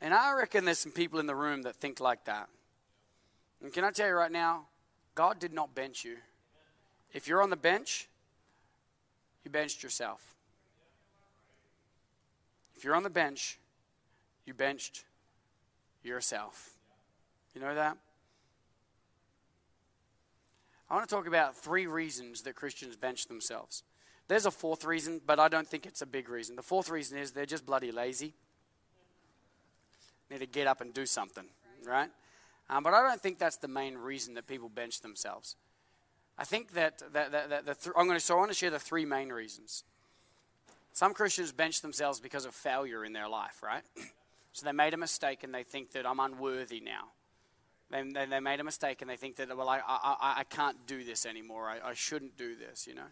And 0.00 0.14
I 0.14 0.32
reckon 0.34 0.64
there's 0.64 0.78
some 0.78 0.92
people 0.92 1.18
in 1.18 1.26
the 1.26 1.34
room 1.34 1.62
that 1.62 1.76
think 1.76 2.00
like 2.00 2.24
that. 2.26 2.48
And 3.62 3.72
can 3.72 3.84
I 3.84 3.90
tell 3.90 4.08
you 4.08 4.14
right 4.14 4.30
now, 4.30 4.66
God 5.14 5.40
did 5.40 5.52
not 5.52 5.74
bench 5.74 6.04
you. 6.04 6.16
If 7.12 7.26
you're 7.26 7.42
on 7.42 7.50
the 7.50 7.56
bench, 7.56 8.08
you 9.44 9.50
benched 9.50 9.82
yourself. 9.82 10.34
If 12.76 12.84
you're 12.84 12.94
on 12.94 13.02
the 13.02 13.10
bench, 13.10 13.58
you 14.46 14.54
benched 14.54 15.04
yourself. 16.04 16.70
You 17.54 17.60
know 17.60 17.74
that? 17.74 17.96
I 20.88 20.94
want 20.94 21.08
to 21.08 21.14
talk 21.14 21.26
about 21.26 21.56
three 21.56 21.86
reasons 21.86 22.42
that 22.42 22.54
Christians 22.54 22.96
bench 22.96 23.26
themselves. 23.26 23.82
There's 24.28 24.46
a 24.46 24.50
fourth 24.50 24.84
reason, 24.84 25.20
but 25.26 25.40
I 25.40 25.48
don't 25.48 25.66
think 25.66 25.86
it's 25.86 26.02
a 26.02 26.06
big 26.06 26.28
reason. 26.28 26.54
The 26.54 26.62
fourth 26.62 26.88
reason 26.88 27.18
is 27.18 27.32
they're 27.32 27.46
just 27.46 27.66
bloody 27.66 27.90
lazy. 27.90 28.34
Need 30.30 30.40
to 30.40 30.46
get 30.46 30.66
up 30.66 30.80
and 30.80 30.92
do 30.92 31.06
something, 31.06 31.46
right? 31.86 32.10
Um, 32.70 32.82
but 32.82 32.92
I 32.92 33.02
don't 33.02 33.20
think 33.20 33.38
that's 33.38 33.56
the 33.56 33.68
main 33.68 33.96
reason 33.96 34.34
that 34.34 34.46
people 34.46 34.68
bench 34.68 35.00
themselves. 35.00 35.56
I 36.36 36.44
think 36.44 36.72
that, 36.72 37.02
that, 37.12 37.32
that, 37.32 37.50
that 37.50 37.66
the 37.66 37.74
th- 37.74 37.94
I'm 37.96 38.06
going 38.06 38.18
to, 38.18 38.24
so 38.24 38.36
I 38.36 38.38
want 38.38 38.50
to 38.50 38.56
share 38.56 38.70
the 38.70 38.78
three 38.78 39.04
main 39.04 39.30
reasons. 39.30 39.84
Some 40.92 41.14
Christians 41.14 41.52
bench 41.52 41.80
themselves 41.80 42.20
because 42.20 42.44
of 42.44 42.54
failure 42.54 43.04
in 43.04 43.12
their 43.12 43.28
life, 43.28 43.62
right? 43.62 43.82
so 44.52 44.66
they 44.66 44.72
made 44.72 44.94
a 44.94 44.96
mistake 44.96 45.44
and 45.44 45.54
they 45.54 45.62
think 45.62 45.92
that 45.92 46.06
I'm 46.06 46.20
unworthy 46.20 46.80
now. 46.80 47.08
They, 47.90 48.02
they, 48.02 48.26
they 48.26 48.40
made 48.40 48.60
a 48.60 48.64
mistake 48.64 49.00
and 49.00 49.10
they 49.10 49.16
think 49.16 49.36
that, 49.36 49.56
well, 49.56 49.68
I, 49.68 49.80
I, 49.86 50.34
I 50.38 50.44
can't 50.44 50.76
do 50.86 51.04
this 51.04 51.24
anymore. 51.24 51.68
I, 51.68 51.90
I 51.90 51.94
shouldn't 51.94 52.36
do 52.36 52.54
this, 52.54 52.86
you 52.86 52.94
know. 52.94 53.08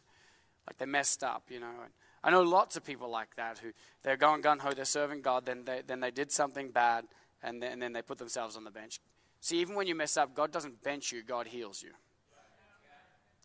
Like 0.67 0.79
they 0.79 0.87
messed 0.87 1.25
up, 1.25 1.45
you 1.49 1.61
know. 1.61 1.71
And 1.83 1.93
I 2.27 2.33
know 2.33 2.43
lots 2.43 2.77
of 2.77 2.85
people 2.85 3.09
like 3.09 3.37
that 3.37 3.59
who 3.59 3.71
they're 4.03 4.17
going 4.17 4.41
gun 4.41 4.59
ho, 4.59 4.73
they're 4.73 4.85
serving 4.85 5.23
God, 5.23 5.47
then 5.47 5.65
they, 5.65 5.83
then 5.87 6.01
they 6.01 6.11
did 6.11 6.33
something 6.33 6.71
bad 6.71 7.05
and 7.41 7.63
then, 7.63 7.75
and 7.75 7.81
then 7.81 7.93
they 7.93 8.03
put 8.03 8.19
themselves 8.19 8.57
on 8.57 8.65
the 8.65 8.71
bench. 8.73 9.01
See, 9.41 9.61
even 9.61 9.77
when 9.77 9.87
you 9.87 9.95
mess 9.95 10.17
up, 10.17 10.35
God 10.35 10.51
doesn't 10.51 10.83
bench 10.83 11.13
you, 11.13 11.23
God 11.23 11.47
heals 11.47 11.85
you. 11.85 11.93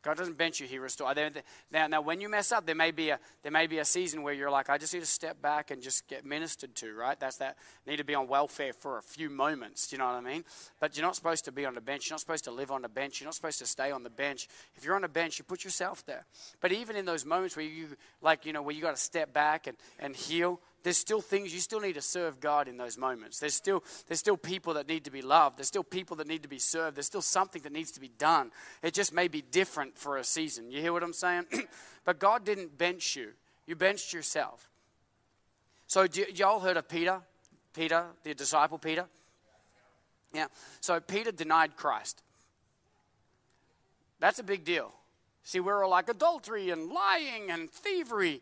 God 0.04 0.18
doesn't 0.18 0.38
bench 0.38 0.60
you; 0.60 0.68
He 0.68 0.80
restores. 0.80 1.16
Now, 1.72 1.88
now, 1.88 2.02
when 2.02 2.22
you 2.22 2.30
mess 2.30 2.52
up, 2.52 2.66
there 2.66 2.76
may 2.76 2.92
be 2.92 3.10
a 3.10 3.20
there 3.44 3.52
may 3.52 3.68
be 3.68 3.80
a 3.80 3.86
season 3.86 4.24
where 4.24 4.34
you're 4.34 4.50
like, 4.50 4.70
I 4.70 4.78
just 4.78 4.94
need 4.94 5.02
to 5.02 5.06
step 5.06 5.42
back 5.42 5.72
and 5.72 5.82
just 5.82 6.08
get 6.08 6.26
ministered 6.26 6.76
to. 6.76 6.94
Right? 6.94 7.20
That's 7.20 7.38
that. 7.38 7.58
Need 7.86 7.98
to 7.98 8.04
be 8.04 8.16
on 8.16 8.28
welfare 8.28 8.74
for 8.74 8.98
a 8.98 9.02
few 9.02 9.30
moments. 9.30 9.88
Do 9.88 9.96
you 9.96 10.00
know 10.00 10.08
what 10.08 10.16
I 10.16 10.22
mean? 10.22 10.44
But 10.80 10.98
you're 10.98 11.06
not 11.06 11.16
supposed 11.16 11.46
to 11.46 11.52
be 11.52 11.66
on 11.66 11.76
the 11.76 11.82
bench. 11.82 12.10
You're 12.10 12.16
not 12.16 12.22
supposed 12.22 12.46
to 12.46 12.52
live 12.52 12.72
on 12.72 12.82
the 12.82 12.90
bench. 12.90 13.22
You're 13.22 13.28
not 13.28 13.36
supposed 13.36 13.60
to 13.60 13.66
stay 13.66 13.92
on 13.92 14.04
the 14.04 14.10
bench. 14.10 14.48
If 14.76 14.86
you're 14.86 14.96
on 14.96 15.02
the 15.04 15.10
bench, 15.10 15.38
you 15.38 15.46
put 15.46 15.64
yourself 15.64 16.06
there. 16.06 16.26
But 16.62 16.72
even 16.72 16.96
in 16.96 17.06
those 17.06 17.26
moments 17.26 17.56
where 17.56 17.66
you 17.66 17.90
like, 18.22 18.46
you 18.46 18.54
know, 18.54 18.62
where 18.62 18.76
you 18.76 18.82
got 18.82 18.96
to 18.96 19.02
step 19.02 19.34
back 19.34 19.68
and 19.68 19.78
and 20.00 20.16
heal, 20.16 20.60
there's 20.84 20.98
still 20.98 21.22
things 21.22 21.54
you 21.54 21.60
still 21.60 21.80
need 21.80 21.94
to 21.94 22.02
serve 22.02 22.39
God 22.39 22.67
in 22.67 22.78
those 22.78 22.98
moments. 22.98 23.39
There's 23.39 23.54
still 23.54 23.84
there's 24.08 24.20
still 24.20 24.38
people 24.38 24.74
that 24.76 24.88
need 24.88 25.06
to 25.06 25.12
be 25.12 25.22
loved. 25.22 25.58
There's 25.58 25.67
still 25.67 25.84
people 25.84 26.15
that 26.17 26.28
need 26.28 26.44
to 26.44 26.50
be 26.50 26.60
served. 26.60 26.98
There's 26.98 27.06
still 27.06 27.22
something 27.22 27.62
that 27.63 27.72
needs 27.72 27.91
to 27.91 28.00
be 28.00 28.10
done. 28.17 28.52
It 28.82 28.94
just 28.94 29.13
may 29.13 29.28
be 29.28 29.41
different 29.41 29.98
for 29.98 30.17
a 30.17 30.24
season. 30.24 30.72
You 30.72 30.82
hear 30.82 30.94
what 30.94 31.04
I'm 31.04 31.13
saying? 31.13 31.46
but 32.06 32.20
God 32.20 32.46
didn't 32.46 32.78
bench 32.78 33.15
you. 33.15 33.30
You 33.67 33.76
benched 33.76 34.13
yourself. 34.13 34.70
So 35.88 36.08
do, 36.08 36.26
y'all 36.34 36.60
heard 36.60 36.78
of 36.78 36.88
Peter? 36.88 37.22
Peter, 37.74 38.06
the 38.24 38.34
disciple 38.34 38.78
Peter? 38.78 39.06
Yeah. 40.34 40.48
So 40.80 41.00
Peter 41.00 41.32
denied 41.32 41.76
Christ. 41.76 42.24
That's 44.20 44.39
a 44.39 44.44
big 44.44 44.63
deal. 44.63 44.94
See, 45.44 45.60
we're 45.60 45.84
all 45.84 45.89
like 45.89 46.10
adultery 46.10 46.70
and 46.70 46.89
lying 46.89 47.50
and 47.50 47.70
thievery. 47.70 48.41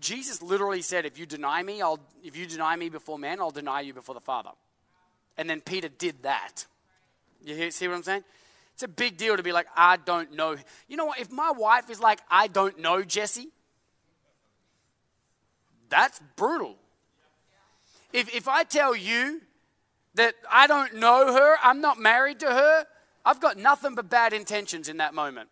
Jesus 0.00 0.42
literally 0.42 0.82
said, 0.82 1.04
if 1.04 1.18
you 1.18 1.26
deny 1.26 1.62
me, 1.62 1.82
I'll, 1.82 2.00
if 2.24 2.36
you 2.36 2.46
deny 2.46 2.74
me 2.76 2.88
before 2.88 3.18
men, 3.18 3.40
I'll 3.40 3.50
deny 3.50 3.82
you 3.82 3.94
before 3.94 4.14
the 4.14 4.20
Father. 4.20 4.50
And 5.36 5.48
then 5.48 5.60
Peter 5.60 5.88
did 5.88 6.22
that. 6.22 6.66
You 7.44 7.54
hear, 7.54 7.70
see 7.70 7.86
what 7.88 7.96
I'm 7.96 8.02
saying? 8.02 8.24
It's 8.74 8.82
a 8.82 8.88
big 8.88 9.16
deal 9.16 9.36
to 9.36 9.42
be 9.42 9.52
like, 9.52 9.66
I 9.76 9.98
don't 9.98 10.32
know. 10.32 10.56
You 10.88 10.96
know 10.96 11.04
what? 11.04 11.20
If 11.20 11.30
my 11.30 11.50
wife 11.50 11.90
is 11.90 12.00
like, 12.00 12.20
I 12.30 12.46
don't 12.46 12.78
know 12.78 13.02
Jesse, 13.02 13.48
that's 15.88 16.20
brutal. 16.36 16.76
If, 18.12 18.34
if 18.34 18.48
I 18.48 18.64
tell 18.64 18.96
you 18.96 19.42
that 20.14 20.34
I 20.50 20.66
don't 20.66 20.96
know 20.96 21.32
her, 21.32 21.56
I'm 21.62 21.80
not 21.80 21.98
married 21.98 22.40
to 22.40 22.46
her, 22.46 22.86
I've 23.24 23.40
got 23.40 23.58
nothing 23.58 23.94
but 23.94 24.08
bad 24.08 24.32
intentions 24.32 24.88
in 24.88 24.96
that 24.96 25.14
moment. 25.14 25.50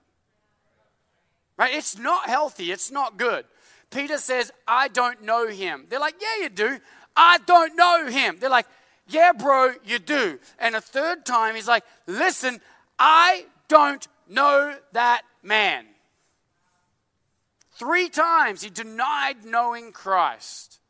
Right? 1.56 1.74
It's 1.74 1.98
not 1.98 2.28
healthy. 2.28 2.72
It's 2.72 2.90
not 2.90 3.16
good. 3.18 3.44
Peter 3.90 4.18
says, 4.18 4.52
I 4.66 4.88
don't 4.88 5.22
know 5.22 5.48
him. 5.48 5.86
They're 5.88 6.00
like, 6.00 6.16
Yeah, 6.20 6.42
you 6.44 6.48
do. 6.48 6.78
I 7.16 7.38
don't 7.38 7.76
know 7.76 8.06
him. 8.06 8.36
They're 8.38 8.50
like, 8.50 8.66
Yeah, 9.06 9.32
bro, 9.32 9.74
you 9.84 9.98
do. 9.98 10.38
And 10.58 10.76
a 10.76 10.80
third 10.80 11.24
time, 11.24 11.54
he's 11.54 11.68
like, 11.68 11.84
Listen, 12.06 12.60
I 12.98 13.46
don't 13.68 14.06
know 14.28 14.76
that 14.92 15.22
man. 15.42 15.86
Three 17.72 18.08
times 18.08 18.62
he 18.62 18.70
denied 18.70 19.44
knowing 19.44 19.92
Christ. 19.92 20.80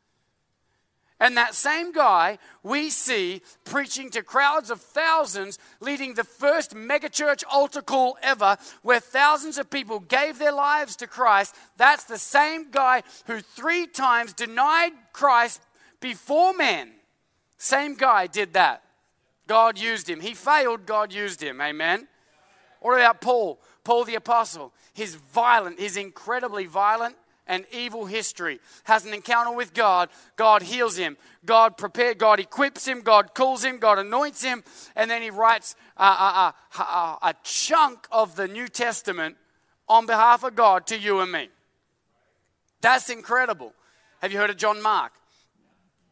And 1.19 1.35
that 1.35 1.53
same 1.53 1.91
guy 1.91 2.37
we 2.63 2.89
see 2.89 3.41
preaching 3.65 4.09
to 4.11 4.23
crowds 4.23 4.71
of 4.71 4.79
thousands, 4.79 5.59
leading 5.81 6.13
the 6.13 6.23
first 6.23 6.73
megachurch 6.73 7.43
altar 7.51 7.81
call 7.81 8.17
ever, 8.23 8.57
where 8.83 9.01
thousands 9.01 9.57
of 9.57 9.69
people 9.69 9.99
gave 9.99 10.39
their 10.39 10.53
lives 10.53 10.95
to 10.97 11.07
Christ. 11.07 11.55
That's 11.75 12.05
the 12.05 12.17
same 12.17 12.71
guy 12.71 13.03
who 13.25 13.41
three 13.41 13.85
times 13.85 14.31
denied 14.31 14.93
Christ 15.11 15.61
before 15.99 16.53
men. 16.53 16.91
Same 17.57 17.95
guy 17.95 18.27
did 18.27 18.53
that. 18.53 18.81
God 19.45 19.77
used 19.77 20.09
him. 20.09 20.21
He 20.21 20.33
failed, 20.33 20.85
God 20.85 21.11
used 21.11 21.43
him. 21.43 21.59
Amen. 21.59 22.07
What 22.79 22.95
about 22.95 23.19
Paul? 23.19 23.59
Paul 23.83 24.05
the 24.05 24.15
apostle. 24.15 24.71
He's 24.93 25.15
violent, 25.15 25.79
he's 25.79 25.97
incredibly 25.97 26.65
violent 26.65 27.15
and 27.49 27.65
evil 27.73 28.05
history, 28.05 28.61
has 28.85 29.05
an 29.05 29.13
encounter 29.13 29.51
with 29.51 29.73
God, 29.73 30.07
God 30.37 30.61
heals 30.61 30.95
him. 30.95 31.17
God 31.43 31.77
prepares, 31.77 32.15
God 32.17 32.39
equips 32.39 32.87
him, 32.87 33.01
God 33.01 33.33
calls 33.33 33.65
him, 33.65 33.79
God 33.79 33.97
anoints 33.97 34.41
him, 34.43 34.63
and 34.95 35.11
then 35.11 35.21
he 35.21 35.31
writes 35.31 35.75
a, 35.97 36.03
a, 36.03 36.55
a, 36.77 37.17
a 37.23 37.35
chunk 37.43 38.07
of 38.11 38.35
the 38.37 38.47
New 38.47 38.67
Testament 38.67 39.35
on 39.87 40.05
behalf 40.05 40.43
of 40.43 40.55
God 40.55 40.85
to 40.87 40.97
you 40.97 41.19
and 41.19 41.31
me. 41.31 41.49
That's 42.81 43.09
incredible. 43.09 43.73
Have 44.21 44.31
you 44.31 44.37
heard 44.37 44.51
of 44.51 44.57
John 44.57 44.81
Mark? 44.81 45.13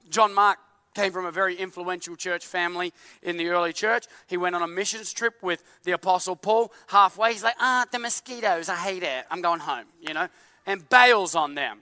John 0.09 0.33
Mark 0.33 0.57
came 0.95 1.11
from 1.11 1.27
a 1.27 1.31
very 1.31 1.55
influential 1.55 2.15
church 2.15 2.43
family 2.43 2.91
in 3.21 3.37
the 3.37 3.49
early 3.49 3.71
church. 3.71 4.05
He 4.25 4.35
went 4.35 4.55
on 4.55 4.63
a 4.63 4.67
missions 4.67 5.13
trip 5.13 5.35
with 5.43 5.63
the 5.83 5.91
Apostle 5.91 6.35
Paul. 6.35 6.73
Halfway, 6.87 7.33
he's 7.33 7.43
like, 7.43 7.55
ah, 7.59 7.85
the 7.91 7.99
mosquitoes, 7.99 8.67
I 8.67 8.75
hate 8.75 9.03
it. 9.03 9.25
I'm 9.29 9.43
going 9.43 9.59
home, 9.59 9.85
you 10.01 10.15
know, 10.15 10.27
and 10.67 10.87
bails 10.89 11.33
on 11.33 11.55
them. 11.55 11.79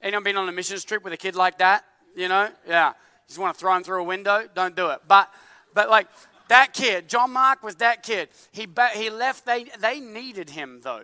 Anyone 0.00 0.22
been 0.22 0.36
on 0.36 0.48
a 0.48 0.52
missions 0.52 0.84
trip 0.84 1.04
with 1.04 1.12
a 1.12 1.18
kid 1.18 1.34
like 1.34 1.58
that? 1.58 1.84
You 2.16 2.28
know, 2.28 2.48
yeah. 2.66 2.90
You 2.90 2.94
just 3.26 3.38
want 3.38 3.54
to 3.54 3.60
throw 3.60 3.76
him 3.76 3.82
through 3.82 4.00
a 4.00 4.04
window? 4.04 4.48
Don't 4.54 4.74
do 4.74 4.88
it. 4.88 5.00
But, 5.06 5.30
but 5.74 5.90
like 5.90 6.06
that 6.48 6.72
kid, 6.72 7.08
John 7.08 7.32
Mark 7.32 7.62
was 7.62 7.76
that 7.76 8.02
kid. 8.02 8.28
He, 8.52 8.66
he 8.94 9.10
left, 9.10 9.44
they, 9.44 9.64
they 9.80 10.00
needed 10.00 10.50
him 10.50 10.80
though. 10.82 11.02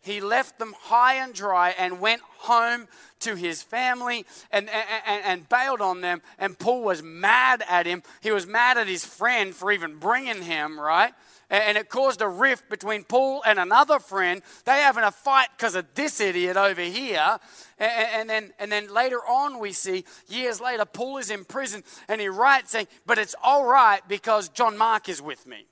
He 0.00 0.20
left 0.20 0.58
them 0.58 0.74
high 0.78 1.14
and 1.14 1.34
dry 1.34 1.74
and 1.76 2.00
went 2.00 2.22
home 2.38 2.86
to 3.20 3.34
his 3.34 3.62
family 3.62 4.24
and, 4.52 4.70
and, 4.70 5.24
and, 5.24 5.48
bailed 5.48 5.80
on 5.80 6.00
them. 6.02 6.22
And 6.38 6.56
Paul 6.56 6.84
was 6.84 7.02
mad 7.02 7.64
at 7.68 7.84
him. 7.84 8.04
He 8.20 8.30
was 8.30 8.46
mad 8.46 8.78
at 8.78 8.86
his 8.86 9.04
friend 9.04 9.52
for 9.52 9.72
even 9.72 9.96
bringing 9.96 10.42
him, 10.42 10.78
right? 10.78 11.12
And 11.50 11.78
it 11.78 11.88
caused 11.88 12.20
a 12.20 12.28
rift 12.28 12.68
between 12.68 13.04
Paul 13.04 13.42
and 13.46 13.58
another 13.58 13.98
friend. 13.98 14.42
They 14.66 14.80
having 14.80 15.04
a 15.04 15.10
fight 15.10 15.48
because 15.56 15.74
of 15.74 15.86
this 15.94 16.20
idiot 16.20 16.58
over 16.58 16.82
here. 16.82 17.38
And, 17.78 18.28
then, 18.28 18.52
and 18.58 18.70
then 18.70 18.92
later 18.92 19.20
on, 19.20 19.58
we 19.58 19.72
see 19.72 20.04
years 20.28 20.60
later, 20.60 20.84
Paul 20.84 21.16
is 21.16 21.30
in 21.30 21.46
prison 21.46 21.84
and 22.06 22.20
he 22.20 22.28
writes 22.28 22.72
saying, 22.72 22.88
But 23.06 23.18
it's 23.18 23.34
all 23.42 23.64
right 23.64 24.02
because 24.08 24.50
John 24.50 24.76
Mark 24.76 25.08
is 25.08 25.22
with 25.22 25.46
me. 25.46 25.66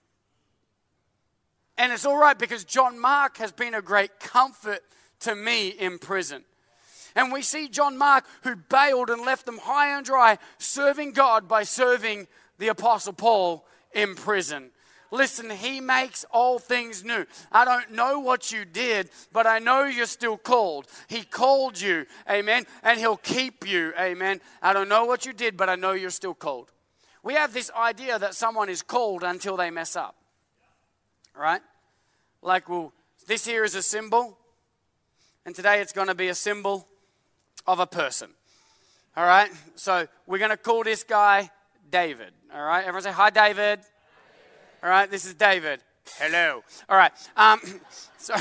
And 1.76 1.92
it's 1.92 2.06
all 2.06 2.16
right 2.16 2.38
because 2.38 2.64
John 2.64 2.98
Mark 2.98 3.36
has 3.36 3.52
been 3.52 3.74
a 3.74 3.82
great 3.82 4.18
comfort 4.18 4.80
to 5.20 5.34
me 5.34 5.68
in 5.68 5.98
prison. 5.98 6.44
And 7.14 7.32
we 7.32 7.42
see 7.42 7.68
John 7.68 7.98
Mark, 7.98 8.24
who 8.44 8.56
bailed 8.56 9.10
and 9.10 9.22
left 9.22 9.46
them 9.46 9.58
high 9.58 9.96
and 9.96 10.04
dry, 10.04 10.38
serving 10.58 11.12
God 11.12 11.48
by 11.48 11.64
serving 11.64 12.28
the 12.58 12.68
Apostle 12.68 13.12
Paul 13.12 13.66
in 13.94 14.14
prison. 14.14 14.70
Listen, 15.10 15.50
he 15.50 15.80
makes 15.80 16.24
all 16.30 16.58
things 16.58 17.04
new. 17.04 17.24
I 17.52 17.64
don't 17.64 17.92
know 17.92 18.18
what 18.18 18.52
you 18.52 18.64
did, 18.64 19.10
but 19.32 19.46
I 19.46 19.58
know 19.58 19.84
you're 19.84 20.06
still 20.06 20.36
called. 20.36 20.86
He 21.08 21.22
called 21.22 21.80
you, 21.80 22.06
amen, 22.28 22.66
and 22.82 22.98
he'll 22.98 23.16
keep 23.16 23.66
you, 23.66 23.92
amen. 23.98 24.40
I 24.62 24.72
don't 24.72 24.88
know 24.88 25.04
what 25.04 25.26
you 25.26 25.32
did, 25.32 25.56
but 25.56 25.68
I 25.68 25.76
know 25.76 25.92
you're 25.92 26.10
still 26.10 26.34
called. 26.34 26.72
We 27.22 27.34
have 27.34 27.52
this 27.52 27.70
idea 27.76 28.18
that 28.18 28.34
someone 28.34 28.68
is 28.68 28.82
called 28.82 29.22
until 29.22 29.56
they 29.56 29.70
mess 29.70 29.96
up 29.96 30.16
right? 31.36 31.60
Like, 32.42 32.68
well, 32.68 32.92
this 33.26 33.46
here 33.46 33.64
is 33.64 33.74
a 33.74 33.82
symbol, 33.82 34.38
and 35.44 35.54
today 35.54 35.80
it's 35.80 35.92
going 35.92 36.08
to 36.08 36.14
be 36.14 36.28
a 36.28 36.34
symbol 36.34 36.88
of 37.66 37.78
a 37.80 37.86
person. 37.86 38.30
All 39.16 39.24
right? 39.24 39.50
So 39.74 40.06
we're 40.26 40.38
going 40.38 40.50
to 40.50 40.56
call 40.56 40.84
this 40.84 41.04
guy 41.04 41.50
David. 41.90 42.32
All 42.54 42.62
right? 42.62 42.80
Everyone 42.80 43.02
say, 43.02 43.12
Hi, 43.12 43.30
David. 43.30 43.80
All 44.86 44.92
right? 44.92 45.10
This 45.10 45.24
is 45.24 45.34
David. 45.34 45.80
Hello. 46.16 46.62
All 46.88 46.96
right. 46.96 47.10
Um, 47.36 47.60
so 48.18 48.36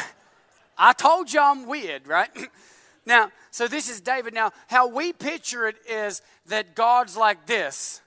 I 0.78 0.94
told 0.94 1.34
you 1.34 1.42
I'm 1.42 1.66
weird, 1.66 2.08
right? 2.08 2.30
now, 3.08 3.32
so 3.50 3.68
this 3.68 3.90
is 3.90 4.00
David. 4.00 4.36
Now, 4.36 4.52
how 4.68 4.88
we 4.88 5.12
picture 5.12 5.68
it 5.68 5.78
is 5.90 6.22
that 6.46 6.76
God's 6.76 7.18
like 7.18 7.48
this 7.48 8.00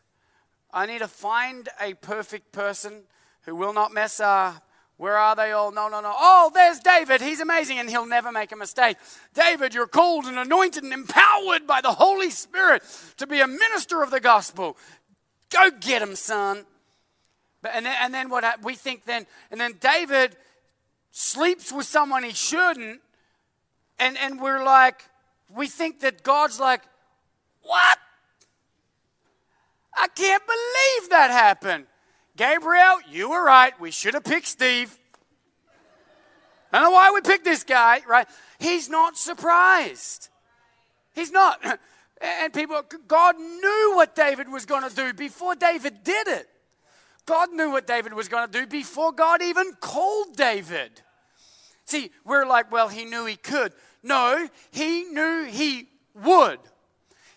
I 0.72 0.86
need 0.86 1.00
to 1.00 1.08
find 1.08 1.68
a 1.80 1.94
perfect 1.94 2.52
person 2.52 3.02
who 3.40 3.56
will 3.56 3.72
not 3.72 3.92
mess 3.92 4.20
up, 4.20 4.62
where 4.98 5.16
are 5.16 5.34
they 5.34 5.50
all? 5.50 5.72
No, 5.72 5.88
no, 5.88 6.00
no. 6.00 6.14
Oh, 6.16 6.52
there's 6.54 6.78
David. 6.78 7.20
He's 7.20 7.40
amazing 7.40 7.80
and 7.80 7.90
he'll 7.90 8.06
never 8.06 8.30
make 8.30 8.52
a 8.52 8.56
mistake. 8.56 8.98
David, 9.34 9.74
you're 9.74 9.88
called 9.88 10.26
and 10.26 10.38
anointed 10.38 10.84
and 10.84 10.92
empowered 10.92 11.66
by 11.66 11.80
the 11.80 11.92
Holy 11.94 12.30
Spirit 12.30 12.84
to 13.16 13.26
be 13.26 13.40
a 13.40 13.48
minister 13.48 14.00
of 14.00 14.12
the 14.12 14.20
gospel. 14.20 14.76
Go 15.50 15.70
get 15.80 16.02
him, 16.02 16.14
son. 16.14 16.66
But, 17.62 17.72
and, 17.74 17.86
then, 17.86 17.96
and 18.00 18.14
then 18.14 18.30
what 18.30 18.62
we 18.62 18.74
think 18.74 19.04
then, 19.04 19.26
and 19.50 19.60
then 19.60 19.74
David 19.80 20.36
sleeps 21.10 21.72
with 21.72 21.86
someone 21.86 22.22
he 22.22 22.32
shouldn't, 22.32 23.00
and, 23.98 24.16
and 24.18 24.40
we're 24.40 24.62
like, 24.62 25.02
we 25.54 25.66
think 25.66 26.00
that 26.00 26.22
God's 26.22 26.60
like, 26.60 26.82
what? 27.62 27.98
I 29.94 30.06
can't 30.08 30.42
believe 30.46 31.10
that 31.10 31.30
happened. 31.30 31.86
Gabriel, 32.36 32.98
you 33.10 33.30
were 33.30 33.44
right. 33.44 33.78
We 33.80 33.90
should 33.90 34.14
have 34.14 34.24
picked 34.24 34.46
Steve. 34.46 34.96
I 36.72 36.78
don't 36.78 36.84
know 36.84 36.90
why 36.92 37.10
we 37.12 37.20
picked 37.20 37.44
this 37.44 37.64
guy, 37.64 38.02
right? 38.06 38.28
He's 38.58 38.88
not 38.88 39.16
surprised. 39.16 40.28
He's 41.14 41.30
not. 41.30 41.64
And 42.20 42.52
people, 42.52 42.82
God 43.06 43.38
knew 43.38 43.92
what 43.94 44.16
David 44.16 44.50
was 44.50 44.66
going 44.66 44.82
to 44.82 44.92
do 44.92 45.12
before 45.12 45.54
David 45.54 46.02
did 46.02 46.26
it. 46.26 46.48
God 47.28 47.52
knew 47.52 47.70
what 47.70 47.86
David 47.86 48.14
was 48.14 48.26
going 48.26 48.50
to 48.50 48.60
do 48.60 48.66
before 48.66 49.12
God 49.12 49.42
even 49.42 49.74
called 49.80 50.34
David. 50.34 51.02
See, 51.84 52.10
we're 52.24 52.46
like, 52.46 52.72
well, 52.72 52.88
he 52.88 53.04
knew 53.04 53.26
he 53.26 53.36
could. 53.36 53.74
No, 54.02 54.48
he 54.70 55.04
knew 55.04 55.44
he 55.44 55.88
would. 56.14 56.58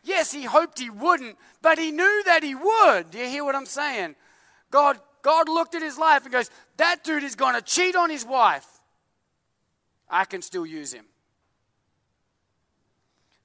Yes, 0.01 0.31
he 0.31 0.45
hoped 0.45 0.79
he 0.79 0.89
wouldn't, 0.89 1.35
but 1.61 1.77
he 1.77 1.91
knew 1.91 2.23
that 2.23 2.41
he 2.41 2.55
would. 2.55 3.11
Do 3.11 3.17
you 3.17 3.27
hear 3.27 3.43
what 3.43 3.53
I'm 3.53 3.65
saying? 3.65 4.15
God, 4.71 4.97
God 5.23 5.49
looked 5.49 5.75
at 5.75 5.81
his 5.81 5.97
life 5.97 6.23
and 6.23 6.31
goes, 6.31 6.49
That 6.77 7.03
dude 7.03 7.23
is 7.23 7.35
going 7.35 7.55
to 7.55 7.61
cheat 7.61 7.97
on 7.97 8.09
his 8.09 8.25
wife. 8.25 8.79
I 10.09 10.23
can 10.23 10.41
still 10.41 10.65
use 10.65 10.93
him. 10.93 11.05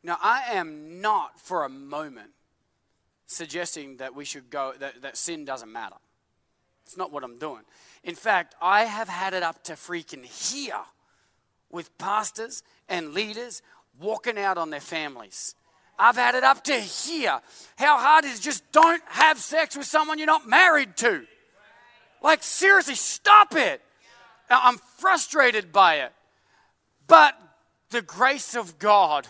Now, 0.05 0.19
I 0.23 0.53
am 0.53 1.01
not 1.01 1.41
for 1.41 1.65
a 1.65 1.69
moment 1.69 2.31
suggesting 3.27 3.97
that 3.97 4.15
we 4.15 4.25
should 4.25 4.49
go, 4.49 4.75
that, 4.79 5.03
that 5.03 5.17
sin 5.17 5.45
doesn't 5.45 5.73
matter. 5.73 5.97
It's 6.87 6.97
not 6.97 7.13
what 7.13 7.25
I'm 7.25 7.39
doing. 7.39 7.63
In 8.05 8.15
fact, 8.15 8.55
I 8.63 8.85
have 8.85 9.09
had 9.09 9.35
it 9.35 9.43
up 9.43 9.63
to 9.65 9.73
freaking 9.73 10.25
here 10.25 10.81
with 11.71 11.97
pastors 11.99 12.63
and 12.89 13.13
leaders 13.13 13.61
walking 13.99 14.39
out 14.39 14.57
on 14.57 14.71
their 14.71 14.81
families 14.81 15.55
I've 15.99 16.17
had 16.17 16.35
it 16.35 16.45
up 16.45 16.63
to 16.65 16.75
here. 16.75 17.41
How 17.77 17.99
hard 17.99 18.25
is 18.25 18.41
just 18.41 18.71
don't 18.73 19.03
have 19.07 19.39
sex 19.39 19.77
with 19.77 19.87
someone 19.87 20.19
you're 20.19 20.27
not 20.27 20.47
married 20.47 20.97
to? 20.99 21.25
Like, 22.23 22.43
seriously, 22.43 22.95
stop 22.95 23.55
it. 23.55 23.81
I'm 24.51 24.79
frustrated 24.99 25.73
by 25.73 25.97
it. 25.97 26.13
But 27.07 27.39
the 27.91 28.03
grace 28.03 28.55
of 28.55 28.79
God 28.79 29.27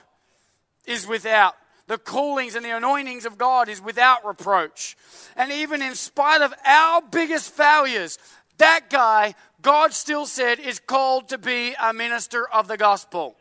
is 0.86 1.06
without. 1.06 1.54
The 1.86 1.98
callings 1.98 2.54
and 2.54 2.64
the 2.64 2.76
anointings 2.76 3.24
of 3.24 3.38
God 3.38 3.68
is 3.68 3.80
without 3.80 4.26
reproach. 4.26 4.96
And 5.36 5.52
even 5.52 5.82
in 5.82 5.94
spite 5.94 6.42
of 6.42 6.52
our 6.64 7.00
biggest 7.00 7.52
failures, 7.52 8.18
that 8.58 8.90
guy, 8.90 9.34
God 9.62 9.92
still 9.92 10.26
said, 10.26 10.58
is 10.58 10.80
called 10.80 11.28
to 11.28 11.38
be 11.38 11.74
a 11.80 11.92
minister 11.92 12.48
of 12.48 12.66
the 12.66 12.76
gospel. 12.76 13.36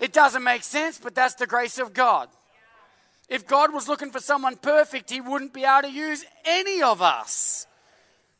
It 0.00 0.12
doesn't 0.12 0.42
make 0.42 0.62
sense, 0.62 0.98
but 0.98 1.14
that's 1.14 1.34
the 1.34 1.46
grace 1.46 1.78
of 1.78 1.92
God. 1.92 2.28
If 3.28 3.46
God 3.46 3.72
was 3.72 3.88
looking 3.88 4.10
for 4.10 4.20
someone 4.20 4.56
perfect, 4.56 5.10
He 5.10 5.20
wouldn't 5.20 5.52
be 5.52 5.64
able 5.64 5.82
to 5.82 5.90
use 5.90 6.24
any 6.44 6.82
of 6.82 7.02
us. 7.02 7.66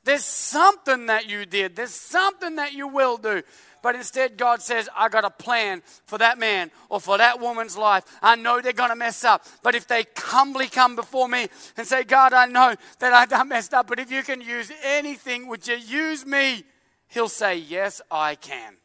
There's 0.04 0.24
something 0.24 1.06
that 1.06 1.28
you 1.28 1.46
did, 1.46 1.76
there's 1.76 1.94
something 1.94 2.56
that 2.56 2.74
you 2.74 2.88
will 2.88 3.16
do. 3.16 3.42
But 3.84 3.96
instead, 3.96 4.38
God 4.38 4.62
says, 4.62 4.88
I 4.96 5.10
got 5.10 5.26
a 5.26 5.30
plan 5.30 5.82
for 6.06 6.16
that 6.16 6.38
man 6.38 6.70
or 6.88 7.02
for 7.02 7.18
that 7.18 7.38
woman's 7.38 7.76
life. 7.76 8.04
I 8.22 8.34
know 8.34 8.62
they're 8.62 8.72
going 8.72 8.88
to 8.88 8.96
mess 8.96 9.24
up. 9.24 9.44
But 9.62 9.74
if 9.74 9.86
they 9.86 10.06
humbly 10.16 10.68
come 10.68 10.96
before 10.96 11.28
me 11.28 11.48
and 11.76 11.86
say, 11.86 12.02
God, 12.02 12.32
I 12.32 12.46
know 12.46 12.74
that 13.00 13.30
I 13.32 13.42
messed 13.42 13.74
up, 13.74 13.86
but 13.86 13.98
if 13.98 14.10
you 14.10 14.22
can 14.22 14.40
use 14.40 14.72
anything, 14.82 15.48
would 15.48 15.68
you 15.68 15.76
use 15.76 16.24
me? 16.24 16.64
He'll 17.08 17.28
say, 17.28 17.58
Yes, 17.58 18.00
I 18.10 18.36
can. 18.36 18.76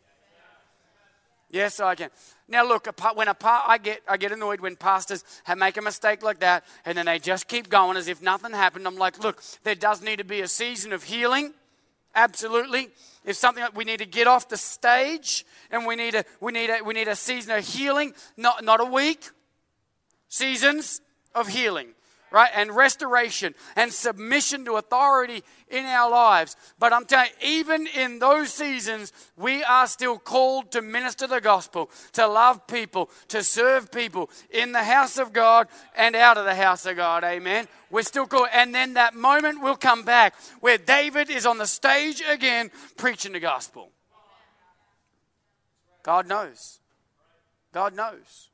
Yes, 1.49 1.79
I 1.79 1.95
can. 1.95 2.09
Now, 2.49 2.67
look, 2.67 2.87
when 3.15 3.29
a 3.29 3.35
I 3.41 3.77
get 3.81 4.01
I 4.05 4.17
get 4.17 4.33
annoyed 4.33 4.59
when 4.59 4.75
pastors 4.75 5.23
make 5.55 5.77
a 5.77 5.81
mistake 5.81 6.23
like 6.23 6.41
that, 6.41 6.65
and 6.83 6.97
then 6.97 7.05
they 7.05 7.19
just 7.19 7.47
keep 7.47 7.69
going 7.69 7.95
as 7.95 8.09
if 8.09 8.21
nothing 8.21 8.51
happened. 8.51 8.85
I'm 8.85 8.97
like, 8.97 9.23
look, 9.23 9.41
there 9.63 9.75
does 9.75 10.01
need 10.01 10.17
to 10.17 10.25
be 10.25 10.41
a 10.41 10.47
season 10.49 10.91
of 10.91 11.03
healing, 11.03 11.53
absolutely. 12.15 12.89
If 13.25 13.35
something 13.35 13.61
that 13.61 13.75
we 13.75 13.83
need 13.83 13.99
to 13.99 14.05
get 14.05 14.27
off 14.27 14.47
the 14.47 14.57
stage, 14.57 15.45
and 15.71 15.85
we 15.85 15.95
need 15.95 16.15
a 16.15 16.23
we 16.39 16.51
need 16.51 16.69
a 16.69 16.83
we 16.83 16.93
need 16.93 17.07
a 17.07 17.15
season 17.15 17.51
of 17.55 17.65
healing, 17.65 18.13
not 18.37 18.63
not 18.63 18.81
a 18.81 18.85
week. 18.85 19.29
Seasons 20.29 21.01
of 21.33 21.47
healing. 21.47 21.89
Right? 22.31 22.49
And 22.55 22.75
restoration 22.75 23.55
and 23.75 23.91
submission 23.91 24.65
to 24.65 24.77
authority 24.77 25.43
in 25.69 25.85
our 25.85 26.09
lives. 26.09 26.55
But 26.77 26.93
I'm 26.93 27.05
telling 27.05 27.29
you, 27.41 27.47
even 27.47 27.87
in 27.87 28.19
those 28.19 28.53
seasons, 28.53 29.13
we 29.37 29.63
are 29.63 29.87
still 29.87 30.17
called 30.17 30.71
to 30.71 30.81
minister 30.81 31.27
the 31.27 31.41
gospel, 31.41 31.89
to 32.13 32.27
love 32.27 32.67
people, 32.67 33.09
to 33.29 33.43
serve 33.43 33.91
people 33.91 34.29
in 34.49 34.71
the 34.71 34.83
house 34.83 35.17
of 35.17 35.33
God 35.33 35.67
and 35.95 36.15
out 36.15 36.37
of 36.37 36.45
the 36.45 36.55
house 36.55 36.85
of 36.85 36.95
God. 36.95 37.23
Amen. 37.23 37.67
We're 37.89 38.03
still 38.03 38.27
called. 38.27 38.49
And 38.53 38.73
then 38.73 38.93
that 38.93 39.15
moment 39.15 39.61
will 39.61 39.75
come 39.75 40.03
back 40.03 40.35
where 40.59 40.77
David 40.77 41.29
is 41.29 41.45
on 41.45 41.57
the 41.57 41.67
stage 41.67 42.21
again 42.27 42.71
preaching 42.97 43.33
the 43.33 43.39
gospel. 43.39 43.91
God 46.03 46.27
knows. 46.27 46.79
God 47.71 47.95
knows. 47.95 48.49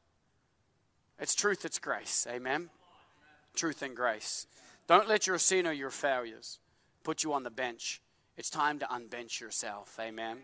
It's 1.20 1.36
truth, 1.36 1.64
it's 1.64 1.80
grace. 1.80 2.28
Amen 2.30 2.70
truth 3.56 3.82
and 3.82 3.96
grace. 3.96 4.48
Don't 4.88 5.08
let 5.08 5.26
your 5.26 5.38
sin 5.38 5.66
or 5.66 5.74
your 5.74 5.90
failures 5.90 6.60
put 7.04 7.24
you 7.24 7.34
on 7.34 7.44
the 7.44 7.50
bench. 7.50 8.02
It's 8.38 8.50
time 8.50 8.80
to 8.80 8.86
unbench 8.86 9.40
yourself. 9.40 9.98
Amen. 10.00 10.40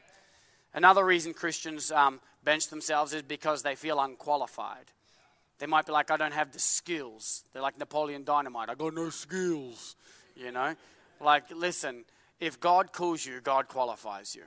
Another 0.73 1.05
reason 1.05 1.33
Christians 1.33 1.91
um, 1.91 2.21
bench 2.43 2.69
themselves 2.69 3.13
is 3.13 3.21
because 3.21 3.61
they 3.61 3.75
feel 3.75 3.99
unqualified. 3.99 4.85
They 5.59 5.65
might 5.67 5.85
be 5.85 5.91
like, 5.91 6.09
I 6.09 6.17
don't 6.17 6.33
have 6.33 6.51
the 6.53 6.59
skills. 6.59 7.43
They're 7.53 7.61
like 7.61 7.77
Napoleon 7.77 8.23
Dynamite. 8.23 8.69
I 8.69 8.75
got 8.75 8.93
no 8.93 9.09
skills. 9.09 9.95
You 10.35 10.51
know? 10.51 10.75
Like, 11.19 11.43
listen, 11.53 12.05
if 12.39 12.59
God 12.59 12.93
calls 12.93 13.25
you, 13.25 13.41
God 13.41 13.67
qualifies 13.67 14.35
you. 14.35 14.43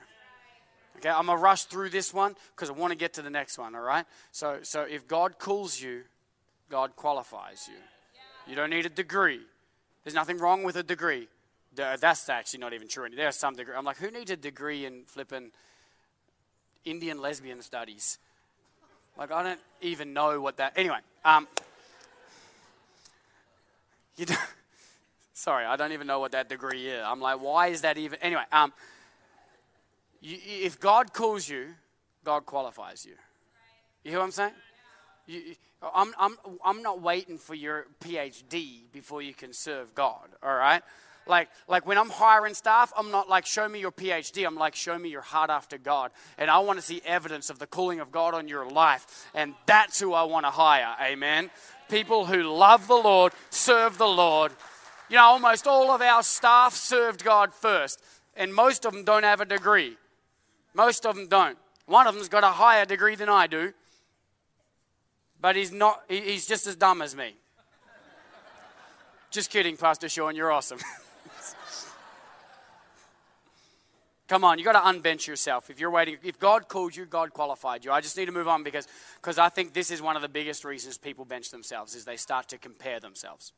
Okay, 0.97 1.09
I'm 1.09 1.27
gonna 1.27 1.39
rush 1.39 1.65
through 1.65 1.89
this 1.89 2.13
one 2.13 2.35
because 2.55 2.69
I 2.69 2.73
want 2.73 2.91
to 2.91 2.97
get 2.97 3.13
to 3.13 3.21
the 3.21 3.29
next 3.29 3.57
one. 3.57 3.75
All 3.75 3.81
right. 3.81 4.05
So, 4.31 4.59
so 4.63 4.81
if 4.83 5.07
God 5.07 5.39
calls 5.39 5.79
you, 5.79 6.03
God 6.69 6.95
qualifies 6.95 7.67
you. 7.67 7.77
You 8.47 8.55
don't 8.55 8.69
need 8.69 8.85
a 8.85 8.89
degree. 8.89 9.41
There's 10.03 10.13
nothing 10.13 10.37
wrong 10.37 10.63
with 10.63 10.75
a 10.75 10.83
degree. 10.83 11.27
That's 11.75 12.29
actually 12.29 12.59
not 12.59 12.73
even 12.73 12.87
true. 12.87 13.07
There's 13.13 13.35
some 13.35 13.55
degree. 13.55 13.75
I'm 13.75 13.85
like, 13.85 13.97
who 13.97 14.11
needs 14.11 14.31
a 14.31 14.37
degree 14.37 14.85
in 14.85 15.03
flipping 15.05 15.51
Indian 16.85 17.19
lesbian 17.19 17.61
studies? 17.61 18.19
Like, 19.17 19.31
I 19.31 19.43
don't 19.43 19.59
even 19.81 20.13
know 20.13 20.39
what 20.41 20.57
that. 20.57 20.73
Anyway, 20.75 20.99
um, 21.23 21.47
you 24.17 24.25
don't, 24.25 24.39
sorry, 25.33 25.65
I 25.65 25.75
don't 25.75 25.91
even 25.91 26.07
know 26.07 26.19
what 26.19 26.31
that 26.33 26.49
degree 26.49 26.87
is. 26.87 27.03
I'm 27.05 27.19
like, 27.19 27.41
why 27.41 27.67
is 27.67 27.81
that 27.81 27.97
even? 27.97 28.19
Anyway, 28.21 28.43
um, 28.51 28.71
you, 30.21 30.37
if 30.43 30.79
God 30.79 31.13
calls 31.13 31.47
you, 31.49 31.67
God 32.23 32.45
qualifies 32.45 33.05
you. 33.05 33.13
You 34.03 34.11
hear 34.11 34.19
what 34.19 34.25
I'm 34.25 34.31
saying? 34.31 34.53
You, 35.27 35.55
I'm, 35.93 36.13
I'm, 36.19 36.37
I'm 36.63 36.81
not 36.81 37.01
waiting 37.01 37.37
for 37.37 37.53
your 37.53 37.87
PhD 38.03 38.81
before 38.91 39.21
you 39.21 39.33
can 39.33 39.53
serve 39.53 39.93
God, 39.93 40.29
all 40.41 40.55
right? 40.55 40.81
Like, 41.27 41.49
like 41.67 41.87
when 41.87 41.97
I'm 41.97 42.09
hiring 42.09 42.53
staff, 42.53 42.93
I'm 42.95 43.11
not 43.11 43.27
like, 43.27 43.45
show 43.45 43.67
me 43.67 43.79
your 43.79 43.91
PhD. 43.91 44.45
I'm 44.45 44.55
like, 44.55 44.75
show 44.75 44.97
me 44.97 45.09
your 45.09 45.21
heart 45.21 45.49
after 45.49 45.77
God. 45.77 46.11
And 46.37 46.51
I 46.51 46.59
want 46.59 46.77
to 46.79 46.85
see 46.85 47.01
evidence 47.05 47.49
of 47.49 47.59
the 47.59 47.67
calling 47.67 47.99
of 47.99 48.11
God 48.11 48.33
on 48.33 48.47
your 48.47 48.69
life. 48.69 49.27
And 49.33 49.55
that's 49.65 49.99
who 49.99 50.13
I 50.13 50.23
want 50.23 50.45
to 50.45 50.51
hire. 50.51 50.95
Amen. 51.01 51.49
People 51.89 52.25
who 52.25 52.43
love 52.43 52.87
the 52.87 52.95
Lord, 52.95 53.33
serve 53.49 53.97
the 53.97 54.07
Lord. 54.07 54.51
You 55.09 55.17
know, 55.17 55.23
almost 55.23 55.67
all 55.67 55.91
of 55.91 56.01
our 56.01 56.21
staff 56.23 56.75
served 56.75 57.23
God 57.23 57.53
first. 57.53 58.01
And 58.35 58.53
most 58.53 58.85
of 58.85 58.93
them 58.93 59.03
don't 59.03 59.23
have 59.23 59.41
a 59.41 59.45
degree. 59.45 59.97
Most 60.75 61.05
of 61.05 61.15
them 61.15 61.27
don't. 61.27 61.57
One 61.87 62.05
of 62.05 62.13
them's 62.13 62.29
got 62.29 62.43
a 62.43 62.47
higher 62.47 62.85
degree 62.85 63.15
than 63.15 63.29
I 63.29 63.47
do 63.47 63.73
but 65.45 65.55
he's 65.55 65.71
not, 65.71 66.01
he's 66.09 66.47
just 66.47 66.65
as 66.65 66.75
dumb 66.75 67.03
as 67.03 67.15
me. 67.15 67.35
just 69.29 69.51
kidding, 69.51 69.77
Pastor 69.77 70.09
Sean, 70.09 70.35
you're 70.35 70.51
awesome. 70.51 70.79
Come 74.27 74.43
on, 74.43 74.57
you 74.57 74.65
got 74.65 74.71
to 74.71 74.79
unbench 74.79 75.27
yourself. 75.27 75.69
If 75.69 75.79
you're 75.79 75.91
waiting, 75.91 76.17
if 76.23 76.39
God 76.39 76.67
called 76.67 76.95
you, 76.95 77.05
God 77.05 77.31
qualified 77.31 77.85
you. 77.85 77.91
I 77.91 78.01
just 78.01 78.17
need 78.17 78.25
to 78.25 78.31
move 78.31 78.47
on 78.47 78.63
because 78.63 78.87
because 79.17 79.37
I 79.37 79.49
think 79.49 79.73
this 79.73 79.91
is 79.91 80.01
one 80.01 80.15
of 80.15 80.23
the 80.23 80.29
biggest 80.29 80.65
reasons 80.65 80.97
people 80.97 81.25
bench 81.25 81.51
themselves 81.51 81.93
is 81.93 82.05
they 82.05 82.17
start 82.17 82.49
to 82.49 82.57
compare 82.57 82.99
themselves. 82.99 83.53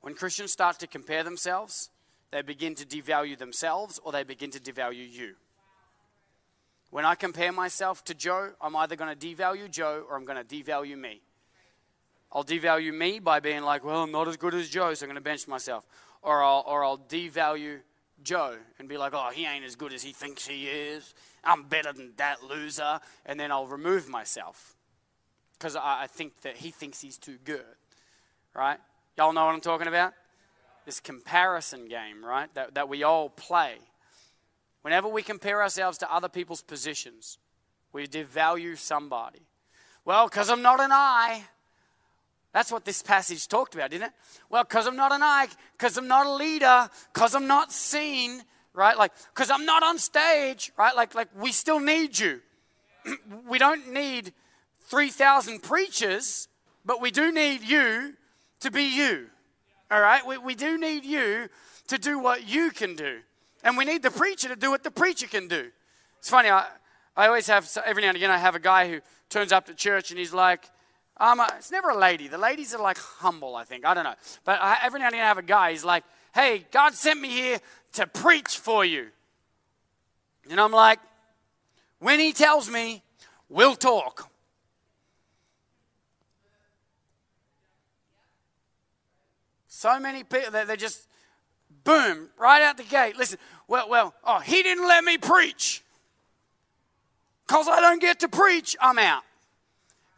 When 0.00 0.14
Christians 0.14 0.50
start 0.50 0.78
to 0.78 0.86
compare 0.86 1.24
themselves, 1.24 1.90
they 2.30 2.40
begin 2.40 2.74
to 2.76 2.86
devalue 2.86 3.36
themselves 3.36 4.00
or 4.02 4.12
they 4.12 4.24
begin 4.24 4.50
to 4.52 4.60
devalue 4.60 5.12
you. 5.12 5.34
When 6.90 7.04
I 7.04 7.14
compare 7.14 7.52
myself 7.52 8.04
to 8.04 8.14
Joe, 8.14 8.52
I'm 8.60 8.76
either 8.76 8.96
going 8.96 9.16
to 9.16 9.26
devalue 9.26 9.70
Joe 9.70 10.04
or 10.08 10.16
I'm 10.16 10.24
going 10.24 10.44
to 10.44 10.44
devalue 10.44 10.96
me. 10.96 11.20
I'll 12.32 12.44
devalue 12.44 12.92
me 12.92 13.18
by 13.18 13.40
being 13.40 13.62
like, 13.62 13.84
well, 13.84 14.02
I'm 14.02 14.12
not 14.12 14.28
as 14.28 14.36
good 14.36 14.54
as 14.54 14.68
Joe, 14.68 14.94
so 14.94 15.04
I'm 15.04 15.08
going 15.08 15.16
to 15.16 15.20
bench 15.20 15.46
myself. 15.48 15.86
Or 16.22 16.42
I'll, 16.42 16.64
or 16.66 16.84
I'll 16.84 16.98
devalue 16.98 17.80
Joe 18.22 18.56
and 18.78 18.88
be 18.88 18.96
like, 18.96 19.14
oh, 19.14 19.30
he 19.32 19.46
ain't 19.46 19.64
as 19.64 19.76
good 19.76 19.92
as 19.92 20.02
he 20.02 20.12
thinks 20.12 20.46
he 20.46 20.66
is. 20.66 21.14
I'm 21.44 21.64
better 21.64 21.92
than 21.92 22.12
that 22.16 22.42
loser. 22.42 23.00
And 23.24 23.38
then 23.38 23.52
I'll 23.52 23.66
remove 23.66 24.08
myself 24.08 24.74
because 25.58 25.76
I, 25.76 26.02
I 26.02 26.06
think 26.08 26.40
that 26.42 26.56
he 26.56 26.70
thinks 26.70 27.00
he's 27.00 27.18
too 27.18 27.38
good. 27.44 27.64
Right? 28.54 28.78
Y'all 29.16 29.32
know 29.32 29.44
what 29.44 29.54
I'm 29.54 29.60
talking 29.60 29.86
about? 29.86 30.14
This 30.84 31.00
comparison 31.00 31.88
game, 31.88 32.24
right? 32.24 32.52
That, 32.54 32.74
that 32.74 32.88
we 32.88 33.02
all 33.02 33.28
play. 33.28 33.76
Whenever 34.86 35.08
we 35.08 35.20
compare 35.20 35.62
ourselves 35.62 35.98
to 35.98 36.14
other 36.14 36.28
people's 36.28 36.62
positions, 36.62 37.38
we 37.92 38.06
devalue 38.06 38.78
somebody. 38.78 39.40
Well, 40.04 40.28
because 40.28 40.48
I'm 40.48 40.62
not 40.62 40.78
an 40.78 40.92
I. 40.92 41.42
That's 42.52 42.70
what 42.70 42.84
this 42.84 43.02
passage 43.02 43.48
talked 43.48 43.74
about, 43.74 43.90
didn't 43.90 44.04
it? 44.04 44.12
Well, 44.48 44.62
because 44.62 44.86
I'm 44.86 44.94
not 44.94 45.10
an 45.10 45.24
I, 45.24 45.48
because 45.72 45.96
I'm 45.96 46.06
not 46.06 46.26
a 46.26 46.30
leader, 46.30 46.88
because 47.12 47.34
I'm 47.34 47.48
not 47.48 47.72
seen, 47.72 48.44
right? 48.74 48.96
Like, 48.96 49.10
because 49.34 49.50
I'm 49.50 49.66
not 49.66 49.82
on 49.82 49.98
stage, 49.98 50.70
right? 50.78 50.94
Like, 50.94 51.16
like 51.16 51.30
we 51.36 51.50
still 51.50 51.80
need 51.80 52.16
you. 52.16 52.40
we 53.48 53.58
don't 53.58 53.92
need 53.92 54.32
3,000 54.82 55.64
preachers, 55.64 56.46
but 56.84 57.00
we 57.00 57.10
do 57.10 57.32
need 57.32 57.62
you 57.64 58.14
to 58.60 58.70
be 58.70 58.84
you. 58.84 59.30
All 59.90 60.00
right? 60.00 60.24
We, 60.24 60.38
we 60.38 60.54
do 60.54 60.78
need 60.78 61.04
you 61.04 61.48
to 61.88 61.98
do 61.98 62.20
what 62.20 62.48
you 62.48 62.70
can 62.70 62.94
do. 62.94 63.22
And 63.66 63.76
we 63.76 63.84
need 63.84 64.04
the 64.04 64.12
preacher 64.12 64.46
to 64.46 64.54
do 64.54 64.70
what 64.70 64.84
the 64.84 64.92
preacher 64.92 65.26
can 65.26 65.48
do. 65.48 65.72
It's 66.20 66.30
funny, 66.30 66.48
I, 66.48 66.68
I 67.16 67.26
always 67.26 67.48
have, 67.48 67.68
every 67.84 68.00
now 68.00 68.10
and 68.10 68.16
again, 68.16 68.30
I 68.30 68.38
have 68.38 68.54
a 68.54 68.60
guy 68.60 68.88
who 68.88 69.00
turns 69.28 69.50
up 69.50 69.66
to 69.66 69.74
church 69.74 70.12
and 70.12 70.20
he's 70.20 70.32
like, 70.32 70.70
um, 71.16 71.42
it's 71.58 71.72
never 71.72 71.88
a 71.88 71.98
lady. 71.98 72.28
The 72.28 72.38
ladies 72.38 72.72
are 72.74 72.80
like 72.80 72.96
humble, 72.96 73.56
I 73.56 73.64
think. 73.64 73.84
I 73.84 73.92
don't 73.92 74.04
know. 74.04 74.14
But 74.44 74.62
I, 74.62 74.78
every 74.84 75.00
now 75.00 75.06
and 75.06 75.14
again, 75.14 75.24
I 75.24 75.28
have 75.28 75.38
a 75.38 75.42
guy, 75.42 75.72
he's 75.72 75.84
like, 75.84 76.04
hey, 76.32 76.64
God 76.70 76.94
sent 76.94 77.20
me 77.20 77.28
here 77.28 77.58
to 77.94 78.06
preach 78.06 78.56
for 78.56 78.84
you. 78.84 79.08
And 80.48 80.60
I'm 80.60 80.70
like, 80.70 81.00
when 81.98 82.20
he 82.20 82.32
tells 82.32 82.70
me, 82.70 83.02
we'll 83.48 83.74
talk. 83.74 84.30
So 89.66 89.98
many 89.98 90.22
people, 90.22 90.52
they're 90.52 90.76
just, 90.76 91.08
boom, 91.86 92.28
right 92.38 92.60
out 92.60 92.76
the 92.76 92.82
gate. 92.82 93.16
Listen, 93.16 93.38
well, 93.66 93.88
well, 93.88 94.14
oh, 94.24 94.40
he 94.40 94.62
didn't 94.62 94.86
let 94.86 95.02
me 95.02 95.16
preach. 95.16 95.82
Because 97.46 97.68
I 97.68 97.80
don't 97.80 98.00
get 98.00 98.20
to 98.20 98.28
preach, 98.28 98.76
I'm 98.80 98.98
out. 98.98 99.22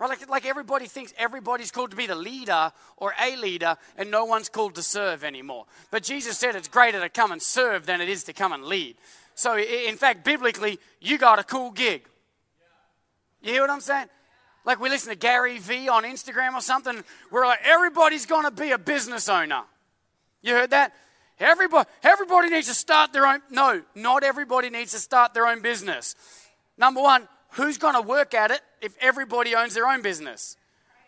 Right? 0.01 0.09
Like, 0.09 0.29
like 0.29 0.47
everybody 0.47 0.87
thinks 0.87 1.15
everybody's 1.17 1.71
called 1.71 1.91
to 1.91 1.97
be 1.97 2.07
the 2.07 2.17
leader 2.17 2.73
or 2.97 3.15
a 3.21 3.37
leader, 3.37 3.77
and 3.97 4.11
no 4.11 4.25
one's 4.25 4.49
called 4.49 4.75
to 4.77 4.83
serve 4.83 5.23
anymore. 5.23 5.67
But 5.91 6.03
Jesus 6.03 6.39
said 6.39 6.57
it's 6.57 6.69
greater 6.69 7.01
to 7.01 7.09
come 7.09 7.31
and 7.31 7.41
serve 7.41 7.87
than 7.87 8.01
it 8.01 8.09
is 8.09 8.25
to 8.25 8.33
come 8.33 8.53
and 8.53 8.65
lead. 8.65 8.97
So, 9.35 9.57
in 9.57 9.97
fact, 9.97 10.25
biblically, 10.25 10.81
you 11.01 11.19
got 11.19 11.39
a 11.39 11.45
cool 11.45 11.71
gig. 11.71 12.03
You 13.43 13.53
hear 13.53 13.61
what 13.61 13.71
I'm 13.71 13.81
saying? 13.81 14.09
Like 14.65 14.81
we 14.81 14.89
listen 14.89 15.11
to 15.11 15.17
Gary 15.17 15.59
Vee 15.59 15.89
on 15.89 16.05
Instagram 16.05 16.55
or 16.55 16.61
something, 16.61 17.03
we're 17.31 17.47
like, 17.47 17.61
everybody's 17.65 18.27
going 18.27 18.45
to 18.45 18.51
be 18.51 18.73
a 18.73 18.79
business 18.79 19.29
owner. 19.29 19.63
You 20.43 20.55
heard 20.55 20.71
that? 20.71 20.93
Everybody, 21.41 21.89
everybody 22.03 22.51
needs 22.51 22.67
to 22.69 22.75
start 22.75 23.13
their 23.13 23.27
own. 23.27 23.41
No, 23.51 23.83
not 23.95 24.25
everybody 24.25 24.71
needs 24.71 24.93
to 24.93 24.99
start 24.99 25.35
their 25.35 25.47
own 25.47 25.63
business. 25.63 26.17
Number 26.77 27.01
one, 27.01 27.29
who's 27.53 27.79
going 27.79 27.95
to 27.95 28.03
work 28.03 28.35
at 28.35 28.51
it 28.51 28.61
if 28.81 28.97
everybody 29.01 29.55
owns 29.55 29.75
their 29.75 29.87
own 29.87 30.03
business? 30.03 30.57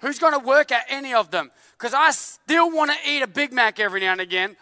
Who's 0.00 0.18
going 0.18 0.32
to 0.32 0.38
work 0.38 0.72
at 0.72 0.86
any 0.88 1.14
of 1.14 1.30
them? 1.30 1.50
Because 1.72 1.94
I 1.94 2.10
still 2.12 2.70
want 2.70 2.90
to 2.90 3.10
eat 3.10 3.22
a 3.22 3.26
Big 3.26 3.52
Mac 3.52 3.80
every 3.80 4.00
now 4.00 4.12
and 4.12 4.20
again. 4.20 4.56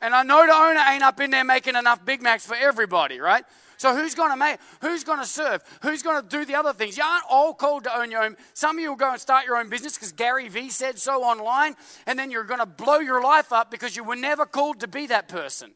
And 0.00 0.14
I 0.14 0.22
know 0.22 0.46
the 0.46 0.52
owner 0.52 0.80
ain't 0.88 1.02
up 1.02 1.20
in 1.20 1.30
there 1.30 1.44
making 1.44 1.76
enough 1.76 2.04
Big 2.04 2.22
Macs 2.22 2.46
for 2.46 2.56
everybody, 2.56 3.20
right? 3.20 3.44
So 3.76 3.94
who's 3.94 4.14
going 4.14 4.30
to 4.30 4.36
make? 4.36 4.58
Who's 4.80 5.04
going 5.04 5.18
to 5.18 5.26
serve? 5.26 5.62
Who's 5.82 6.02
going 6.02 6.22
to 6.22 6.28
do 6.28 6.44
the 6.44 6.54
other 6.54 6.72
things? 6.72 6.96
You 6.96 7.04
aren't 7.04 7.24
all 7.28 7.54
called 7.54 7.84
to 7.84 7.98
own 7.98 8.10
your 8.10 8.22
own. 8.22 8.36
Some 8.54 8.76
of 8.76 8.82
you 8.82 8.90
will 8.90 8.96
go 8.96 9.12
and 9.12 9.20
start 9.20 9.46
your 9.46 9.56
own 9.56 9.68
business 9.68 9.94
because 9.94 10.12
Gary 10.12 10.48
Vee 10.48 10.70
said 10.70 10.98
so 10.98 11.22
online, 11.22 11.74
and 12.06 12.18
then 12.18 12.30
you're 12.30 12.44
going 12.44 12.60
to 12.60 12.66
blow 12.66 12.98
your 12.98 13.22
life 13.22 13.52
up 13.52 13.70
because 13.70 13.96
you 13.96 14.04
were 14.04 14.16
never 14.16 14.46
called 14.46 14.80
to 14.80 14.88
be 14.88 15.06
that 15.08 15.28
person. 15.28 15.72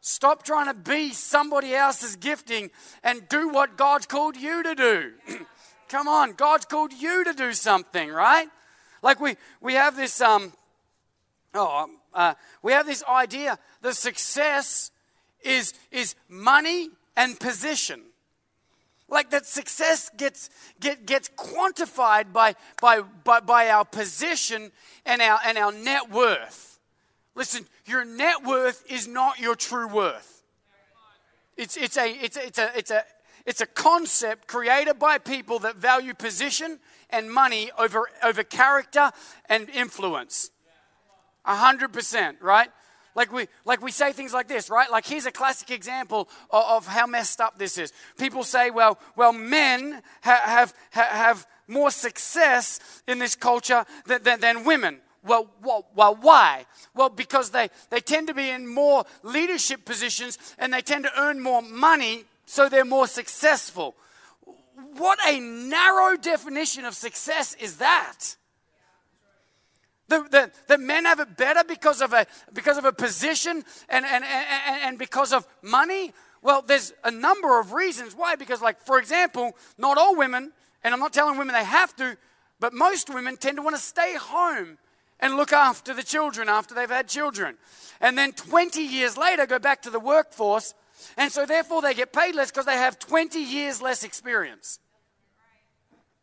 Stop 0.00 0.44
trying 0.44 0.66
to 0.66 0.74
be 0.74 1.12
somebody 1.12 1.74
else's 1.74 2.14
gifting 2.14 2.70
and 3.02 3.28
do 3.28 3.48
what 3.48 3.76
God's 3.76 4.06
called 4.06 4.36
you 4.36 4.62
to 4.62 4.74
do. 4.74 5.12
Come 5.88 6.06
on, 6.06 6.34
God's 6.34 6.64
called 6.64 6.92
you 6.92 7.24
to 7.24 7.32
do 7.32 7.52
something, 7.52 8.10
right? 8.10 8.46
Like 9.02 9.20
we, 9.20 9.36
we 9.60 9.74
have 9.74 9.96
this, 9.96 10.20
um, 10.20 10.52
oh, 11.54 11.84
um, 11.84 11.98
uh, 12.14 12.34
we 12.62 12.72
have 12.72 12.86
this 12.86 13.02
idea 13.08 13.58
that 13.82 13.94
success 13.94 14.90
is, 15.46 15.72
is 15.90 16.14
money 16.28 16.90
and 17.16 17.38
position. 17.38 18.02
Like 19.08 19.30
that 19.30 19.46
success 19.46 20.10
gets, 20.16 20.50
get, 20.80 21.06
gets 21.06 21.28
quantified 21.36 22.32
by, 22.32 22.56
by, 22.80 23.02
by, 23.24 23.40
by 23.40 23.68
our 23.70 23.84
position 23.84 24.72
and 25.04 25.22
our, 25.22 25.38
and 25.46 25.56
our 25.56 25.72
net 25.72 26.10
worth. 26.10 26.80
Listen, 27.36 27.66
your 27.84 28.04
net 28.04 28.44
worth 28.44 28.84
is 28.90 29.06
not 29.06 29.38
your 29.38 29.54
true 29.54 29.86
worth. 29.86 30.42
It's, 31.56 31.76
it's, 31.76 31.96
a, 31.96 32.08
it's, 32.10 32.36
a, 32.36 32.46
it's, 32.46 32.58
a, 32.58 32.70
it's, 32.76 32.90
a, 32.90 33.04
it's 33.46 33.60
a 33.60 33.66
concept 33.66 34.48
created 34.48 34.98
by 34.98 35.18
people 35.18 35.60
that 35.60 35.76
value 35.76 36.12
position 36.12 36.80
and 37.10 37.30
money 37.30 37.70
over, 37.78 38.08
over 38.24 38.42
character 38.42 39.12
and 39.48 39.70
influence. 39.70 40.50
A 41.44 41.54
hundred 41.54 41.92
percent, 41.92 42.38
right? 42.40 42.70
Like 43.16 43.32
we, 43.32 43.48
like 43.64 43.80
we 43.80 43.90
say 43.90 44.12
things 44.12 44.34
like 44.34 44.46
this, 44.46 44.68
right? 44.68 44.90
Like 44.90 45.06
here's 45.06 45.24
a 45.24 45.32
classic 45.32 45.70
example 45.70 46.28
of, 46.50 46.64
of 46.64 46.86
how 46.86 47.06
messed 47.06 47.40
up 47.40 47.58
this 47.58 47.78
is. 47.78 47.92
People 48.18 48.44
say, 48.44 48.70
well, 48.70 48.98
well, 49.16 49.32
men 49.32 50.02
ha- 50.22 50.42
have, 50.44 50.74
ha- 50.92 51.08
have 51.10 51.46
more 51.66 51.90
success 51.90 52.78
in 53.08 53.18
this 53.18 53.34
culture 53.34 53.86
than, 54.04 54.22
than, 54.22 54.40
than 54.40 54.64
women. 54.64 55.00
Well, 55.24 55.50
well, 55.64 55.86
well, 55.94 56.14
why? 56.20 56.66
Well, 56.94 57.08
because 57.08 57.50
they, 57.50 57.70
they 57.88 58.00
tend 58.00 58.28
to 58.28 58.34
be 58.34 58.50
in 58.50 58.68
more 58.68 59.04
leadership 59.22 59.86
positions 59.86 60.38
and 60.58 60.72
they 60.72 60.82
tend 60.82 61.04
to 61.04 61.20
earn 61.20 61.42
more 61.42 61.62
money, 61.62 62.24
so 62.44 62.68
they're 62.68 62.84
more 62.84 63.06
successful. 63.08 63.96
What 64.98 65.18
a 65.26 65.40
narrow 65.40 66.18
definition 66.18 66.84
of 66.84 66.94
success 66.94 67.56
is 67.58 67.78
that? 67.78 68.36
The, 70.08 70.50
the, 70.68 70.78
men 70.78 71.04
have 71.04 71.18
it 71.18 71.36
better 71.36 71.64
because 71.66 72.00
of 72.00 72.12
a, 72.12 72.26
because 72.52 72.78
of 72.78 72.84
a 72.84 72.92
position 72.92 73.64
and, 73.88 74.04
and, 74.04 74.24
and, 74.24 74.82
and 74.82 74.98
because 74.98 75.32
of 75.32 75.46
money? 75.62 76.12
Well, 76.42 76.62
there's 76.62 76.92
a 77.02 77.10
number 77.10 77.58
of 77.58 77.72
reasons 77.72 78.14
why. 78.14 78.36
Because, 78.36 78.62
like, 78.62 78.80
for 78.80 79.00
example, 79.00 79.56
not 79.78 79.98
all 79.98 80.16
women, 80.16 80.52
and 80.84 80.94
I'm 80.94 81.00
not 81.00 81.12
telling 81.12 81.38
women 81.38 81.54
they 81.54 81.64
have 81.64 81.94
to, 81.96 82.16
but 82.60 82.72
most 82.72 83.12
women 83.12 83.36
tend 83.36 83.56
to 83.56 83.62
want 83.62 83.74
to 83.74 83.82
stay 83.82 84.14
home 84.14 84.78
and 85.18 85.36
look 85.36 85.52
after 85.52 85.92
the 85.92 86.04
children 86.04 86.48
after 86.48 86.74
they've 86.74 86.88
had 86.88 87.08
children. 87.08 87.56
And 88.00 88.16
then 88.16 88.32
20 88.32 88.80
years 88.80 89.16
later, 89.16 89.44
go 89.46 89.58
back 89.58 89.82
to 89.82 89.90
the 89.90 89.98
workforce. 89.98 90.74
And 91.16 91.32
so, 91.32 91.46
therefore, 91.46 91.82
they 91.82 91.94
get 91.94 92.12
paid 92.12 92.36
less 92.36 92.52
because 92.52 92.66
they 92.66 92.76
have 92.76 93.00
20 93.00 93.40
years 93.40 93.82
less 93.82 94.04
experience. 94.04 94.78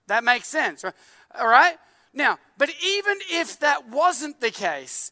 That 0.07 0.23
makes 0.23 0.47
sense, 0.47 0.85
right? 0.85 0.93
All 1.37 1.47
right? 1.47 1.75
Now, 2.13 2.37
but 2.57 2.69
even 2.85 3.17
if 3.31 3.59
that 3.59 3.89
wasn't 3.89 4.39
the 4.39 4.51
case, 4.51 5.11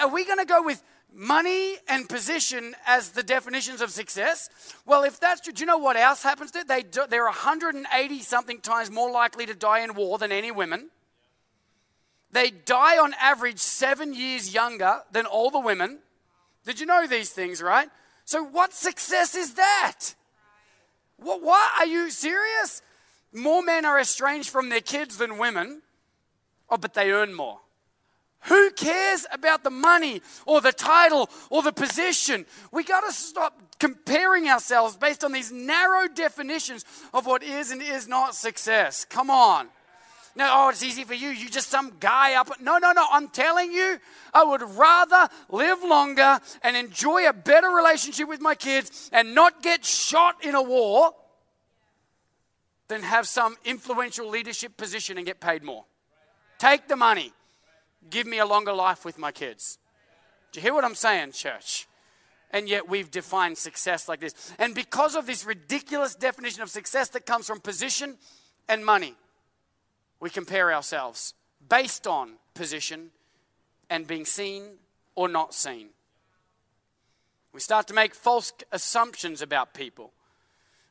are 0.00 0.08
we 0.08 0.24
going 0.24 0.38
to 0.38 0.44
go 0.44 0.62
with 0.62 0.82
money 1.12 1.76
and 1.88 2.08
position 2.08 2.74
as 2.86 3.10
the 3.10 3.22
definitions 3.22 3.80
of 3.80 3.90
success? 3.90 4.48
Well, 4.86 5.02
if 5.02 5.18
that's 5.18 5.40
true, 5.40 5.52
do 5.52 5.60
you 5.60 5.66
know 5.66 5.78
what 5.78 5.96
else 5.96 6.22
happens 6.22 6.50
to 6.52 6.64
They 6.64 6.82
do, 6.82 7.04
they're 7.08 7.24
180 7.24 8.20
something 8.20 8.60
times 8.60 8.90
more 8.90 9.10
likely 9.10 9.46
to 9.46 9.54
die 9.54 9.80
in 9.80 9.94
war 9.94 10.18
than 10.18 10.32
any 10.32 10.50
women. 10.50 10.90
They 12.30 12.50
die 12.50 12.98
on 12.98 13.14
average 13.20 13.58
seven 13.58 14.14
years 14.14 14.52
younger 14.52 15.00
than 15.12 15.26
all 15.26 15.50
the 15.50 15.60
women. 15.60 16.00
Did 16.64 16.78
you 16.78 16.86
know 16.86 17.06
these 17.06 17.30
things, 17.30 17.62
right? 17.62 17.88
So, 18.26 18.44
what 18.44 18.74
success 18.74 19.34
is 19.34 19.54
that? 19.54 20.14
What, 21.16 21.42
what? 21.42 21.70
Are 21.78 21.86
you 21.86 22.10
serious? 22.10 22.82
More 23.32 23.62
men 23.62 23.86
are 23.86 23.98
estranged 23.98 24.50
from 24.50 24.68
their 24.68 24.82
kids 24.82 25.16
than 25.16 25.38
women. 25.38 25.80
Oh, 26.70 26.76
but 26.76 26.94
they 26.94 27.10
earn 27.10 27.34
more. 27.34 27.60
Who 28.42 28.70
cares 28.70 29.26
about 29.32 29.64
the 29.64 29.70
money 29.70 30.22
or 30.46 30.60
the 30.60 30.72
title 30.72 31.28
or 31.50 31.62
the 31.62 31.72
position? 31.72 32.46
We 32.70 32.84
got 32.84 33.00
to 33.00 33.12
stop 33.12 33.60
comparing 33.78 34.48
ourselves 34.48 34.96
based 34.96 35.24
on 35.24 35.32
these 35.32 35.50
narrow 35.50 36.08
definitions 36.08 36.84
of 37.12 37.26
what 37.26 37.42
is 37.42 37.70
and 37.70 37.82
is 37.82 38.06
not 38.06 38.34
success. 38.34 39.04
Come 39.04 39.28
on. 39.28 39.68
No, 40.36 40.48
oh, 40.48 40.68
it's 40.68 40.84
easy 40.84 41.02
for 41.02 41.14
you. 41.14 41.30
You 41.30 41.48
just 41.48 41.68
some 41.68 41.94
guy 41.98 42.34
up. 42.34 42.60
No, 42.60 42.78
no, 42.78 42.92
no. 42.92 43.04
I'm 43.10 43.26
telling 43.28 43.72
you, 43.72 43.98
I 44.32 44.44
would 44.44 44.62
rather 44.62 45.28
live 45.50 45.82
longer 45.82 46.38
and 46.62 46.76
enjoy 46.76 47.28
a 47.28 47.32
better 47.32 47.68
relationship 47.70 48.28
with 48.28 48.40
my 48.40 48.54
kids 48.54 49.10
and 49.12 49.34
not 49.34 49.62
get 49.62 49.84
shot 49.84 50.44
in 50.44 50.54
a 50.54 50.62
war 50.62 51.12
than 52.86 53.02
have 53.02 53.26
some 53.26 53.56
influential 53.64 54.28
leadership 54.28 54.76
position 54.76 55.16
and 55.16 55.26
get 55.26 55.40
paid 55.40 55.64
more. 55.64 55.84
Take 56.58 56.88
the 56.88 56.96
money. 56.96 57.32
Give 58.10 58.26
me 58.26 58.38
a 58.38 58.46
longer 58.46 58.72
life 58.72 59.04
with 59.04 59.18
my 59.18 59.32
kids. 59.32 59.78
Do 60.52 60.60
you 60.60 60.62
hear 60.62 60.74
what 60.74 60.84
I'm 60.84 60.94
saying, 60.94 61.32
church? 61.32 61.86
And 62.50 62.68
yet 62.68 62.88
we've 62.88 63.10
defined 63.10 63.58
success 63.58 64.08
like 64.08 64.20
this. 64.20 64.52
And 64.58 64.74
because 64.74 65.14
of 65.14 65.26
this 65.26 65.44
ridiculous 65.44 66.14
definition 66.14 66.62
of 66.62 66.70
success 66.70 67.10
that 67.10 67.26
comes 67.26 67.46
from 67.46 67.60
position 67.60 68.16
and 68.68 68.84
money, 68.84 69.14
we 70.20 70.30
compare 70.30 70.72
ourselves 70.72 71.34
based 71.68 72.06
on 72.06 72.32
position 72.54 73.10
and 73.90 74.06
being 74.06 74.24
seen 74.24 74.78
or 75.14 75.28
not 75.28 75.54
seen. 75.54 75.88
We 77.52 77.60
start 77.60 77.86
to 77.88 77.94
make 77.94 78.14
false 78.14 78.52
assumptions 78.72 79.42
about 79.42 79.74
people. 79.74 80.12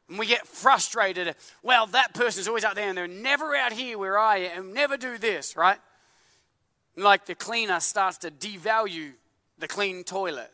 And 0.10 0.18
we 0.18 0.26
get 0.26 0.48
frustrated. 0.48 1.36
Well, 1.62 1.88
that 1.88 2.14
person's 2.14 2.48
always 2.48 2.64
out 2.64 2.76
there 2.76 2.90
and 2.90 2.98
they're 2.98 3.08
never 3.08 3.56
out 3.56 3.74
here 3.74 3.98
where 3.98 4.18
I 4.18 4.38
am, 4.38 4.74
never 4.74 4.98
do 4.98 5.18
this, 5.18 5.56
right? 5.56 5.80
Like 6.96 7.26
the 7.26 7.36
cleaner 7.36 7.80
starts 7.80 8.18
to 8.20 8.32
devalue 8.32 9.14
the 9.58 9.68
clean 9.68 10.04
toilet. 10.04 10.52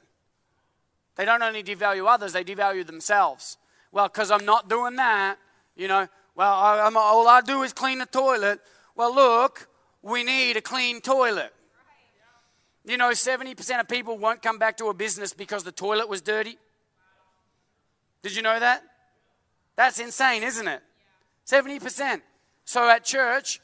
They 1.16 1.26
don't 1.26 1.44
only 1.44 1.64
devalue 1.64 2.12
others, 2.12 2.34
they 2.34 2.44
devalue 2.44 2.86
themselves. 2.86 3.58
Well, 3.92 4.08
because 4.08 4.32
I'm 4.32 4.46
not 4.46 4.68
doing 4.70 4.96
that, 4.96 5.38
you 5.76 5.88
know, 5.88 6.08
well, 6.36 6.54
I, 6.54 6.92
all 6.96 7.28
I 7.28 7.42
do 7.42 7.62
is 7.62 7.74
clean 7.74 8.00
the 8.00 8.08
toilet. 8.08 8.60
Well, 8.96 9.14
look, 9.14 9.68
we 10.02 10.24
need 10.24 10.58
a 10.58 10.62
clean 10.62 11.00
toilet. 11.00 11.54
You 12.86 12.98
know, 12.98 13.12
70% 13.12 13.80
of 13.80 13.88
people 13.88 14.18
won't 14.18 14.42
come 14.42 14.58
back 14.58 14.78
to 14.78 14.88
a 14.88 14.94
business 14.94 15.34
because 15.34 15.64
the 15.64 15.72
toilet 15.72 16.10
was 16.10 16.22
dirty. 16.22 16.58
Did 18.24 18.36
you 18.36 18.42
know 18.42 18.60
that? 18.60 18.84
That's 19.76 20.00
insane, 20.00 20.44
isn't 20.44 20.68
it? 20.68 20.82
70%. 21.48 22.22
So 22.66 22.90
at 22.90 23.04
church, 23.04 23.60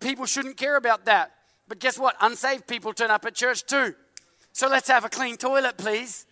people 0.00 0.26
shouldn't 0.26 0.56
care 0.56 0.76
about 0.76 1.04
that. 1.06 1.32
But 1.68 1.78
guess 1.78 1.98
what? 1.98 2.16
Unsaved 2.20 2.66
people 2.66 2.92
turn 2.92 3.10
up 3.10 3.24
at 3.24 3.34
church 3.34 3.64
too. 3.64 3.94
So 4.52 4.68
let's 4.68 4.88
have 4.88 5.04
a 5.04 5.08
clean 5.08 5.36
toilet, 5.36 5.76
please. 5.76 6.26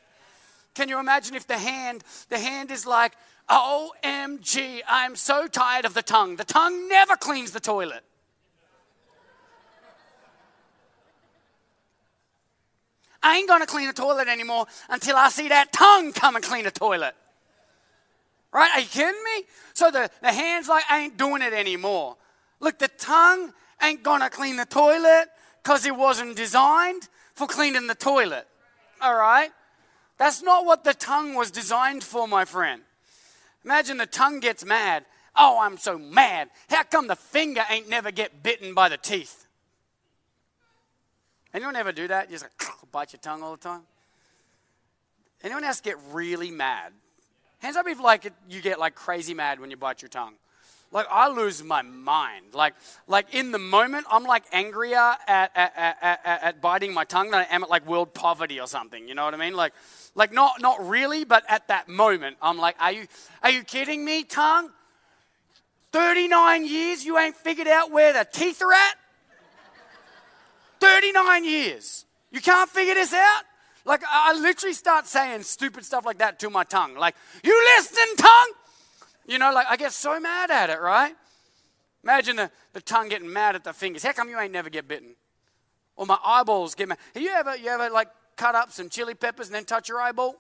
Can 0.75 0.89
you 0.89 0.99
imagine 0.99 1.35
if 1.35 1.47
the 1.47 1.59
hand, 1.59 2.03
the 2.29 2.39
hand 2.39 2.71
is 2.71 2.87
like, 2.87 3.13
OMG, 3.51 4.81
I'm 4.89 5.17
so 5.17 5.47
tired 5.47 5.85
of 5.85 5.95
the 5.95 6.03
tongue. 6.03 6.37
The 6.37 6.45
tongue 6.45 6.89
never 6.89 7.17
cleans 7.17 7.51
the 7.51 7.61
toilet. 7.61 8.05
I 13.23 13.37
ain't 13.37 13.49
gonna 13.49 13.67
clean 13.67 13.87
the 13.87 13.93
toilet 13.93 14.29
anymore 14.29 14.67
until 14.89 15.17
I 15.17 15.29
see 15.29 15.49
that 15.49 15.73
tongue 15.73 16.13
come 16.13 16.35
and 16.35 16.45
clean 16.45 16.65
the 16.65 16.71
toilet. 16.71 17.15
Right? 18.53 18.71
Are 18.75 18.81
you 18.81 18.87
kidding 18.87 19.23
me? 19.25 19.45
So 19.73 19.91
the, 19.91 20.11
the 20.21 20.33
hands 20.33 20.69
like 20.69 20.85
ain't 20.91 21.17
doing 21.17 21.43
it 21.43 21.53
anymore. 21.53 22.17
Look, 22.61 22.79
the 22.79 22.89
tongue 22.89 23.53
ain't 23.83 24.03
gonna 24.03 24.31
clean 24.31 24.57
the 24.57 24.67
toilet 24.67 25.29
because 25.63 25.87
it 25.87 25.97
wasn't 25.97 26.37
designed 26.37 27.09
for 27.35 27.47
cleaning 27.47 27.87
the 27.87 27.95
toilet. 27.95 28.47
All 29.01 29.15
right? 29.15 29.51
That's 30.19 30.43
not 30.43 30.65
what 30.67 30.85
the 30.85 30.95
tongue 30.95 31.35
was 31.35 31.51
designed 31.51 32.05
for, 32.05 32.29
my 32.29 32.45
friend. 32.45 32.83
Imagine 33.65 33.97
the 33.97 34.07
tongue 34.07 34.41
gets 34.41 34.65
mad. 34.65 35.05
Oh, 35.35 35.59
I'm 35.61 35.79
so 35.79 35.99
mad. 35.99 36.51
How 36.69 36.83
come 36.83 37.07
the 37.07 37.17
finger 37.17 37.63
ain't 37.71 37.89
never 37.89 38.11
get 38.11 38.43
bitten 38.43 38.75
by 38.75 38.89
the 38.89 38.99
teeth? 38.99 39.47
Anyone 41.55 41.77
ever 41.77 41.93
do 41.93 42.07
that? 42.09 42.29
You 42.29 42.39
just 42.39 42.45
like, 42.45 42.71
bite 42.93 43.13
your 43.13 43.21
tongue 43.21 43.43
all 43.43 43.53
the 43.53 43.63
time? 43.63 43.83
Anyone 45.43 45.65
else 45.65 45.81
get 45.81 45.97
really 46.13 46.51
mad? 46.51 46.93
Hands 47.63 47.77
up 47.77 47.87
if 47.87 48.01
like 48.01 48.33
you 48.51 48.61
get 48.61 48.81
like 48.81 48.97
crazy 48.97 49.35
mad 49.35 49.61
when 49.61 49.71
you 49.71 49.77
bite 49.77 50.03
your 50.03 50.09
tongue. 50.09 50.35
Like 50.91 51.07
I 51.09 51.29
lose 51.29 51.63
my 51.63 51.83
mind. 51.83 52.55
Like 52.55 52.75
like 53.07 53.33
in 53.33 53.53
the 53.53 53.59
moment, 53.61 54.05
I'm 54.11 54.25
like 54.25 54.43
angrier 54.51 54.97
at, 54.97 55.53
at, 55.55 55.73
at, 55.77 55.97
at, 56.03 56.43
at 56.43 56.61
biting 56.61 56.93
my 56.93 57.05
tongue 57.05 57.31
than 57.31 57.41
I 57.41 57.55
am 57.55 57.63
at 57.63 57.71
like 57.71 57.87
world 57.87 58.15
poverty 58.15 58.59
or 58.59 58.67
something. 58.67 59.07
You 59.07 59.15
know 59.15 59.25
what 59.25 59.33
I 59.33 59.37
mean? 59.37 59.55
Like 59.55 59.75
like 60.17 60.33
not 60.33 60.61
not 60.61 60.87
really, 60.89 61.25
but 61.25 61.45
at 61.49 61.69
that 61.69 61.89
moment, 61.89 62.37
I'm 62.43 62.59
like, 62.59 62.75
are 62.81 62.91
you 62.91 63.07
are 63.45 63.51
you 63.51 63.63
kidding 63.63 64.05
me, 64.05 64.25
tongue? 64.25 64.71
39 65.93 66.67
years 66.67 67.05
you 67.05 67.17
ain't 67.17 67.37
figured 67.37 67.69
out 67.69 67.93
where 67.93 68.13
the 68.13 68.27
teeth 68.31 68.61
are 68.61 68.73
at? 68.73 68.95
39 70.81 71.45
years. 71.45 72.07
You 72.33 72.41
can't 72.41 72.69
figure 72.69 72.95
this 72.95 73.15
out? 73.15 73.43
Like, 73.85 74.03
I 74.09 74.33
literally 74.35 74.75
start 74.75 75.07
saying 75.07 75.43
stupid 75.43 75.85
stuff 75.85 76.05
like 76.05 76.19
that 76.19 76.39
to 76.41 76.51
my 76.51 76.65
tongue. 76.65 76.95
Like, 76.95 77.17
you 77.43 77.75
listening, 77.77 78.17
tongue? 78.17 78.53
You 79.27 79.39
know, 79.39 79.53
like, 79.53 79.67
I 79.69 79.77
get 79.77 79.93
so 79.93 80.19
mad 80.21 80.51
at 80.51 80.71
it, 80.71 80.81
right? 80.81 81.15
Imagine 82.05 82.37
the, 82.37 82.51
the 82.73 82.81
tongue 82.81 83.09
getting 83.09 83.33
mad 83.33 83.55
at 83.55 83.65
the 83.65 83.73
fingers. 83.73 84.03
How 84.03 84.13
come 84.13 84.29
you 84.29 84.39
ain't 84.39 84.53
never 84.53 84.71
get 84.71 84.89
bitten? 84.89 85.15
Or 85.97 86.07
my 86.07 86.19
eyeballs 86.25 86.75
get 86.75 86.89
mad. 86.89 86.99
Have 87.15 87.23
you 87.23 87.31
ever, 87.31 87.57
you 87.57 87.69
ever 87.69 87.91
like 87.91 88.09
cut 88.37 88.55
up 88.55 88.73
some 88.73 88.89
chili 88.89 89.15
peppers 89.15 89.47
and 89.47 89.55
then 89.55 89.65
touch 89.65 89.89
your 89.89 90.01
eyeball? 90.01 90.37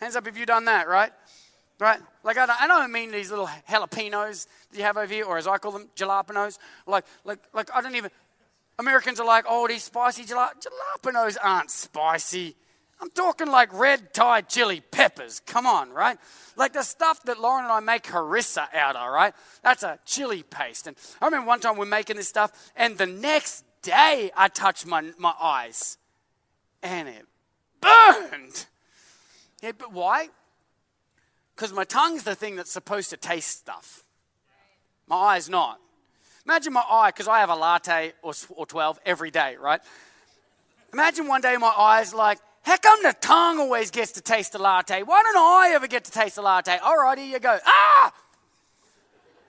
Hands 0.00 0.16
up 0.16 0.26
if 0.26 0.36
you've 0.36 0.46
done 0.46 0.64
that, 0.66 0.88
right? 0.88 1.12
Right? 1.78 2.00
Like, 2.22 2.36
I 2.36 2.46
don't, 2.46 2.62
I 2.62 2.66
don't 2.66 2.92
mean 2.92 3.10
these 3.10 3.30
little 3.30 3.48
jalapenos 3.68 4.46
that 4.70 4.78
you 4.78 4.84
have 4.84 4.96
over 4.96 5.12
here, 5.12 5.24
or 5.24 5.38
as 5.38 5.46
I 5.46 5.58
call 5.58 5.72
them, 5.72 5.88
jalapenos. 5.96 6.58
Like, 6.86 7.04
like, 7.24 7.38
like 7.54 7.70
I 7.74 7.80
don't 7.80 7.94
even, 7.96 8.10
Americans 8.78 9.20
are 9.20 9.26
like, 9.26 9.44
oh, 9.48 9.68
these 9.68 9.84
spicy 9.84 10.24
jalap- 10.24 10.64
jalapenos 11.02 11.36
aren't 11.42 11.70
spicy. 11.70 12.56
I'm 13.00 13.10
talking 13.10 13.48
like 13.48 13.72
red 13.72 14.14
Thai 14.14 14.42
chili 14.42 14.80
peppers. 14.80 15.40
Come 15.40 15.66
on, 15.66 15.90
right? 15.90 16.18
Like 16.56 16.72
the 16.72 16.82
stuff 16.82 17.22
that 17.24 17.40
Lauren 17.40 17.64
and 17.64 17.72
I 17.72 17.80
make 17.80 18.04
harissa 18.04 18.72
out 18.72 18.94
of, 18.94 19.12
right? 19.12 19.34
That's 19.62 19.82
a 19.82 19.98
chili 20.06 20.44
paste. 20.44 20.86
And 20.86 20.96
I 21.20 21.24
remember 21.24 21.48
one 21.48 21.58
time 21.58 21.76
we 21.76 21.82
are 21.82 21.90
making 21.90 22.16
this 22.16 22.28
stuff, 22.28 22.52
and 22.76 22.96
the 22.96 23.06
next 23.06 23.64
day 23.82 24.30
I 24.36 24.48
touched 24.48 24.86
my, 24.86 25.10
my 25.18 25.34
eyes, 25.40 25.98
and 26.82 27.08
it 27.08 27.26
burned. 27.80 28.66
Yeah, 29.62 29.72
but 29.76 29.92
why? 29.92 30.28
Because 31.56 31.72
my 31.72 31.84
tongue's 31.84 32.22
the 32.22 32.34
thing 32.34 32.56
that's 32.56 32.72
supposed 32.72 33.10
to 33.10 33.16
taste 33.16 33.58
stuff. 33.58 34.04
My 35.08 35.16
eye's 35.16 35.48
not. 35.48 35.80
Imagine 36.44 36.72
my 36.72 36.84
eye, 36.88 37.10
because 37.10 37.28
I 37.28 37.40
have 37.40 37.50
a 37.50 37.54
latte 37.54 38.12
or, 38.22 38.32
or 38.50 38.66
12 38.66 38.98
every 39.06 39.30
day, 39.30 39.56
right? 39.60 39.80
Imagine 40.92 41.28
one 41.28 41.40
day 41.40 41.56
my 41.56 41.72
eye's 41.76 42.12
like, 42.12 42.38
how 42.62 42.76
come 42.76 43.02
the 43.02 43.14
tongue 43.20 43.58
always 43.58 43.90
gets 43.90 44.12
to 44.12 44.20
taste 44.20 44.52
the 44.52 44.58
latte? 44.58 45.02
Why 45.02 45.22
don't 45.22 45.36
I 45.36 45.72
ever 45.74 45.86
get 45.86 46.04
to 46.04 46.12
taste 46.12 46.36
the 46.36 46.42
latte? 46.42 46.78
All 46.78 46.96
right, 46.96 47.18
here 47.18 47.26
you 47.26 47.40
go. 47.40 47.58
Ah! 47.64 48.12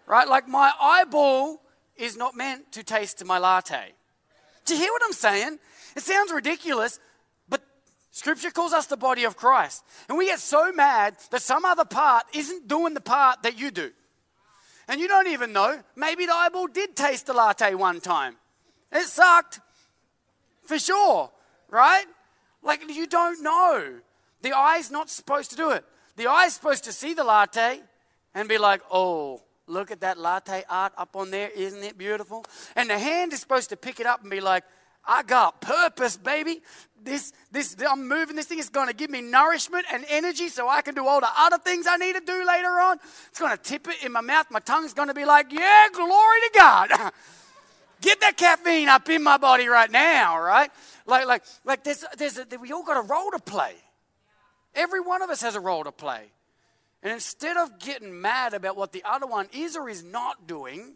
Right? 0.06 0.28
Like 0.28 0.48
my 0.48 0.72
eyeball 0.80 1.62
is 1.96 2.18
not 2.18 2.36
meant 2.36 2.72
to 2.74 2.84
taste 2.84 3.24
my 3.26 3.38
latte. 3.38 3.94
Do 4.66 4.74
you 4.74 4.80
hear 4.80 4.92
what 4.92 5.04
I'm 5.06 5.14
saying? 5.14 5.60
It 5.96 6.02
sounds 6.02 6.32
ridiculous, 6.32 7.00
but 7.50 7.62
Scripture 8.12 8.50
calls 8.50 8.74
us 8.74 8.88
the 8.88 8.98
body 8.98 9.26
of 9.26 9.38
Christ. 9.38 9.84
And 10.10 10.18
we 10.18 10.26
get 10.26 10.40
so 10.40 10.72
mad 10.72 11.16
that 11.32 11.42
some 11.42 11.66
other 11.66 11.86
part 11.86 12.26
isn't 12.34 12.68
doing 12.68 12.94
the 12.94 13.02
part 13.02 13.44
that 13.44 13.60
you 13.60 13.70
do. 13.70 13.92
And 14.88 15.00
you 15.00 15.08
don't 15.08 15.28
even 15.28 15.54
know. 15.54 15.82
Maybe 15.96 16.26
the 16.26 16.34
eyeball 16.34 16.68
did 16.68 16.96
taste 16.96 17.28
the 17.28 17.34
latte 17.34 17.74
one 17.76 18.02
time. 18.02 18.36
It 18.92 19.06
sucked. 19.06 19.60
For 20.64 20.80
sure. 20.80 21.32
Right? 21.70 22.06
Like, 22.62 22.82
you 22.90 23.08
don't 23.08 23.42
know. 23.42 24.00
The 24.42 24.54
eye's 24.54 24.92
not 24.92 25.10
supposed 25.10 25.50
to 25.52 25.56
do 25.56 25.72
it. 25.72 25.86
The 26.16 26.28
eye's 26.28 26.54
supposed 26.54 26.84
to 26.84 26.92
see 26.92 27.14
the 27.14 27.24
latte 27.24 27.80
and 28.36 28.48
be 28.48 28.58
like, 28.58 28.82
oh, 28.92 29.42
look 29.68 29.92
at 29.92 30.02
that 30.02 30.18
latte 30.18 30.64
art 30.70 30.94
up 30.98 31.16
on 31.16 31.32
there. 31.32 31.50
Isn't 31.50 31.84
it 31.84 31.98
beautiful? 31.98 32.46
And 32.76 32.90
the 32.90 33.00
hand 33.00 33.34
is 33.34 33.40
supposed 33.40 33.70
to 33.70 33.78
pick 33.78 34.00
it 34.00 34.06
up 34.06 34.22
and 34.22 34.30
be 34.30 34.42
like, 34.42 34.64
I 35.06 35.24
got 35.24 35.62
purpose, 35.62 36.18
baby. 36.18 36.62
This, 37.04 37.34
this, 37.52 37.76
I'm 37.88 38.08
moving 38.08 38.36
this 38.38 38.46
thing. 38.46 38.60
It's 38.60 38.70
going 38.70 38.88
to 38.88 38.94
give 38.94 39.10
me 39.10 39.22
nourishment 39.22 39.86
and 39.92 40.06
energy 40.10 40.48
so 40.48 40.70
I 40.70 40.82
can 40.82 40.96
do 40.96 41.06
all 41.06 41.20
the 41.20 41.30
other 41.38 41.58
things 41.58 41.86
I 41.90 41.98
need 41.98 42.14
to 42.14 42.22
do 42.22 42.46
later 42.48 42.70
on. 42.80 42.98
It's 43.30 43.40
going 43.40 43.56
to 43.56 43.62
tip 43.62 43.88
it 43.90 44.04
in 44.04 44.14
my 44.14 44.22
mouth. 44.22 44.48
My 44.50 44.60
tongue's 44.60 44.94
going 44.94 45.10
to 45.10 45.14
be 45.14 45.26
like, 45.26 45.52
yeah, 45.52 45.88
glory 45.92 46.40
to 46.42 46.52
God. 46.54 46.90
Get 48.02 48.22
that 48.22 48.38
caffeine 48.38 48.90
up 48.90 49.10
in 49.10 49.24
my 49.24 49.38
body 49.38 49.68
right 49.68 49.92
now, 49.92 50.40
right? 50.40 50.70
Like, 51.06 51.26
like, 51.26 51.44
like 51.66 51.84
there's, 51.84 52.06
there's 52.18 52.38
a, 52.38 52.46
we 52.60 52.72
all 52.72 52.84
got 52.84 52.98
a 52.98 53.08
role 53.08 53.32
to 53.32 53.40
play. 53.40 53.74
Every 54.76 55.02
one 55.02 55.22
of 55.22 55.30
us 55.30 55.42
has 55.42 55.56
a 55.56 55.60
role 55.60 55.84
to 55.84 55.92
play. 55.92 56.32
And 57.02 57.12
instead 57.12 57.58
of 57.58 57.80
getting 57.80 58.22
mad 58.22 58.54
about 58.54 58.78
what 58.78 58.94
the 58.94 59.04
other 59.04 59.28
one 59.28 59.48
is 59.52 59.76
or 59.76 59.90
is 59.90 60.04
not 60.04 60.48
doing, 60.48 60.96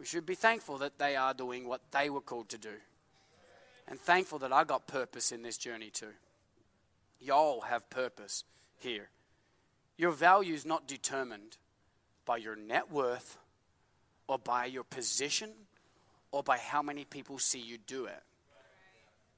we 0.00 0.06
should 0.06 0.24
be 0.24 0.34
thankful 0.34 0.78
that 0.78 0.98
they 0.98 1.14
are 1.14 1.34
doing 1.34 1.68
what 1.68 1.82
they 1.90 2.08
were 2.08 2.22
called 2.22 2.48
to 2.48 2.56
do. 2.56 2.72
And 3.86 4.00
thankful 4.00 4.38
that 4.38 4.50
I 4.50 4.64
got 4.64 4.86
purpose 4.86 5.30
in 5.30 5.42
this 5.42 5.58
journey 5.58 5.90
too. 5.90 6.14
Y'all 7.20 7.60
have 7.60 7.90
purpose 7.90 8.44
here. 8.78 9.10
Your 9.98 10.12
value 10.12 10.54
is 10.54 10.64
not 10.64 10.88
determined 10.88 11.58
by 12.24 12.38
your 12.38 12.56
net 12.56 12.90
worth 12.90 13.36
or 14.26 14.38
by 14.38 14.64
your 14.64 14.84
position 14.84 15.50
or 16.32 16.42
by 16.42 16.56
how 16.56 16.80
many 16.80 17.04
people 17.04 17.38
see 17.38 17.60
you 17.60 17.76
do 17.76 18.06
it. 18.06 18.22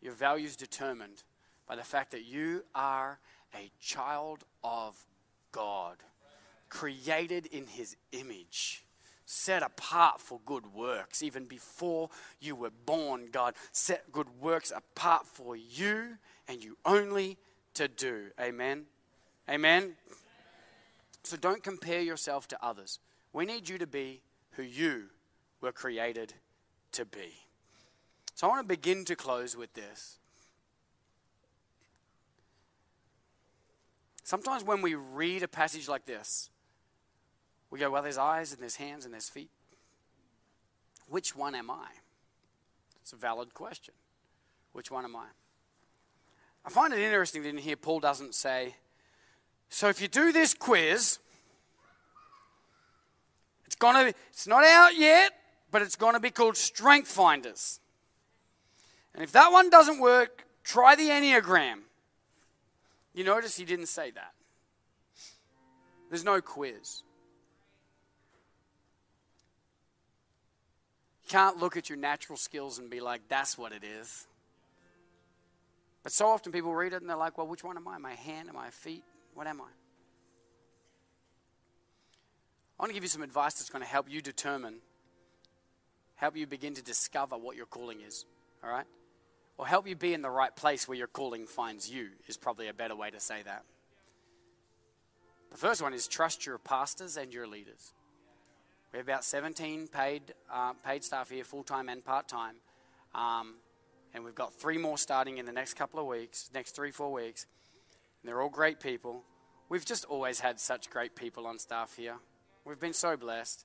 Your 0.01 0.13
value 0.13 0.47
is 0.47 0.55
determined 0.55 1.25
by 1.67 1.75
the 1.75 1.83
fact 1.83 2.13
that 2.13 2.25
you 2.25 2.63
are 2.73 3.19
a 3.53 3.69
child 3.81 4.45
of 4.63 4.95
God, 5.51 5.97
created 6.69 7.47
in 7.47 7.67
His 7.67 7.97
image, 8.13 8.82
set 9.33 9.63
apart 9.63 10.21
for 10.21 10.41
good 10.45 10.75
works. 10.75 11.23
Even 11.23 11.47
before 11.47 12.11
you 12.39 12.55
were 12.55 12.71
born, 12.85 13.29
God 13.33 13.55
set 13.73 14.13
good 14.13 14.29
works 14.41 14.71
apart 14.71 15.27
for 15.27 15.57
you 15.57 16.19
and 16.47 16.63
you 16.63 16.77
only 16.85 17.39
to 17.75 17.89
do. 17.89 18.27
Amen. 18.39 18.85
Amen. 19.49 19.95
So 21.23 21.37
don't 21.37 21.63
compare 21.63 22.03
yourself 22.03 22.47
to 22.49 22.59
others. 22.63 22.99
We 23.33 23.47
need 23.47 23.69
you 23.69 23.79
to 23.79 23.87
be 23.87 24.21
who 24.53 24.63
you 24.63 25.05
were 25.63 25.73
created 25.73 26.35
to 26.93 27.07
be. 27.07 27.33
So 28.35 28.47
I 28.47 28.51
want 28.51 28.63
to 28.63 28.69
begin 28.69 29.05
to 29.07 29.17
close 29.17 29.57
with 29.57 29.73
this. 29.73 30.19
Sometimes 34.25 34.63
when 34.63 34.83
we 34.83 34.95
read 34.95 35.43
a 35.43 35.49
passage 35.49 35.89
like 35.89 36.05
this, 36.05 36.51
we 37.73 37.79
go, 37.79 37.91
well, 37.91 38.03
there's 38.03 38.19
eyes 38.19 38.53
and 38.53 38.61
there's 38.61 38.77
hands 38.77 39.07
and 39.07 39.15
there's 39.15 39.31
feet. 39.31 39.51
Which 41.09 41.35
one 41.35 41.55
am 41.55 41.71
I? 41.71 41.89
It's 43.01 43.15
a 43.15 43.17
valid 43.17 43.55
question. 43.55 43.95
Which 44.73 44.91
one 44.91 45.05
am 45.05 45.17
I? 45.17 45.25
I 46.67 46.71
find 46.71 46.93
it 46.93 47.01
interesting 47.01 47.43
that 47.43 47.49
in 47.49 47.57
here 47.57 47.77
Paul 47.77 47.99
doesn't 47.99 48.35
say, 48.35 48.77
so 49.71 49.89
if 49.89 50.03
you 50.03 50.07
do 50.07 50.33
this 50.33 50.53
quiz, 50.53 51.19
it's 53.65 53.75
gonna 53.75 54.13
it's 54.29 54.47
not 54.47 54.65
out 54.65 54.95
yet, 54.95 55.33
but 55.71 55.81
it's 55.81 55.97
going 55.97 56.13
to 56.13 56.21
be 56.21 56.31
called 56.31 56.59
Strength 56.59 57.09
Finders. 57.09 57.81
And 59.15 59.25
if 59.25 59.33
that 59.33 59.51
one 59.51 59.71
doesn't 59.71 59.99
work, 59.99 60.45
try 60.63 60.95
the 60.95 61.09
Enneagram. 61.09 61.81
You 63.15 63.25
notice 63.25 63.57
he 63.57 63.65
didn't 63.65 63.87
say 63.87 64.11
that. 64.11 64.35
There's 66.11 66.25
no 66.25 66.43
quiz. 66.43 67.03
Can't 71.33 71.57
look 71.57 71.79
at 71.79 71.89
your 71.89 71.97
natural 71.97 72.37
skills 72.37 72.79
and 72.79 72.91
be 72.91 73.01
like, 73.01 73.23
that's 73.29 73.57
what 73.57 73.73
it 73.73 73.83
is. 73.83 74.27
But 76.03 76.13
so 76.13 76.27
often 76.27 76.53
people 76.53 76.75
read 76.75 76.93
it 76.93 77.01
and 77.01 77.09
they're 77.09 77.17
like, 77.17 77.39
well, 77.39 77.47
which 77.47 77.65
one 77.65 77.79
am 77.79 77.89
I? 77.89 77.97
My 77.97 78.13
hand? 78.13 78.51
Am 78.51 78.57
I 78.59 78.69
feet? 78.69 79.03
What 79.35 79.47
am 79.47 79.63
I? 79.63 79.65
I 82.79 82.83
want 82.83 82.91
to 82.91 82.95
give 82.95 83.03
you 83.03 83.09
some 83.09 83.23
advice 83.23 83.55
that's 83.55 83.71
going 83.71 83.83
to 83.83 83.89
help 83.89 84.11
you 84.11 84.21
determine 84.21 84.77
help 86.17 86.37
you 86.37 86.47
begin 86.47 86.75
to 86.75 86.83
discover 86.83 87.37
what 87.37 87.57
your 87.57 87.67
calling 87.67 88.01
is, 88.01 88.27
all 88.63 88.71
right? 88.71 88.87
Or 89.57 89.67
help 89.67 89.89
you 89.89 89.97
be 89.97 90.15
in 90.15 90.23
the 90.23 90.31
right 90.31 90.55
place 90.55 90.87
where 90.87 90.97
your 90.97 91.09
calling 91.09 91.47
finds 91.47 91.91
you, 91.91 92.11
is 92.29 92.37
probably 92.37 92.69
a 92.69 92.75
better 92.75 92.95
way 92.95 93.11
to 93.11 93.19
say 93.19 93.43
that. 93.43 93.65
The 95.51 95.57
first 95.57 95.83
one 95.83 95.95
is 95.95 96.07
trust 96.07 96.47
your 96.47 96.59
pastors 96.59 97.17
and 97.17 97.33
your 97.33 97.47
leaders. 97.49 97.93
We 98.93 98.99
have 98.99 99.09
about 99.09 99.25
17 99.25 99.89
paid, 99.89 100.35
uh, 100.53 100.75
paid 100.85 101.03
staff 101.03 101.31
here, 101.31 101.45
full 101.45 101.63
time 101.63 101.89
and 101.89 102.05
part 102.05 102.29
time. 102.29 102.57
Um, 103.15 103.55
and 104.13 104.23
we've 104.23 104.35
got 104.35 104.53
three 104.53 104.77
more 104.77 104.99
starting 104.99 105.39
in 105.39 105.47
the 105.47 105.53
next 105.53 105.75
couple 105.75 105.99
of 105.99 106.07
weeks, 106.07 106.51
next 106.53 106.77
three, 106.77 106.91
four 106.91 107.11
weeks. 107.11 107.47
And 108.21 108.29
they're 108.29 108.43
all 108.43 108.51
great 108.51 108.81
people. 108.81 109.23
We've 109.71 109.85
just 109.85 110.05
always 110.05 110.41
had 110.41 110.61
such 110.61 110.91
great 110.91 111.17
people 111.17 111.47
on 111.47 111.59
staff 111.59 111.97
here. 111.97 112.17
We've 112.67 112.79
been 112.79 112.93
so 112.93 113.17
blessed, 113.17 113.65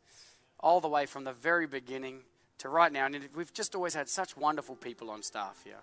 all 0.61 0.79
the 0.79 0.87
way 0.87 1.05
from 1.05 1.25
the 1.25 1.33
very 1.33 1.67
beginning 1.67 2.21
to 2.59 2.69
right 2.69 2.91
now. 2.91 3.05
And 3.05 3.27
we've 3.35 3.53
just 3.53 3.75
always 3.75 3.93
had 3.93 4.07
such 4.07 4.37
wonderful 4.37 4.77
people 4.77 5.09
on 5.09 5.21
staff 5.23 5.61
here. 5.65 5.81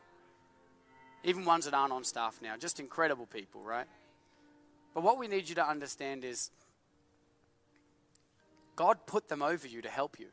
Even 1.22 1.44
ones 1.44 1.66
that 1.66 1.74
aren't 1.74 1.92
on 1.92 2.04
staff 2.04 2.40
now. 2.42 2.56
Just 2.56 2.80
incredible 2.80 3.26
people, 3.26 3.62
right? 3.62 3.86
But 4.94 5.02
what 5.02 5.18
we 5.18 5.28
need 5.28 5.50
you 5.50 5.54
to 5.56 5.68
understand 5.68 6.24
is 6.24 6.50
God 8.76 9.06
put 9.06 9.28
them 9.28 9.42
over 9.42 9.66
you 9.66 9.82
to 9.82 9.88
help 9.88 10.18
you. 10.18 10.26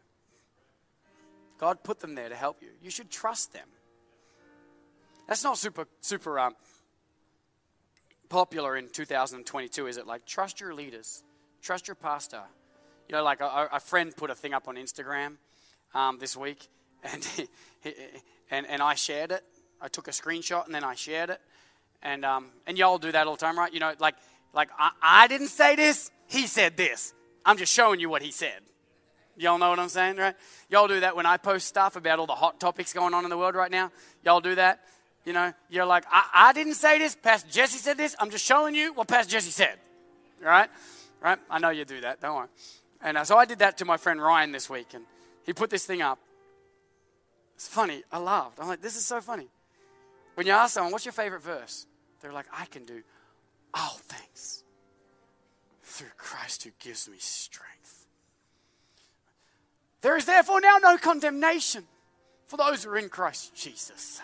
God 1.58 1.84
put 1.84 2.00
them 2.00 2.16
there 2.16 2.30
to 2.30 2.36
help 2.36 2.62
you. 2.62 2.70
You 2.82 2.90
should 2.90 3.12
trust 3.12 3.54
them. 3.54 3.68
That's 5.28 5.44
not 5.44 5.58
super, 5.58 5.88
super 6.02 6.40
um, 6.40 6.56
popular 8.30 8.76
in 8.76 8.90
2022, 8.90 9.88
is 9.88 9.98
it? 9.98 10.08
Like, 10.08 10.26
trust 10.26 10.60
your 10.60 10.74
leaders, 10.74 11.24
trust 11.62 11.88
your 11.88 11.96
pastor. 11.96 12.42
You 13.08 13.16
know, 13.16 13.24
like 13.24 13.42
a, 13.42 13.70
a 13.74 13.80
friend 13.80 14.16
put 14.16 14.30
a 14.32 14.36
thing 14.36 14.54
up 14.54 14.68
on 14.68 14.76
Instagram 14.76 15.36
um, 15.94 16.18
this 16.20 16.36
week, 16.36 16.68
and, 17.04 17.28
and, 18.50 18.66
and 18.66 18.82
I 18.82 18.96
shared 18.96 19.32
it. 19.32 19.44
I 19.82 19.88
took 19.88 20.08
a 20.08 20.12
screenshot 20.12 20.66
and 20.66 20.74
then 20.74 20.84
I 20.84 20.96
shared 20.96 21.30
it. 21.30 21.42
And, 22.04 22.24
um, 22.24 22.48
and 22.68 22.78
y'all 22.78 22.98
do 22.98 23.12
that 23.12 23.28
all 23.28 23.36
the 23.36 23.40
time, 23.40 23.58
right? 23.58 23.74
You 23.74 23.80
know, 23.80 23.94
like, 24.00 24.16
like 24.54 24.70
I, 24.78 24.92
I 25.02 25.28
didn't 25.28 25.48
say 25.48 25.76
this, 25.76 26.12
he 26.28 26.48
said 26.48 26.78
this. 26.78 27.14
I'm 27.46 27.58
just 27.58 27.74
showing 27.74 28.00
you 28.00 28.10
what 28.10 28.22
he 28.22 28.32
said. 28.32 28.62
Y'all 29.38 29.58
know 29.58 29.70
what 29.70 29.80
I'm 29.80 29.90
saying, 29.90 30.18
right? 30.18 30.36
Y'all 30.70 30.88
do 30.88 31.00
that 31.00 31.16
when 31.16 31.26
I 31.26 31.38
post 31.38 31.68
stuff 31.68 31.96
about 31.96 32.20
all 32.20 32.28
the 32.28 32.36
hot 32.36 32.60
topics 32.60 32.94
going 32.94 33.14
on 33.14 33.24
in 33.24 33.30
the 33.30 33.38
world 33.38 33.56
right 33.56 33.72
now. 33.72 33.92
Y'all 34.24 34.42
do 34.42 34.56
that. 34.56 34.84
You 35.26 35.34
know, 35.34 35.54
you're 35.70 35.86
like, 35.86 36.04
I, 36.12 36.28
I 36.34 36.54
didn't 36.54 36.74
say 36.76 37.00
this. 37.00 37.16
Pastor 37.16 37.50
Jesse 37.50 37.78
said 37.78 37.98
this. 37.98 38.16
I'm 38.20 38.30
just 38.30 38.46
showing 38.46 38.76
you 38.76 38.94
what 38.94 39.08
Pastor 39.08 39.32
Jesse 39.32 39.52
said. 39.52 39.78
Right? 40.42 40.70
Right? 41.22 41.40
I 41.50 41.60
know 41.60 41.70
you 41.70 41.86
do 41.86 42.02
that. 42.02 42.22
Don't 42.22 42.36
worry. 42.36 42.48
And 43.02 43.18
uh, 43.18 43.24
so 43.24 43.38
I 43.38 43.46
did 43.46 43.60
that 43.60 43.78
to 43.80 43.86
my 43.86 43.98
friend 43.98 44.22
Ryan 44.22 44.52
this 44.52 44.70
week, 44.70 44.94
and 44.94 45.06
he 45.46 45.54
put 45.54 45.70
this 45.70 45.86
thing 45.86 46.02
up. 46.02 46.20
It's 47.56 47.68
funny. 47.68 48.04
I 48.12 48.18
laughed. 48.18 48.60
I'm 48.60 48.68
like, 48.68 48.82
this 48.82 48.96
is 48.96 49.06
so 49.06 49.22
funny. 49.22 49.48
When 50.36 50.48
you 50.48 50.54
ask 50.54 50.74
someone, 50.74 50.92
what's 50.92 51.06
your 51.06 51.14
favorite 51.14 51.44
verse? 51.44 51.86
They're 52.22 52.34
like, 52.34 52.48
I 52.52 52.66
can 52.66 52.86
do 52.86 53.02
all 53.74 54.00
things 54.08 54.64
through 55.92 56.12
Christ 56.18 56.64
who 56.64 56.72
gives 56.80 57.10
me 57.10 57.18
strength. 57.20 58.08
There 60.02 60.18
is 60.18 60.26
therefore 60.26 60.62
now 60.62 60.78
no 60.82 60.98
condemnation 60.98 61.84
for 62.48 62.58
those 62.58 62.84
who 62.84 62.92
are 62.92 62.98
in 62.98 63.10
Christ 63.10 63.54
Jesus. 63.54 64.20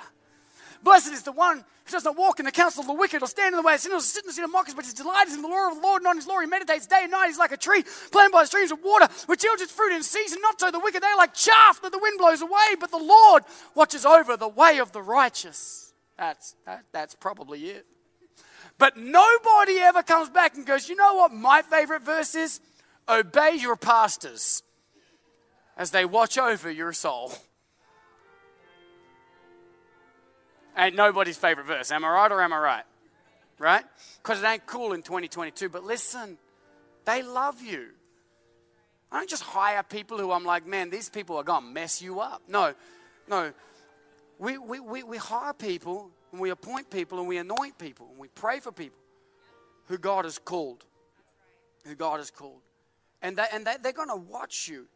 Blessed 0.84 1.12
is 1.12 1.24
the 1.24 1.32
one 1.32 1.58
who 1.58 1.92
does 1.92 2.06
not 2.06 2.18
walk 2.18 2.40
in 2.40 2.46
the 2.46 2.52
counsel 2.52 2.82
of 2.82 2.88
the 2.88 2.94
wicked 2.94 3.22
or 3.22 3.28
stand 3.28 3.54
in 3.54 3.62
the 3.62 3.66
way 3.66 3.76
of 3.76 3.80
sinners 3.80 4.04
or 4.04 4.06
sit 4.06 4.24
in 4.24 4.28
the 4.28 4.34
seat 4.34 4.44
of 4.44 4.52
mockers, 4.52 4.74
but 4.74 4.86
his 4.86 4.94
delight 4.94 5.28
is 5.28 5.36
in 5.36 5.42
the 5.42 5.48
law 5.48 5.70
of 5.70 5.76
the 5.76 5.82
Lord, 5.82 6.02
and 6.02 6.08
on 6.08 6.16
his 6.16 6.28
law 6.28 6.40
he 6.40 6.48
meditates 6.48 6.88
day 6.88 7.02
and 7.04 7.12
night. 7.12 7.28
He's 7.28 7.38
like 7.38 7.52
a 7.52 7.58
tree 7.58 7.84
planted 8.12 8.32
by 8.32 8.46
streams 8.46 8.72
of 8.72 8.80
water, 8.84 9.08
which 9.26 9.44
yields 9.44 9.62
its 9.62 9.72
fruit 9.72 9.96
in 9.96 10.04
season. 10.04 10.40
Not 10.42 10.60
so 10.60 10.72
the 10.72 10.80
wicked, 10.80 11.02
they 11.02 11.08
are 11.08 11.18
like 11.18 11.34
chaff 11.34 11.82
that 11.82 11.92
the 11.92 12.00
wind 12.00 12.18
blows 12.18 12.42
away, 12.42 12.76
but 12.80 12.92
the 12.92 12.98
Lord 12.98 13.44
watches 13.76 14.06
over 14.06 14.38
the 14.38 14.48
way 14.48 14.80
of 14.80 14.92
the 14.92 15.02
righteous. 15.02 15.94
That's, 16.18 16.56
that, 16.66 16.86
that's 16.92 17.16
probably 17.16 17.66
it. 17.70 17.86
But 18.78 18.98
nobody 18.98 19.80
ever 19.80 20.04
comes 20.04 20.30
back 20.30 20.56
and 20.56 20.66
goes, 20.66 20.88
you 20.88 20.96
know 20.96 21.16
what 21.16 21.34
my 21.34 21.62
favorite 21.64 22.04
verse 22.04 22.36
is? 22.36 22.60
Obey 23.10 23.56
your 23.56 23.76
pastors 23.76 24.62
as 25.78 25.92
they 25.92 26.06
watch 26.06 26.38
over 26.38 26.70
your 26.70 26.94
soul. 26.94 27.34
Ain't 30.78 30.96
nobody's 30.96 31.38
favorite 31.38 31.66
verse. 31.66 31.92
Am 31.92 32.06
I 32.06 32.10
right 32.10 32.32
or 32.32 32.42
am 32.42 32.54
I 32.54 32.60
right? 32.60 32.84
Right? 33.58 33.84
Because 34.22 34.44
it 34.44 34.46
ain't 34.46 34.66
cool 34.68 34.94
in 34.94 35.02
2022. 35.02 35.70
But 35.70 35.84
listen, 35.84 36.38
they 37.06 37.24
love 37.24 37.62
you. 37.64 37.88
I 39.12 39.20
don't 39.20 39.30
just 39.30 39.42
hire 39.42 39.82
people 39.82 40.20
who 40.20 40.32
I'm 40.32 40.44
like, 40.44 40.68
man, 40.68 40.92
these 40.92 41.10
people 41.10 41.38
are 41.38 41.44
going 41.44 41.64
to 41.64 41.68
mess 41.68 42.02
you 42.02 42.20
up. 42.20 42.44
No, 42.48 42.74
no. 43.28 43.54
We, 44.38 44.60
we, 44.60 44.80
we, 44.80 45.02
we 45.02 45.18
hire 45.18 45.54
people 45.54 46.12
and 46.32 46.42
we 46.42 46.50
appoint 46.50 46.90
people 46.90 47.20
and 47.20 47.28
we 47.28 47.38
anoint 47.38 47.78
people 47.78 48.08
and 48.12 48.20
we 48.20 48.28
pray 48.30 48.60
for 48.60 48.72
people 48.72 49.00
who 49.88 49.98
God 49.98 50.26
has 50.26 50.38
called. 50.38 50.86
Who 51.86 51.96
God 51.96 52.18
has 52.18 52.32
called. 52.32 52.62
And, 53.22 53.38
they, 53.38 53.46
and 53.54 53.66
they, 53.66 53.76
they're 53.82 53.94
going 53.94 54.10
to 54.10 54.16
watch 54.16 54.68
you. 54.68 54.88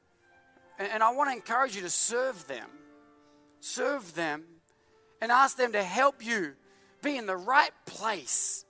And, 0.77 0.89
and 0.91 1.03
I 1.03 1.11
want 1.11 1.29
to 1.29 1.35
encourage 1.35 1.75
you 1.75 1.81
to 1.81 1.89
serve 1.89 2.47
them. 2.47 2.67
Serve 3.59 4.13
them 4.15 4.43
and 5.21 5.31
ask 5.31 5.57
them 5.57 5.71
to 5.71 5.83
help 5.83 6.25
you 6.25 6.53
be 7.01 7.17
in 7.17 7.25
the 7.25 7.37
right 7.37 7.71
place 7.85 8.65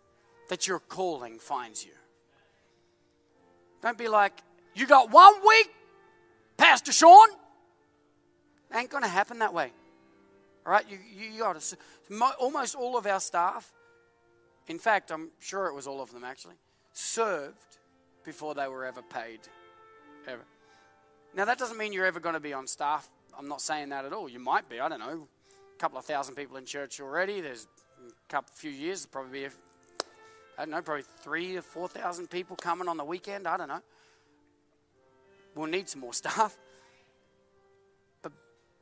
that 0.49 0.67
your 0.67 0.79
calling 0.79 1.39
finds 1.39 1.83
you. 1.85 1.91
Don't 3.81 3.97
be 3.97 4.07
like, 4.07 4.33
you 4.75 4.85
got 4.85 5.09
one 5.09 5.33
week, 5.47 5.69
Pastor 6.57 6.91
Sean. 6.91 7.27
Ain't 8.73 8.89
going 8.89 9.03
to 9.03 9.09
happen 9.09 9.39
that 9.39 9.53
way. 9.53 9.71
All 10.65 10.71
right, 10.71 10.85
you, 10.89 10.97
you, 11.15 11.39
got 11.39 11.59
to. 11.59 11.77
Almost 12.39 12.75
all 12.75 12.97
of 12.97 13.07
our 13.07 13.19
staff, 13.19 13.71
in 14.67 14.77
fact, 14.77 15.11
I'm 15.11 15.29
sure 15.39 15.67
it 15.67 15.73
was 15.73 15.87
all 15.87 16.01
of 16.01 16.13
them 16.13 16.23
actually, 16.23 16.55
served 16.93 17.77
before 18.23 18.53
they 18.53 18.67
were 18.67 18.85
ever 18.85 19.01
paid. 19.01 19.39
Ever. 20.27 20.43
Now, 21.33 21.45
that 21.45 21.57
doesn't 21.57 21.77
mean 21.77 21.93
you're 21.93 22.05
ever 22.05 22.19
going 22.19 22.33
to 22.33 22.39
be 22.39 22.53
on 22.53 22.67
staff. 22.67 23.09
I'm 23.37 23.47
not 23.47 23.61
saying 23.61 23.89
that 23.89 24.05
at 24.05 24.13
all. 24.13 24.29
You 24.29 24.39
might 24.39 24.69
be, 24.69 24.79
I 24.79 24.89
don't 24.89 24.99
know 24.99 25.27
a 25.73 25.79
couple 25.79 25.97
of 25.97 26.05
thousand 26.05 26.35
people 26.35 26.57
in 26.57 26.65
church 26.65 26.99
already. 26.99 27.41
There's 27.41 27.67
a 28.05 28.11
couple, 28.31 28.53
few 28.53 28.69
years, 28.71 29.05
probably 29.05 29.41
be, 29.41 29.45
I 30.57 30.65
don't 30.65 30.71
know, 30.71 30.81
probably 30.81 31.05
three 31.23 31.55
or 31.57 31.61
four 31.61 31.87
thousand 31.87 32.29
people 32.29 32.55
coming 32.55 32.87
on 32.87 32.97
the 32.97 33.05
weekend. 33.05 33.47
I 33.47 33.57
don't 33.57 33.69
know. 33.69 33.81
We'll 35.55 35.67
need 35.67 35.89
some 35.89 36.01
more 36.01 36.13
staff. 36.13 36.57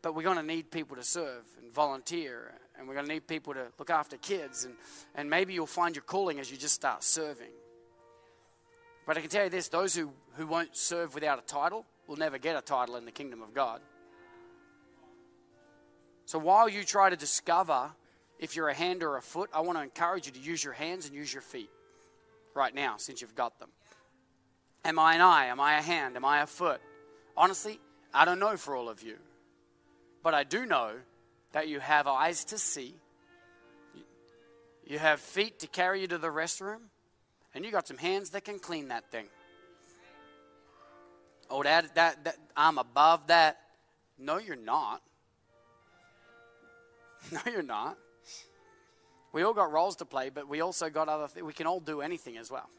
But, 0.02 0.16
we're 0.16 0.24
going 0.24 0.38
to 0.38 0.44
need 0.44 0.72
people 0.72 0.96
to 0.96 1.04
serve 1.04 1.44
and 1.62 1.74
volunteer, 1.74 2.54
and 2.78 2.88
we're 2.88 2.94
going 2.94 3.06
to 3.06 3.12
need 3.12 3.28
people 3.28 3.54
to 3.54 3.68
look 3.78 3.90
after 3.90 4.18
kids, 4.18 4.66
and, 4.66 4.76
and 5.16 5.30
maybe 5.30 5.54
you'll 5.54 5.66
find 5.66 5.96
your 5.96 6.04
calling 6.04 6.40
as 6.40 6.50
you 6.50 6.58
just 6.58 6.76
start 6.76 7.04
serving. 7.04 7.52
But 9.06 9.18
I 9.18 9.22
can 9.22 9.30
tell 9.30 9.44
you 9.44 9.50
this 9.50 9.68
those 9.68 9.96
who, 9.96 10.12
who 10.36 10.48
won't 10.48 10.76
serve 10.78 11.14
without 11.16 11.40
a 11.40 11.42
title 11.42 11.86
will 12.08 12.18
never 12.18 12.38
get 12.38 12.56
a 12.56 12.62
title 12.62 12.96
in 12.96 13.06
the 13.06 13.12
kingdom 13.12 13.42
of 13.42 13.54
God. 13.54 13.82
So 16.26 16.38
while 16.38 16.70
you 16.70 16.84
try 16.84 17.10
to 17.10 17.16
discover 17.16 17.92
if 18.40 18.56
you're 18.56 18.70
a 18.70 18.74
hand 18.74 19.04
or 19.04 19.18
a 19.18 19.22
foot, 19.22 19.50
I 19.54 19.60
want 19.62 19.78
to 19.78 19.84
encourage 19.84 20.28
you 20.28 20.32
to 20.32 20.40
use 20.40 20.64
your 20.64 20.74
hands 20.74 21.06
and 21.06 21.14
use 21.14 21.34
your 21.34 21.42
feet 21.42 21.70
right 22.56 22.74
now 22.74 22.96
since 22.98 23.22
you've 23.22 23.36
got 23.36 23.60
them. 23.60 23.70
Am 24.86 24.98
I 24.98 25.16
an 25.16 25.22
eye? 25.22 25.48
Am 25.48 25.60
I 25.60 25.78
a 25.78 25.82
hand? 25.82 26.16
Am 26.16 26.24
I 26.24 26.42
a 26.42 26.46
foot? 26.48 26.80
Honestly, 27.36 27.80
I 28.14 28.26
don't 28.26 28.40
know 28.40 28.56
for 28.58 28.76
all 28.76 28.90
of 28.90 29.04
you. 29.04 29.18
But 30.24 30.34
I 30.34 30.44
do 30.44 30.66
know 30.66 30.92
that 31.52 31.68
you 31.68 31.80
have 31.80 32.08
eyes 32.08 32.44
to 32.46 32.58
see, 32.58 32.96
you 34.86 35.00
have 35.00 35.20
feet 35.20 35.60
to 35.60 35.68
carry 35.68 36.02
you 36.02 36.08
to 36.08 36.18
the 36.18 36.28
restroom, 36.28 36.80
and 37.54 37.64
you 37.64 37.72
got 37.72 37.88
some 37.88 37.98
hands 37.98 38.32
that 38.32 38.44
can 38.44 38.60
clean 38.60 38.90
that 38.90 39.12
thing. 39.12 39.28
Oh, 41.50 41.64
that, 41.64 41.96
that, 41.96 42.24
that 42.26 42.38
I'm 42.56 42.78
above 42.78 43.28
that. 43.28 43.60
No, 44.18 44.38
you're 44.38 44.56
not. 44.56 45.02
No, 47.32 47.40
you're 47.52 47.62
not. 47.62 47.98
We 49.34 49.44
all 49.44 49.54
got 49.54 49.72
roles 49.72 49.98
to 49.98 50.06
play, 50.06 50.30
but 50.30 50.48
we 50.48 50.62
also 50.62 50.90
got 50.90 51.10
other 51.10 51.28
things. 51.28 51.46
We 51.46 51.54
can 51.54 51.68
all 51.68 51.80
do 51.80 52.02
anything 52.02 52.38
as 52.38 52.50
well, 52.50 52.70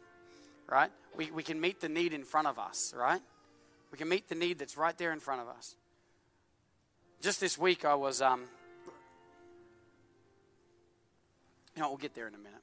right? 0.66 0.90
We, 1.16 1.30
we 1.30 1.42
can 1.42 1.60
meet 1.60 1.80
the 1.80 1.88
need 1.88 2.12
in 2.12 2.24
front 2.24 2.48
of 2.48 2.58
us, 2.58 2.94
right? 2.96 3.20
We 3.92 3.98
can 3.98 4.08
meet 4.08 4.28
the 4.28 4.34
need 4.34 4.58
that's 4.58 4.76
right 4.76 4.96
there 4.96 5.12
in 5.12 5.20
front 5.20 5.42
of 5.42 5.48
us. 5.48 5.76
Just 7.20 7.38
this 7.38 7.58
week, 7.58 7.84
I 7.84 7.94
was, 7.94 8.22
um, 8.22 8.44
you 11.76 11.82
know, 11.82 11.88
we'll 11.88 11.98
get 11.98 12.14
there 12.14 12.26
in 12.26 12.34
a 12.34 12.38
minute. 12.38 12.62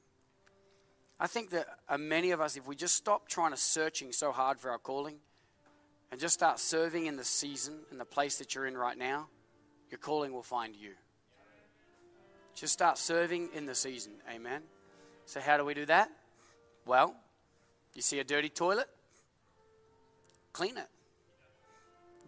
I 1.20 1.28
think 1.28 1.50
that 1.50 1.66
uh, 1.88 1.96
many 1.96 2.32
of 2.32 2.40
us, 2.40 2.56
if 2.56 2.66
we 2.66 2.74
just 2.74 2.96
stop 2.96 3.28
trying 3.28 3.52
to 3.52 3.56
searching 3.56 4.10
so 4.12 4.32
hard 4.32 4.58
for 4.58 4.70
our 4.70 4.78
calling 4.78 5.16
and 6.10 6.20
just 6.20 6.34
start 6.34 6.58
serving 6.58 7.06
in 7.06 7.16
the 7.16 7.24
season, 7.24 7.74
and 7.90 8.00
the 8.00 8.04
place 8.04 8.38
that 8.38 8.54
you're 8.54 8.66
in 8.66 8.76
right 8.76 8.98
now, 8.98 9.28
your 9.90 9.98
calling 9.98 10.32
will 10.32 10.42
find 10.42 10.74
you. 10.74 10.92
Just 12.54 12.72
start 12.72 12.98
serving 12.98 13.50
in 13.54 13.66
the 13.66 13.74
season. 13.74 14.14
Amen. 14.32 14.62
So, 15.26 15.38
how 15.40 15.56
do 15.56 15.64
we 15.64 15.74
do 15.74 15.86
that? 15.86 16.10
Well, 16.84 17.14
you 17.94 18.02
see 18.02 18.18
a 18.18 18.24
dirty 18.24 18.48
toilet? 18.48 18.88
Clean 20.52 20.76
it. 20.76 20.88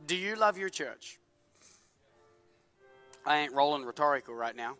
Do 0.06 0.14
you 0.14 0.36
love 0.36 0.58
your 0.58 0.68
church? 0.68 1.19
I 3.26 3.38
ain't 3.38 3.52
rolling 3.52 3.84
rhetorical 3.84 4.34
right 4.34 4.56
now. 4.56 4.76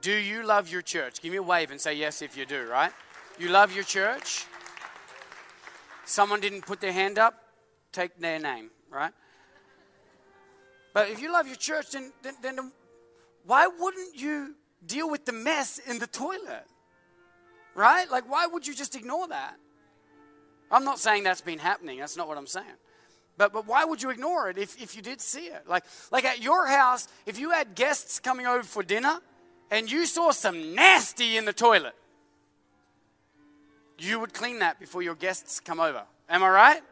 Do 0.00 0.12
you 0.12 0.44
love 0.44 0.68
your 0.68 0.82
church? 0.82 1.22
Give 1.22 1.30
me 1.30 1.38
a 1.38 1.42
wave 1.42 1.70
and 1.70 1.80
say 1.80 1.94
yes 1.94 2.22
if 2.22 2.36
you 2.36 2.44
do, 2.44 2.66
right? 2.66 2.90
You 3.38 3.48
love 3.48 3.74
your 3.74 3.84
church? 3.84 4.46
Someone 6.04 6.40
didn't 6.40 6.62
put 6.62 6.80
their 6.80 6.92
hand 6.92 7.18
up? 7.18 7.34
Take 7.92 8.18
their 8.18 8.38
name, 8.38 8.70
right? 8.90 9.12
But 10.92 11.10
if 11.10 11.20
you 11.20 11.32
love 11.32 11.46
your 11.46 11.56
church, 11.56 11.90
then, 11.92 12.12
then, 12.22 12.34
then 12.42 12.72
why 13.46 13.66
wouldn't 13.66 14.16
you 14.16 14.54
deal 14.84 15.08
with 15.08 15.24
the 15.24 15.32
mess 15.32 15.78
in 15.78 15.98
the 15.98 16.06
toilet? 16.06 16.66
Right? 17.74 18.10
Like, 18.10 18.30
why 18.30 18.46
would 18.46 18.66
you 18.66 18.74
just 18.74 18.94
ignore 18.96 19.28
that? 19.28 19.56
I'm 20.70 20.84
not 20.84 20.98
saying 20.98 21.22
that's 21.22 21.40
been 21.40 21.58
happening. 21.58 22.00
That's 22.00 22.16
not 22.16 22.28
what 22.28 22.36
I'm 22.36 22.46
saying. 22.46 22.66
But, 23.42 23.52
but 23.52 23.66
why 23.66 23.84
would 23.84 24.00
you 24.00 24.10
ignore 24.10 24.50
it 24.50 24.56
if, 24.56 24.80
if 24.80 24.94
you 24.94 25.02
did 25.02 25.20
see 25.20 25.46
it? 25.46 25.66
Like, 25.66 25.82
like 26.12 26.24
at 26.24 26.40
your 26.40 26.68
house, 26.68 27.08
if 27.26 27.40
you 27.40 27.50
had 27.50 27.74
guests 27.74 28.20
coming 28.20 28.46
over 28.46 28.62
for 28.62 28.84
dinner 28.84 29.18
and 29.68 29.90
you 29.90 30.06
saw 30.06 30.30
some 30.30 30.76
nasty 30.76 31.36
in 31.36 31.44
the 31.44 31.52
toilet, 31.52 31.96
you 33.98 34.20
would 34.20 34.32
clean 34.32 34.60
that 34.60 34.78
before 34.78 35.02
your 35.02 35.16
guests 35.16 35.58
come 35.58 35.80
over. 35.80 36.04
Am 36.28 36.44
I 36.44 36.50
right? 36.50 36.82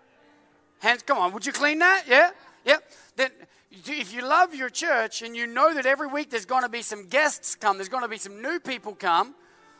Hands, 0.80 1.01
come 1.03 1.18
on, 1.18 1.32
would 1.34 1.46
you 1.46 1.53
clean 1.53 1.78
that? 1.78 2.07
Yeah? 2.09 2.30
Yep. 2.64 2.82
Then 3.14 3.30
if 3.70 4.12
you 4.12 4.26
love 4.26 4.53
your 4.53 4.70
church 4.70 5.22
and 5.22 5.36
you 5.36 5.46
know 5.46 5.72
that 5.72 5.86
every 5.86 6.09
week 6.09 6.30
there's 6.30 6.46
going 6.46 6.64
to 6.64 6.68
be 6.68 6.82
some 6.82 7.07
guests 7.07 7.55
come, 7.55 7.78
there's 7.78 7.88
going 7.88 8.03
to 8.03 8.09
be 8.09 8.18
some 8.18 8.42
new 8.42 8.59
people 8.59 8.96
come, 8.96 9.36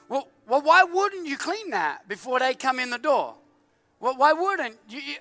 well, 0.09 0.29
well 0.47 0.63
why 0.63 0.85
wouldn't 0.85 1.27
you 1.27 1.37
clean 1.37 1.71
that 1.71 2.07
before 2.07 2.39
they 2.39 2.55
come 2.55 2.79
in 2.79 2.91
the 2.91 2.99
door? 2.99 3.35
Well, 3.99 4.15
why 4.17 4.35
wouldn't 4.35 4.77
you? 4.89 5.01
You, 5.01 5.15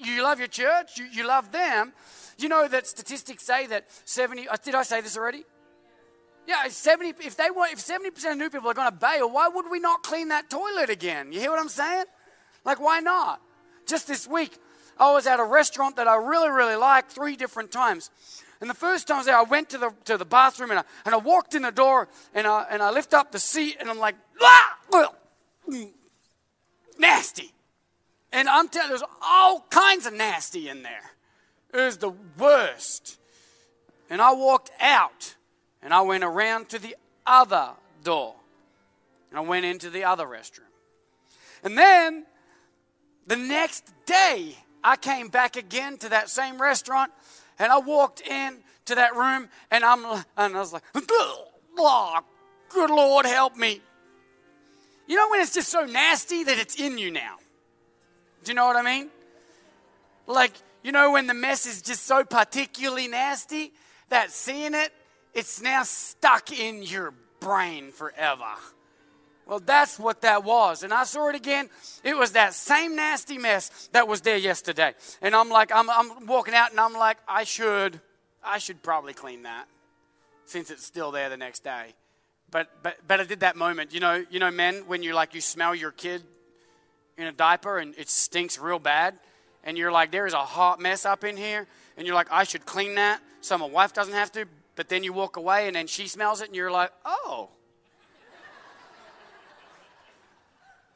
you 0.00 0.22
love 0.22 0.38
your 0.38 0.48
church, 0.48 0.98
you, 0.98 1.06
you 1.06 1.26
love 1.26 1.52
them. 1.52 1.92
You 2.38 2.48
know 2.48 2.68
that 2.68 2.86
statistics 2.86 3.44
say 3.44 3.66
that 3.66 3.86
70, 4.04 4.48
uh, 4.48 4.56
did 4.64 4.74
I 4.74 4.82
say 4.82 5.00
this 5.00 5.16
already? 5.16 5.44
Yeah, 6.46 6.68
70, 6.68 7.24
if 7.24 7.36
they 7.36 7.50
want, 7.50 7.72
if 7.72 7.78
70% 7.78 8.32
of 8.32 8.38
new 8.38 8.50
people 8.50 8.70
are 8.70 8.74
going 8.74 8.90
to 8.90 8.96
bail, 8.96 9.30
why 9.30 9.48
would 9.48 9.70
we 9.70 9.78
not 9.78 10.02
clean 10.02 10.28
that 10.28 10.48
toilet 10.48 10.90
again? 10.90 11.32
You 11.32 11.40
hear 11.40 11.50
what 11.50 11.60
I'm 11.60 11.68
saying? 11.68 12.06
Like, 12.64 12.80
why 12.80 13.00
not? 13.00 13.40
just 13.90 14.06
this 14.06 14.26
week, 14.26 14.56
I 14.98 15.12
was 15.12 15.26
at 15.26 15.40
a 15.40 15.44
restaurant 15.44 15.96
that 15.96 16.06
I 16.06 16.14
really, 16.14 16.50
really 16.50 16.76
like 16.76 17.08
three 17.08 17.36
different 17.36 17.72
times. 17.72 18.10
And 18.60 18.70
the 18.70 18.74
first 18.74 19.08
time 19.08 19.16
I 19.16 19.18
was 19.18 19.26
there, 19.26 19.36
I 19.36 19.42
went 19.42 19.70
to 19.70 19.78
the, 19.78 19.90
to 20.04 20.16
the 20.16 20.24
bathroom 20.24 20.70
and 20.70 20.80
I, 20.80 20.84
and 21.04 21.14
I 21.14 21.18
walked 21.18 21.54
in 21.54 21.62
the 21.62 21.72
door 21.72 22.08
and 22.34 22.46
I, 22.46 22.66
and 22.70 22.82
I 22.82 22.90
lift 22.90 23.12
up 23.14 23.32
the 23.32 23.38
seat 23.38 23.76
and 23.80 23.90
I'm 23.90 23.98
like, 23.98 24.14
ah, 24.40 24.78
nasty. 26.98 27.52
And 28.32 28.48
I'm 28.48 28.68
telling 28.68 28.90
there's 28.90 29.02
all 29.22 29.66
kinds 29.70 30.06
of 30.06 30.12
nasty 30.12 30.68
in 30.68 30.82
there. 30.82 31.12
It 31.72 31.78
was 31.78 31.98
the 31.98 32.12
worst. 32.38 33.18
And 34.08 34.20
I 34.20 34.32
walked 34.32 34.70
out 34.80 35.34
and 35.82 35.92
I 35.94 36.00
went 36.02 36.24
around 36.24 36.68
to 36.70 36.78
the 36.78 36.96
other 37.26 37.70
door. 38.02 38.34
And 39.30 39.38
I 39.38 39.42
went 39.42 39.64
into 39.64 39.90
the 39.90 40.04
other 40.04 40.26
restroom. 40.26 40.70
And 41.62 41.76
then 41.76 42.26
the 43.26 43.36
next 43.36 43.92
day, 44.06 44.56
I 44.82 44.96
came 44.96 45.28
back 45.28 45.56
again 45.56 45.98
to 45.98 46.08
that 46.08 46.28
same 46.30 46.60
restaurant 46.60 47.12
and 47.58 47.70
I 47.70 47.78
walked 47.78 48.20
in 48.22 48.58
to 48.86 48.94
that 48.94 49.14
room 49.14 49.48
and 49.70 49.84
I'm 49.84 50.04
and 50.36 50.56
I 50.56 50.58
was 50.58 50.72
like, 50.72 50.82
oh, 51.76 52.20
good 52.70 52.90
Lord, 52.90 53.26
help 53.26 53.56
me. 53.56 53.80
You 55.06 55.16
know 55.16 55.28
when 55.30 55.40
it's 55.40 55.54
just 55.54 55.68
so 55.68 55.84
nasty 55.84 56.44
that 56.44 56.58
it's 56.58 56.80
in 56.80 56.96
you 56.96 57.10
now? 57.10 57.36
Do 58.44 58.50
you 58.50 58.54
know 58.54 58.66
what 58.66 58.76
I 58.76 58.82
mean? 58.82 59.10
Like, 60.26 60.52
you 60.82 60.92
know 60.92 61.12
when 61.12 61.26
the 61.26 61.34
mess 61.34 61.66
is 61.66 61.82
just 61.82 62.04
so 62.04 62.24
particularly 62.24 63.08
nasty 63.08 63.72
that 64.08 64.30
seeing 64.30 64.74
it, 64.74 64.92
it's 65.34 65.60
now 65.60 65.82
stuck 65.82 66.52
in 66.52 66.82
your 66.82 67.12
brain 67.40 67.92
forever. 67.92 68.54
Well, 69.46 69.60
that's 69.60 69.98
what 69.98 70.20
that 70.20 70.44
was. 70.44 70.84
And 70.84 70.92
I 70.92 71.02
saw 71.04 71.28
it 71.28 71.34
again. 71.34 71.68
It 72.04 72.16
was 72.16 72.32
that 72.32 72.54
same 72.54 72.94
nasty 72.94 73.36
mess 73.36 73.88
that 73.92 74.06
was 74.06 74.20
there 74.20 74.36
yesterday. 74.36 74.94
And 75.20 75.34
I'm 75.34 75.48
like, 75.48 75.72
I'm, 75.74 75.90
I'm 75.90 76.26
walking 76.26 76.54
out 76.54 76.70
and 76.70 76.78
I'm 76.78 76.92
like, 76.92 77.18
I 77.26 77.42
should, 77.42 78.00
I 78.44 78.58
should 78.58 78.82
probably 78.82 79.12
clean 79.12 79.42
that 79.42 79.66
since 80.44 80.70
it's 80.70 80.84
still 80.84 81.10
there 81.10 81.28
the 81.28 81.36
next 81.36 81.64
day. 81.64 81.94
But, 82.50 82.70
but, 82.82 82.98
but 83.06 83.20
I 83.20 83.24
did 83.24 83.40
that 83.40 83.56
moment. 83.56 83.92
You 83.92 84.00
know, 84.00 84.24
you 84.30 84.38
know, 84.38 84.50
men, 84.50 84.84
when 84.86 85.02
you 85.02 85.14
like, 85.14 85.34
you 85.34 85.40
smell 85.40 85.74
your 85.74 85.90
kid 85.90 86.22
in 87.20 87.26
a 87.26 87.32
diaper 87.32 87.78
and 87.78 87.94
it 87.96 88.08
stinks 88.08 88.58
real 88.58 88.78
bad. 88.78 89.18
And 89.64 89.76
you're 89.76 89.92
like, 89.92 90.10
there 90.10 90.26
is 90.26 90.32
a 90.32 90.38
hot 90.38 90.80
mess 90.80 91.04
up 91.04 91.24
in 91.24 91.36
here. 91.36 91.66
And 91.96 92.06
you're 92.06 92.16
like, 92.16 92.28
I 92.30 92.44
should 92.44 92.64
clean 92.64 92.94
that 92.94 93.20
so 93.40 93.58
my 93.58 93.66
wife 93.66 93.92
doesn't 93.92 94.14
have 94.14 94.32
to. 94.32 94.46
But 94.76 94.88
then 94.88 95.04
you 95.04 95.12
walk 95.12 95.36
away 95.36 95.66
and 95.66 95.76
then 95.76 95.86
she 95.86 96.06
smells 96.06 96.40
it 96.40 96.48
and 96.48 96.56
you're 96.56 96.70
like, 96.70 96.90
oh, 97.04 97.50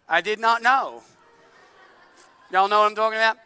I 0.09 0.21
did 0.21 0.39
not 0.39 0.63
know. 0.63 1.03
Y'all 2.51 2.69
know 2.69 2.81
what 2.81 2.91
I'm 2.91 2.95
talking 2.95 3.19
about? 3.19 3.39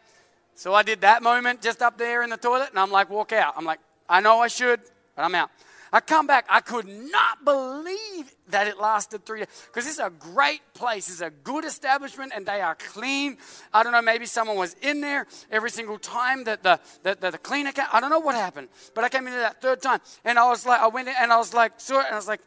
So 0.54 0.74
I 0.74 0.82
did 0.82 1.00
that 1.02 1.22
moment 1.22 1.62
just 1.62 1.82
up 1.82 1.96
there 1.96 2.24
in 2.24 2.30
the 2.30 2.36
toilet, 2.36 2.70
and 2.70 2.78
I'm 2.80 2.90
like, 2.90 3.08
walk 3.08 3.32
out. 3.32 3.54
I'm 3.56 3.64
like, 3.64 3.78
I 4.08 4.20
know 4.20 4.40
I 4.40 4.48
should, 4.48 4.80
but 5.14 5.22
I'm 5.22 5.34
out. 5.36 5.50
I 5.92 6.00
come 6.00 6.26
back. 6.26 6.46
I 6.48 6.60
could 6.60 6.86
not 6.86 7.44
believe 7.44 8.34
that 8.48 8.66
it 8.66 8.78
lasted 8.78 9.24
three 9.24 9.40
days 9.40 9.48
because 9.66 9.84
this 9.84 9.94
is 9.94 10.00
a 10.00 10.10
great 10.10 10.60
place. 10.74 11.08
It's 11.08 11.20
a 11.20 11.30
good 11.30 11.64
establishment 11.64 12.32
and 12.34 12.44
they 12.46 12.60
are 12.60 12.74
clean. 12.74 13.38
I 13.72 13.82
don't 13.82 13.92
know, 13.92 14.02
maybe 14.02 14.26
someone 14.26 14.56
was 14.56 14.74
in 14.82 15.00
there 15.00 15.26
every 15.50 15.70
single 15.70 15.98
time 15.98 16.44
that 16.44 16.62
the, 16.62 16.80
that 17.02 17.20
the, 17.20 17.30
the 17.32 17.38
cleaner 17.38 17.72
came. 17.72 17.86
I 17.92 18.00
don't 18.00 18.10
know 18.10 18.20
what 18.20 18.34
happened, 18.34 18.68
but 18.94 19.04
I 19.04 19.08
came 19.08 19.26
into 19.26 19.38
that 19.38 19.60
third 19.62 19.82
time 19.82 20.00
and 20.24 20.38
I 20.38 20.48
was 20.48 20.66
like, 20.66 20.80
I 20.80 20.88
went 20.88 21.08
in 21.08 21.14
and 21.18 21.32
I 21.32 21.36
was 21.36 21.54
like, 21.54 21.72
it 21.78 21.90
and 21.90 22.06
I 22.12 22.16
was 22.16 22.28
like, 22.28 22.40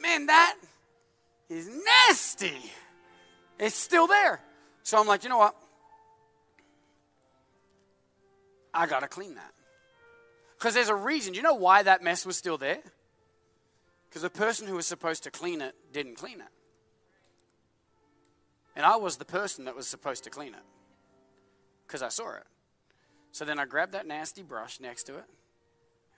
man, 0.00 0.26
that 0.26 0.56
is 1.48 1.68
nasty. 1.68 2.58
It's 3.58 3.76
still 3.76 4.06
there. 4.06 4.40
So 4.82 4.98
I'm 4.98 5.06
like, 5.06 5.24
you 5.24 5.28
know 5.28 5.38
what? 5.38 5.56
I 8.72 8.86
got 8.86 9.00
to 9.00 9.08
clean 9.08 9.34
that. 9.34 9.52
Because 10.58 10.74
there's 10.74 10.88
a 10.88 10.94
reason. 10.94 11.32
Do 11.32 11.36
you 11.36 11.42
know 11.42 11.54
why 11.54 11.84
that 11.84 12.02
mess 12.02 12.26
was 12.26 12.36
still 12.36 12.58
there? 12.58 12.80
Because 14.08 14.22
the 14.22 14.30
person 14.30 14.66
who 14.66 14.74
was 14.74 14.86
supposed 14.86 15.22
to 15.22 15.30
clean 15.30 15.60
it 15.60 15.74
didn't 15.92 16.16
clean 16.16 16.40
it. 16.40 16.48
And 18.74 18.84
I 18.84 18.96
was 18.96 19.16
the 19.18 19.24
person 19.24 19.66
that 19.66 19.76
was 19.76 19.86
supposed 19.86 20.24
to 20.24 20.30
clean 20.30 20.54
it 20.54 20.62
because 21.86 22.02
I 22.02 22.08
saw 22.08 22.34
it. 22.36 22.44
So 23.30 23.44
then 23.44 23.58
I 23.58 23.66
grabbed 23.66 23.92
that 23.92 24.06
nasty 24.06 24.42
brush 24.42 24.80
next 24.80 25.04
to 25.04 25.16
it 25.18 25.24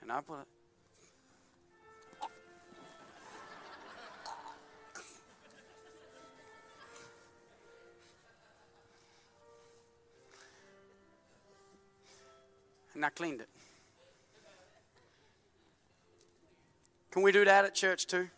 and 0.01 0.11
I 0.11 0.21
put 0.21 0.39
it 0.39 0.47
and 12.95 13.05
I 13.05 13.09
cleaned 13.09 13.41
it. 13.41 13.49
Can 17.11 17.21
we 17.21 17.31
do 17.31 17.45
that 17.45 17.65
at 17.65 17.75
church 17.75 18.07
too? 18.07 18.29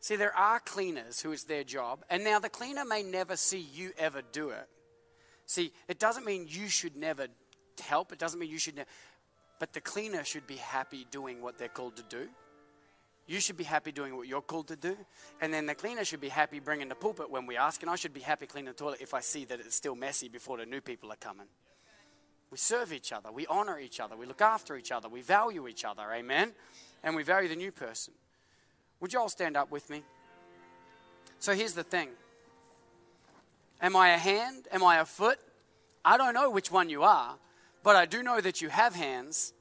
See, 0.00 0.16
there 0.16 0.34
are 0.36 0.60
cleaners 0.60 1.20
who 1.20 1.32
it's 1.32 1.44
their 1.44 1.64
job, 1.64 2.04
and 2.08 2.22
now 2.22 2.38
the 2.38 2.48
cleaner 2.48 2.84
may 2.84 3.02
never 3.02 3.36
see 3.36 3.58
you 3.58 3.92
ever 3.98 4.22
do 4.32 4.50
it. 4.50 4.68
See, 5.46 5.72
it 5.88 5.98
doesn't 5.98 6.24
mean 6.24 6.46
you 6.48 6.68
should 6.68 6.96
never 6.96 7.26
help, 7.80 8.12
it 8.12 8.18
doesn't 8.18 8.38
mean 8.38 8.50
you 8.50 8.58
should 8.58 8.76
never, 8.76 8.88
but 9.58 9.72
the 9.72 9.80
cleaner 9.80 10.24
should 10.24 10.46
be 10.46 10.56
happy 10.56 11.06
doing 11.10 11.42
what 11.42 11.58
they're 11.58 11.68
called 11.68 11.96
to 11.96 12.04
do. 12.04 12.28
You 13.26 13.40
should 13.40 13.58
be 13.58 13.64
happy 13.64 13.92
doing 13.92 14.16
what 14.16 14.26
you're 14.26 14.40
called 14.40 14.68
to 14.68 14.76
do. 14.76 14.96
And 15.42 15.52
then 15.52 15.66
the 15.66 15.74
cleaner 15.74 16.02
should 16.02 16.20
be 16.20 16.30
happy 16.30 16.60
bringing 16.60 16.88
the 16.88 16.94
pulpit 16.94 17.30
when 17.30 17.44
we 17.44 17.58
ask. 17.58 17.82
And 17.82 17.90
I 17.90 17.96
should 17.96 18.14
be 18.14 18.20
happy 18.20 18.46
cleaning 18.46 18.72
the 18.72 18.74
toilet 18.74 19.02
if 19.02 19.12
I 19.12 19.20
see 19.20 19.44
that 19.44 19.60
it's 19.60 19.76
still 19.76 19.94
messy 19.94 20.30
before 20.30 20.56
the 20.56 20.64
new 20.64 20.80
people 20.80 21.12
are 21.12 21.16
coming. 21.16 21.46
We 22.50 22.56
serve 22.56 22.92
each 22.92 23.12
other. 23.12 23.30
We 23.30 23.46
honor 23.46 23.78
each 23.78 24.00
other. 24.00 24.16
We 24.16 24.26
look 24.26 24.40
after 24.40 24.76
each 24.76 24.90
other. 24.90 25.08
We 25.08 25.20
value 25.20 25.68
each 25.68 25.84
other. 25.84 26.02
Amen. 26.12 26.52
And 27.02 27.14
we 27.14 27.22
value 27.22 27.48
the 27.48 27.56
new 27.56 27.72
person. 27.72 28.14
Would 29.00 29.12
you 29.12 29.20
all 29.20 29.28
stand 29.28 29.56
up 29.56 29.70
with 29.70 29.90
me? 29.90 30.02
So 31.38 31.54
here's 31.54 31.74
the 31.74 31.84
thing 31.84 32.08
Am 33.80 33.94
I 33.94 34.10
a 34.10 34.18
hand? 34.18 34.66
Am 34.72 34.82
I 34.82 34.98
a 34.98 35.04
foot? 35.04 35.38
I 36.04 36.16
don't 36.16 36.34
know 36.34 36.50
which 36.50 36.72
one 36.72 36.88
you 36.88 37.02
are, 37.02 37.36
but 37.82 37.96
I 37.96 38.06
do 38.06 38.22
know 38.22 38.40
that 38.40 38.62
you 38.62 38.70
have 38.70 38.94
hands, 38.94 39.52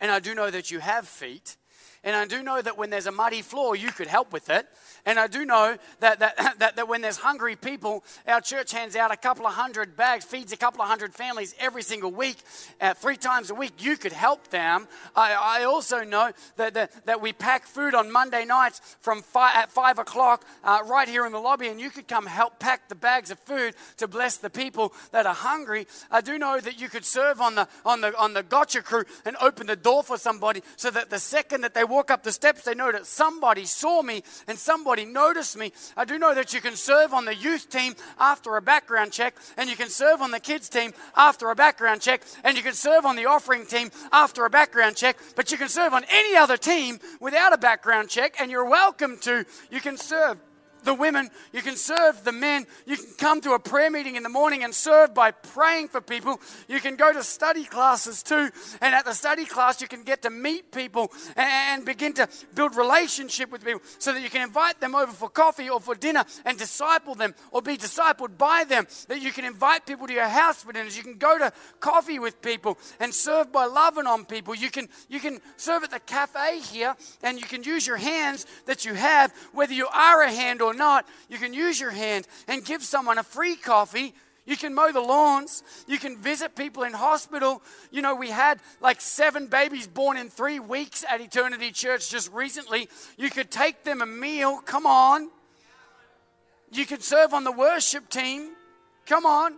and 0.00 0.10
I 0.10 0.18
do 0.18 0.34
know 0.34 0.50
that 0.50 0.70
you 0.70 0.80
have 0.80 1.06
feet, 1.06 1.56
and 2.02 2.16
I 2.16 2.26
do 2.26 2.42
know 2.42 2.62
that 2.62 2.78
when 2.78 2.88
there's 2.88 3.06
a 3.06 3.12
muddy 3.12 3.42
floor, 3.42 3.76
you 3.76 3.92
could 3.92 4.06
help 4.06 4.32
with 4.32 4.48
it. 4.48 4.66
And 5.04 5.18
I 5.18 5.26
do 5.26 5.44
know 5.44 5.76
that, 6.00 6.20
that, 6.20 6.36
that, 6.58 6.76
that 6.76 6.88
when 6.88 7.02
there's 7.02 7.18
hungry 7.18 7.56
people, 7.56 8.04
our 8.26 8.40
church 8.40 8.72
hands 8.72 8.96
out 8.96 9.12
a 9.12 9.16
couple 9.16 9.46
of 9.46 9.52
hundred 9.52 9.96
bags, 9.96 10.24
feeds 10.24 10.52
a 10.52 10.56
couple 10.56 10.80
of 10.80 10.88
hundred 10.88 11.14
families 11.14 11.54
every 11.58 11.82
single 11.82 12.10
week, 12.10 12.38
uh, 12.80 12.94
three 12.94 13.16
times 13.16 13.50
a 13.50 13.54
week. 13.54 13.72
You 13.78 13.98
could 13.98 14.12
help 14.12 14.48
them. 14.48 14.88
I, 15.14 15.60
I 15.60 15.64
also 15.64 16.02
know 16.02 16.32
that, 16.56 16.72
that, 16.74 17.04
that 17.04 17.20
we 17.20 17.34
pack 17.34 17.66
food 17.66 17.94
on 17.94 18.10
Monday 18.10 18.46
nights 18.46 18.80
from 19.00 19.22
at 19.34 19.70
5 19.70 19.98
o'clock 19.98 20.46
uh, 20.64 20.80
right 20.86 21.08
here 21.08 21.26
in 21.26 21.32
the 21.32 21.38
lobby, 21.38 21.68
and 21.68 21.78
you 21.78 21.90
could 21.90 22.08
come 22.08 22.24
help 22.24 22.58
pack 22.58 22.88
the 22.88 22.94
bags 22.94 23.30
of 23.30 23.38
food 23.40 23.74
to 23.98 24.08
bless 24.08 24.38
the 24.38 24.50
people 24.50 24.94
that 25.12 25.26
are 25.26 25.34
hungry. 25.34 25.86
I 26.10 26.22
do 26.22 26.38
know 26.38 26.60
that 26.60 26.80
you 26.80 26.88
could 26.88 27.04
serve 27.04 27.40
on 27.42 27.56
the, 27.56 27.68
on 27.84 28.00
the, 28.00 28.18
on 28.18 28.32
the 28.32 28.42
gotcha 28.42 28.80
crew 28.80 29.04
and 29.26 29.36
open 29.40 29.66
the 29.66 29.76
door 29.76 30.02
for 30.02 30.16
somebody 30.16 30.62
so 30.76 30.90
that 30.90 31.10
the 31.10 31.18
second 31.18 31.60
that 31.60 31.74
they 31.74 31.84
walk 31.90 32.10
up 32.10 32.22
the 32.22 32.32
steps, 32.32 32.62
they 32.62 32.74
know 32.74 32.92
that 32.92 33.06
somebody 33.06 33.64
saw 33.64 34.02
me 34.02 34.22
and 34.46 34.58
somebody 34.58 35.04
noticed 35.04 35.56
me. 35.56 35.72
I 35.96 36.04
do 36.04 36.18
know 36.18 36.34
that 36.34 36.54
you 36.54 36.60
can 36.60 36.76
serve 36.76 37.12
on 37.12 37.24
the 37.24 37.34
youth 37.34 37.68
team 37.68 37.94
after 38.18 38.56
a 38.56 38.62
background 38.62 39.12
check, 39.12 39.34
and 39.56 39.68
you 39.68 39.76
can 39.76 39.88
serve 39.88 40.22
on 40.22 40.30
the 40.30 40.40
kids 40.40 40.68
team 40.68 40.92
after 41.16 41.50
a 41.50 41.54
background 41.54 42.00
check, 42.00 42.22
and 42.44 42.56
you 42.56 42.62
can 42.62 42.74
serve 42.74 43.04
on 43.04 43.16
the 43.16 43.26
offering 43.26 43.66
team 43.66 43.90
after 44.12 44.44
a 44.44 44.50
background 44.50 44.96
check, 44.96 45.18
but 45.36 45.50
you 45.50 45.58
can 45.58 45.68
serve 45.68 45.92
on 45.92 46.04
any 46.08 46.36
other 46.36 46.56
team 46.56 46.98
without 47.20 47.52
a 47.52 47.58
background 47.58 48.08
check, 48.08 48.36
and 48.40 48.50
you're 48.50 48.68
welcome 48.68 49.18
to. 49.18 49.44
You 49.70 49.80
can 49.80 49.96
serve 49.96 50.38
the 50.84 50.94
women, 50.94 51.30
you 51.52 51.62
can 51.62 51.76
serve 51.76 52.24
the 52.24 52.32
men, 52.32 52.66
you 52.86 52.96
can 52.96 53.12
come 53.18 53.40
to 53.42 53.52
a 53.52 53.58
prayer 53.58 53.90
meeting 53.90 54.16
in 54.16 54.22
the 54.22 54.28
morning 54.28 54.64
and 54.64 54.74
serve 54.74 55.14
by 55.14 55.30
praying 55.30 55.88
for 55.88 56.00
people. 56.00 56.40
You 56.68 56.80
can 56.80 56.96
go 56.96 57.12
to 57.12 57.22
study 57.22 57.64
classes 57.64 58.22
too, 58.22 58.50
and 58.80 58.94
at 58.94 59.04
the 59.04 59.12
study 59.12 59.44
class, 59.44 59.80
you 59.80 59.88
can 59.88 60.02
get 60.02 60.22
to 60.22 60.30
meet 60.30 60.72
people 60.72 61.12
and 61.36 61.84
begin 61.84 62.12
to 62.14 62.28
build 62.54 62.76
relationship 62.76 63.50
with 63.50 63.64
people 63.64 63.80
so 63.98 64.12
that 64.12 64.22
you 64.22 64.30
can 64.30 64.42
invite 64.42 64.80
them 64.80 64.94
over 64.94 65.12
for 65.12 65.28
coffee 65.28 65.68
or 65.68 65.80
for 65.80 65.94
dinner 65.94 66.24
and 66.44 66.58
disciple 66.58 67.14
them 67.14 67.34
or 67.52 67.62
be 67.62 67.76
discipled 67.76 68.36
by 68.38 68.64
them. 68.64 68.86
That 69.08 69.20
you 69.20 69.32
can 69.32 69.44
invite 69.44 69.86
people 69.86 70.06
to 70.06 70.12
your 70.12 70.28
house 70.28 70.62
for 70.62 70.72
dinners. 70.72 70.96
You 70.96 71.02
can 71.02 71.18
go 71.18 71.38
to 71.38 71.52
coffee 71.80 72.18
with 72.18 72.40
people 72.42 72.78
and 72.98 73.14
serve 73.14 73.52
by 73.52 73.66
loving 73.66 74.06
on 74.06 74.24
people. 74.24 74.54
You 74.54 74.70
can, 74.70 74.88
you 75.08 75.20
can 75.20 75.40
serve 75.56 75.84
at 75.84 75.90
the 75.90 76.00
cafe 76.00 76.60
here 76.60 76.94
and 77.22 77.38
you 77.38 77.46
can 77.46 77.62
use 77.62 77.86
your 77.86 77.96
hands 77.96 78.46
that 78.66 78.84
you 78.84 78.94
have, 78.94 79.32
whether 79.52 79.74
you 79.74 79.88
are 79.88 80.22
a 80.22 80.30
hand 80.30 80.62
or 80.62 80.69
or 80.70 80.74
not, 80.74 81.06
you 81.28 81.38
can 81.38 81.52
use 81.52 81.80
your 81.80 81.90
hand 81.90 82.26
and 82.46 82.64
give 82.64 82.82
someone 82.82 83.18
a 83.18 83.22
free 83.22 83.56
coffee. 83.56 84.14
You 84.46 84.56
can 84.56 84.74
mow 84.74 84.90
the 84.92 85.00
lawns. 85.00 85.62
You 85.86 85.98
can 85.98 86.16
visit 86.16 86.56
people 86.56 86.82
in 86.82 86.92
hospital. 86.92 87.62
You 87.90 88.02
know, 88.02 88.14
we 88.14 88.30
had 88.30 88.60
like 88.80 89.00
seven 89.00 89.46
babies 89.46 89.86
born 89.86 90.16
in 90.16 90.30
three 90.30 90.60
weeks 90.60 91.04
at 91.08 91.20
Eternity 91.20 91.70
Church 91.72 92.10
just 92.10 92.32
recently. 92.32 92.88
You 93.16 93.30
could 93.30 93.50
take 93.50 93.84
them 93.84 94.00
a 94.00 94.06
meal. 94.06 94.60
Come 94.64 94.86
on. 94.86 95.30
You 96.72 96.86
could 96.86 97.02
serve 97.02 97.34
on 97.34 97.44
the 97.44 97.52
worship 97.52 98.08
team. 98.08 98.50
Come 99.06 99.26
on. 99.26 99.56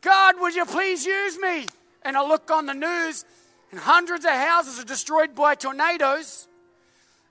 God, 0.00 0.36
would 0.40 0.54
you 0.54 0.64
please 0.64 1.04
use 1.04 1.38
me? 1.38 1.66
And 2.02 2.16
I 2.16 2.26
look 2.26 2.50
on 2.52 2.66
the 2.66 2.74
news, 2.74 3.24
and 3.72 3.80
hundreds 3.80 4.24
of 4.24 4.30
houses 4.30 4.78
are 4.78 4.84
destroyed 4.84 5.34
by 5.34 5.56
tornadoes. 5.56 6.46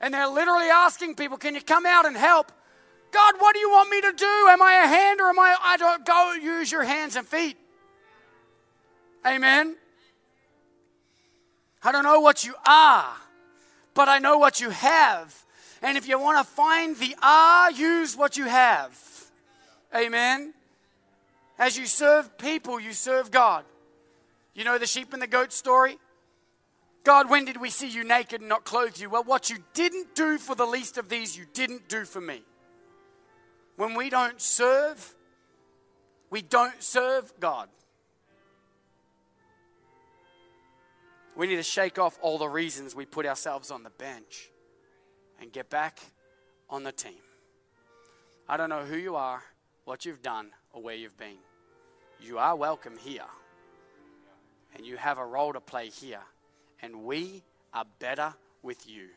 And 0.05 0.13
they're 0.13 0.27
literally 0.27 0.67
asking 0.67 1.15
people, 1.15 1.35
Can 1.35 1.55
you 1.55 1.61
come 1.61 1.83
out 1.83 2.05
and 2.05 2.15
help? 2.15 2.51
God, 3.11 3.33
what 3.39 3.55
do 3.55 3.59
you 3.59 3.71
want 3.71 3.89
me 3.89 4.01
to 4.01 4.11
do? 4.11 4.47
Am 4.49 4.61
I 4.61 4.83
a 4.83 4.87
hand 4.87 5.19
or 5.19 5.29
am 5.29 5.39
I? 5.39 5.55
I 5.59 5.77
don't 5.77 6.05
go 6.05 6.33
use 6.33 6.71
your 6.71 6.83
hands 6.83 7.15
and 7.15 7.25
feet. 7.25 7.57
Amen. 9.25 9.75
I 11.81 11.91
don't 11.91 12.03
know 12.03 12.19
what 12.19 12.45
you 12.45 12.53
are, 12.67 13.15
but 13.95 14.07
I 14.07 14.19
know 14.19 14.37
what 14.37 14.61
you 14.61 14.69
have. 14.69 15.43
And 15.81 15.97
if 15.97 16.07
you 16.07 16.19
want 16.19 16.37
to 16.37 16.53
find 16.53 16.95
the 16.97 17.15
are, 17.23 17.71
use 17.71 18.15
what 18.15 18.37
you 18.37 18.45
have. 18.45 18.95
Amen. 19.95 20.53
As 21.57 21.79
you 21.79 21.87
serve 21.87 22.37
people, 22.37 22.79
you 22.79 22.93
serve 22.93 23.31
God. 23.31 23.65
You 24.53 24.65
know 24.65 24.77
the 24.77 24.85
sheep 24.85 25.13
and 25.13 25.21
the 25.21 25.27
goat 25.27 25.51
story? 25.51 25.97
God, 27.05 27.29
when 27.29 27.45
did 27.45 27.61
we 27.61 27.69
see 27.69 27.87
you 27.87 28.03
naked 28.03 28.41
and 28.41 28.49
not 28.49 28.65
clothe 28.65 28.97
you? 28.97 29.11
Well, 29.11 29.23
what 29.23 29.51
you 29.51 29.57
didn't 29.75 30.15
do 30.15 30.39
for 30.39 30.55
the 30.55 30.65
least 30.65 30.97
of 30.97 31.07
these, 31.07 31.37
you 31.37 31.45
didn't 31.53 31.87
do 31.87 32.03
for 32.03 32.19
me. 32.19 32.41
When 33.77 33.93
we 33.93 34.09
don't 34.09 34.41
serve, 34.41 35.13
we 36.31 36.41
don't 36.41 36.81
serve 36.81 37.31
God. 37.39 37.69
We 41.35 41.45
need 41.45 41.57
to 41.57 41.63
shake 41.63 41.99
off 41.99 42.17
all 42.21 42.39
the 42.39 42.49
reasons 42.49 42.95
we 42.95 43.05
put 43.05 43.27
ourselves 43.27 43.69
on 43.69 43.83
the 43.83 43.91
bench 43.91 44.49
and 45.39 45.51
get 45.51 45.69
back 45.69 45.99
on 46.71 46.83
the 46.83 46.91
team. 46.91 47.21
I 48.49 48.57
don't 48.57 48.69
know 48.69 48.83
who 48.83 48.97
you 48.97 49.15
are, 49.15 49.43
what 49.83 50.05
you've 50.05 50.23
done, 50.23 50.51
or 50.73 50.81
where 50.81 50.95
you've 50.95 51.17
been. 51.17 51.37
You 52.19 52.39
are 52.39 52.55
welcome 52.55 52.97
here. 52.97 53.27
And 54.75 54.85
you 54.85 54.97
have 54.97 55.19
a 55.19 55.25
role 55.25 55.53
to 55.53 55.61
play 55.61 55.89
here. 55.89 56.21
And 56.85 57.03
we 57.03 57.41
are 57.73 57.85
better 57.97 58.35
with 58.61 58.87
you. 58.87 59.07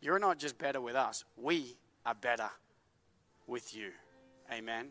You're 0.00 0.18
not 0.18 0.36
just 0.36 0.58
better 0.58 0.80
with 0.80 0.96
us, 0.96 1.24
we 1.36 1.76
are 2.04 2.16
better 2.16 2.50
with 3.46 3.72
you. 3.76 3.90
Amen. 4.52 4.88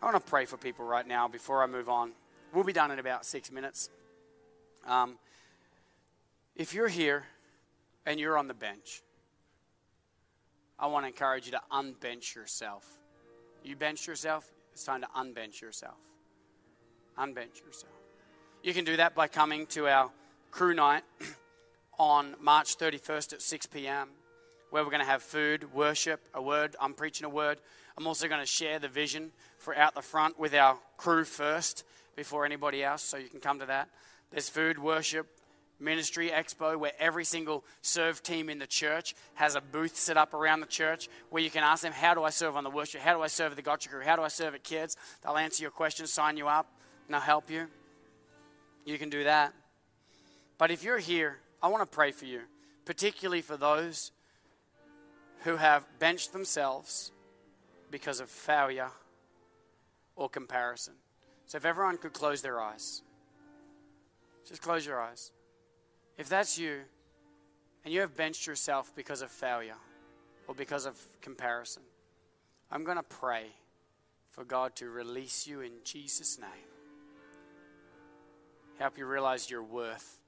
I 0.00 0.06
want 0.06 0.16
to 0.16 0.30
pray 0.30 0.46
for 0.46 0.56
people 0.56 0.86
right 0.86 1.06
now 1.06 1.28
before 1.28 1.62
I 1.62 1.66
move 1.66 1.90
on. 1.90 2.12
We'll 2.54 2.64
be 2.64 2.72
done 2.72 2.90
in 2.90 2.98
about 2.98 3.26
six 3.26 3.52
minutes. 3.52 3.90
Um, 4.86 5.18
if 6.56 6.72
you're 6.72 6.88
here 6.88 7.24
and 8.06 8.18
you're 8.18 8.38
on 8.38 8.48
the 8.48 8.54
bench, 8.54 9.02
I 10.78 10.86
want 10.86 11.04
to 11.04 11.08
encourage 11.08 11.44
you 11.44 11.52
to 11.52 11.60
unbench 11.70 12.34
yourself. 12.34 12.86
You 13.62 13.76
bench 13.76 14.06
yourself, 14.06 14.50
it's 14.72 14.82
time 14.82 15.02
to 15.02 15.08
unbench 15.08 15.60
yourself. 15.60 15.98
Unbench 17.18 17.62
yourself. 17.66 17.99
You 18.62 18.74
can 18.74 18.84
do 18.84 18.98
that 18.98 19.14
by 19.14 19.26
coming 19.26 19.64
to 19.68 19.88
our 19.88 20.10
crew 20.50 20.74
night 20.74 21.02
on 21.98 22.34
March 22.42 22.76
31st 22.76 23.32
at 23.32 23.42
6 23.42 23.66
p.m., 23.68 24.08
where 24.68 24.84
we're 24.84 24.90
going 24.90 25.00
to 25.00 25.06
have 25.06 25.22
food, 25.22 25.72
worship, 25.72 26.20
a 26.34 26.42
word. 26.42 26.76
I'm 26.78 26.92
preaching 26.92 27.24
a 27.24 27.30
word. 27.30 27.58
I'm 27.96 28.06
also 28.06 28.28
going 28.28 28.40
to 28.40 28.46
share 28.46 28.78
the 28.78 28.88
vision 28.88 29.30
for 29.56 29.74
out 29.74 29.94
the 29.94 30.02
front 30.02 30.38
with 30.38 30.52
our 30.52 30.76
crew 30.98 31.24
first 31.24 31.84
before 32.16 32.44
anybody 32.44 32.84
else, 32.84 33.02
so 33.02 33.16
you 33.16 33.30
can 33.30 33.40
come 33.40 33.60
to 33.60 33.66
that. 33.66 33.88
There's 34.30 34.50
food, 34.50 34.78
worship, 34.78 35.26
ministry 35.78 36.28
expo 36.28 36.78
where 36.78 36.92
every 36.98 37.24
single 37.24 37.64
serve 37.80 38.22
team 38.22 38.50
in 38.50 38.58
the 38.58 38.66
church 38.66 39.14
has 39.36 39.54
a 39.54 39.62
booth 39.62 39.96
set 39.96 40.18
up 40.18 40.34
around 40.34 40.60
the 40.60 40.66
church 40.66 41.08
where 41.30 41.42
you 41.42 41.48
can 41.48 41.64
ask 41.64 41.82
them, 41.82 41.94
How 41.94 42.12
do 42.12 42.24
I 42.24 42.30
serve 42.30 42.58
on 42.58 42.64
the 42.64 42.70
worship? 42.70 43.00
How 43.00 43.14
do 43.14 43.22
I 43.22 43.28
serve 43.28 43.56
the 43.56 43.62
gotcha 43.62 43.88
crew? 43.88 44.02
How 44.04 44.16
do 44.16 44.22
I 44.22 44.28
serve 44.28 44.54
at 44.54 44.64
kids? 44.64 44.98
They'll 45.22 45.38
answer 45.38 45.62
your 45.62 45.70
questions, 45.70 46.12
sign 46.12 46.36
you 46.36 46.46
up, 46.46 46.70
and 47.06 47.14
they'll 47.14 47.22
help 47.22 47.50
you. 47.50 47.68
You 48.84 48.98
can 48.98 49.10
do 49.10 49.24
that. 49.24 49.52
But 50.58 50.70
if 50.70 50.82
you're 50.82 50.98
here, 50.98 51.38
I 51.62 51.68
want 51.68 51.82
to 51.82 51.94
pray 51.94 52.10
for 52.12 52.24
you, 52.24 52.40
particularly 52.84 53.42
for 53.42 53.56
those 53.56 54.12
who 55.40 55.56
have 55.56 55.86
benched 55.98 56.32
themselves 56.32 57.12
because 57.90 58.20
of 58.20 58.28
failure 58.28 58.90
or 60.16 60.28
comparison. 60.28 60.94
So 61.46 61.56
if 61.56 61.64
everyone 61.64 61.96
could 61.96 62.12
close 62.12 62.42
their 62.42 62.60
eyes. 62.60 63.02
Just 64.46 64.62
close 64.62 64.84
your 64.84 65.00
eyes. 65.00 65.32
If 66.18 66.28
that's 66.28 66.58
you, 66.58 66.80
and 67.84 67.94
you 67.94 68.00
have 68.00 68.16
benched 68.16 68.46
yourself 68.46 68.92
because 68.94 69.22
of 69.22 69.30
failure 69.30 69.78
or 70.46 70.54
because 70.54 70.86
of 70.86 70.96
comparison, 71.22 71.82
I'm 72.70 72.84
going 72.84 72.98
to 72.98 73.02
pray 73.02 73.46
for 74.28 74.44
God 74.44 74.76
to 74.76 74.90
release 74.90 75.46
you 75.46 75.60
in 75.60 75.72
Jesus' 75.84 76.38
name. 76.38 76.50
Help 78.80 78.96
you 78.96 79.04
realize 79.04 79.50
your 79.50 79.62
worth 79.62 80.20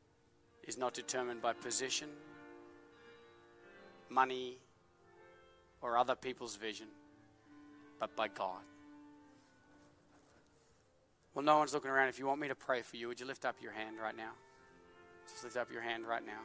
is 0.69 0.77
not 0.77 0.93
determined 0.93 1.41
by 1.41 1.55
position, 1.55 2.09
money, 4.11 4.59
or 5.81 5.97
other 5.97 6.15
people's 6.15 6.57
vision, 6.57 6.89
but 7.99 8.15
by 8.15 8.29
God. 8.29 8.61
Well, 11.33 11.43
no 11.43 11.57
one's 11.57 11.73
looking 11.73 11.91
around. 11.91 12.09
If 12.09 12.19
you 12.19 12.27
want 12.27 12.43
me 12.43 12.49
to 12.49 12.55
pray 12.55 12.83
for 12.83 12.99
you, 12.99 13.09
would 13.09 13.19
you 13.19 13.25
lift 13.25 13.47
up 13.47 13.57
your 13.63 13.73
hand 13.73 13.97
right 13.99 14.15
now? 14.15 14.33
Just 15.27 15.45
lift 15.45 15.57
up 15.57 15.73
your 15.73 15.81
hand 15.81 16.05
right 16.07 16.25
now. 16.25 16.43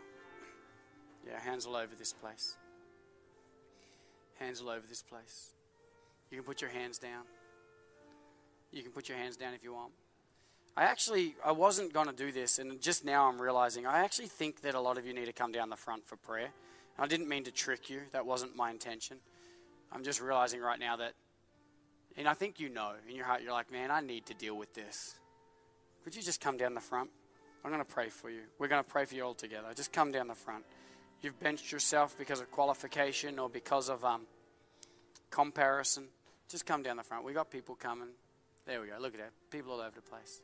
Yeah, 1.27 1.37
hands 1.41 1.65
all 1.65 1.75
over 1.75 1.93
this 1.93 2.13
place. 2.13 2.55
Hands 4.39 4.61
all 4.61 4.69
over 4.69 4.87
this 4.87 5.03
place. 5.03 5.49
You 6.31 6.37
can 6.37 6.45
put 6.45 6.61
your 6.61 6.69
hands 6.69 6.99
down. 6.99 7.23
You 8.71 8.81
can 8.81 8.93
put 8.93 9.09
your 9.09 9.17
hands 9.17 9.35
down 9.35 9.53
if 9.53 9.61
you 9.61 9.73
want. 9.73 9.91
I 10.77 10.83
actually 10.83 11.33
I 11.43 11.53
wasn't 11.53 11.91
going 11.91 12.05
to 12.05 12.13
do 12.13 12.31
this 12.31 12.59
and 12.59 12.79
just 12.79 13.03
now 13.03 13.27
I'm 13.27 13.41
realizing 13.41 13.87
I 13.87 14.01
actually 14.01 14.27
think 14.27 14.61
that 14.61 14.75
a 14.75 14.79
lot 14.79 14.99
of 14.99 15.07
you 15.07 15.13
need 15.13 15.25
to 15.25 15.33
come 15.33 15.51
down 15.51 15.71
the 15.71 15.75
front 15.75 16.05
for 16.05 16.17
prayer. 16.17 16.49
I 16.99 17.07
didn't 17.07 17.27
mean 17.27 17.43
to 17.45 17.51
trick 17.51 17.89
you. 17.89 18.01
That 18.11 18.27
wasn't 18.27 18.55
my 18.55 18.69
intention. 18.69 19.17
I'm 19.91 20.03
just 20.03 20.21
realizing 20.21 20.61
right 20.61 20.79
now 20.79 20.95
that 20.97 21.13
and 22.15 22.27
I 22.27 22.35
think 22.35 22.59
you 22.59 22.69
know 22.69 22.91
in 23.09 23.15
your 23.15 23.25
heart, 23.25 23.41
you're 23.41 23.53
like, 23.53 23.71
man, 23.71 23.89
I 23.89 24.01
need 24.01 24.27
to 24.27 24.35
deal 24.35 24.55
with 24.55 24.75
this. 24.75 25.15
Could 26.03 26.15
you 26.15 26.21
just 26.21 26.41
come 26.41 26.57
down 26.57 26.75
the 26.75 26.79
front? 26.79 27.09
I'm 27.65 27.71
going 27.71 27.83
to 27.83 27.91
pray 27.91 28.09
for 28.09 28.29
you. 28.29 28.41
We're 28.59 28.67
going 28.67 28.83
to 28.83 28.89
pray 28.89 29.05
for 29.05 29.15
you 29.15 29.23
all 29.23 29.33
together. 29.33 29.67
Just 29.75 29.91
come 29.91 30.11
down 30.11 30.27
the 30.27 30.35
front. 30.35 30.63
You've 31.21 31.39
benched 31.39 31.71
yourself 31.71 32.15
because 32.17 32.39
of 32.39 32.51
qualification 32.51 33.39
or 33.39 33.49
because 33.49 33.89
of 33.89 34.05
um, 34.05 34.21
comparison. 35.31 36.05
Just 36.49 36.67
come 36.67 36.83
down 36.83 36.97
the 36.97 37.03
front. 37.03 37.25
We 37.25 37.33
got 37.33 37.49
people 37.49 37.75
coming. 37.75 38.09
There 38.65 38.79
we 38.79 38.87
go. 38.87 38.93
Look 38.99 39.15
at 39.15 39.19
that. 39.19 39.31
People 39.49 39.73
all 39.73 39.81
over 39.81 39.95
the 39.95 40.01
place. 40.01 40.41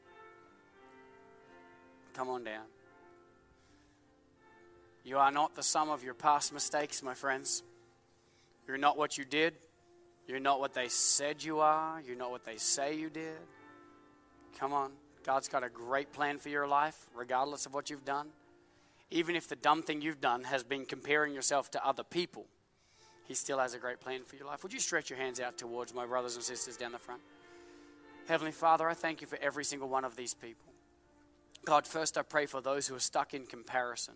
Come 2.13 2.29
on 2.29 2.43
down. 2.43 2.65
You 5.03 5.17
are 5.17 5.31
not 5.31 5.55
the 5.55 5.63
sum 5.63 5.89
of 5.89 6.03
your 6.03 6.13
past 6.13 6.53
mistakes, 6.53 7.03
my 7.03 7.13
friends. 7.13 7.63
You're 8.67 8.77
not 8.77 8.97
what 8.97 9.17
you 9.17 9.25
did. 9.25 9.53
You're 10.27 10.39
not 10.39 10.59
what 10.59 10.73
they 10.73 10.87
said 10.87 11.43
you 11.43 11.59
are. 11.59 12.01
You're 12.05 12.15
not 12.15 12.31
what 12.31 12.45
they 12.45 12.55
say 12.55 12.95
you 12.95 13.09
did. 13.09 13.37
Come 14.57 14.71
on. 14.71 14.91
God's 15.25 15.47
got 15.47 15.63
a 15.63 15.69
great 15.69 16.13
plan 16.13 16.37
for 16.37 16.49
your 16.49 16.67
life, 16.67 16.97
regardless 17.15 17.65
of 17.65 17.73
what 17.73 17.89
you've 17.89 18.05
done. 18.05 18.29
Even 19.11 19.35
if 19.35 19.47
the 19.47 19.55
dumb 19.55 19.83
thing 19.83 20.01
you've 20.01 20.21
done 20.21 20.43
has 20.43 20.63
been 20.63 20.85
comparing 20.85 21.33
yourself 21.33 21.71
to 21.71 21.85
other 21.85 22.03
people, 22.03 22.45
He 23.25 23.33
still 23.33 23.59
has 23.59 23.73
a 23.73 23.79
great 23.79 23.99
plan 23.99 24.23
for 24.25 24.35
your 24.35 24.47
life. 24.47 24.63
Would 24.63 24.73
you 24.73 24.79
stretch 24.79 25.09
your 25.09 25.19
hands 25.19 25.39
out 25.39 25.57
towards 25.57 25.93
my 25.93 26.05
brothers 26.05 26.35
and 26.35 26.43
sisters 26.43 26.77
down 26.77 26.91
the 26.91 26.97
front? 26.97 27.21
Heavenly 28.27 28.51
Father, 28.53 28.87
I 28.87 28.93
thank 28.93 29.21
you 29.21 29.27
for 29.27 29.37
every 29.41 29.65
single 29.65 29.89
one 29.89 30.05
of 30.05 30.15
these 30.15 30.33
people. 30.33 30.72
God, 31.65 31.87
first 31.87 32.17
I 32.17 32.23
pray 32.23 32.45
for 32.45 32.61
those 32.61 32.87
who 32.87 32.95
are 32.95 32.99
stuck 32.99 33.33
in 33.33 33.45
comparison. 33.45 34.15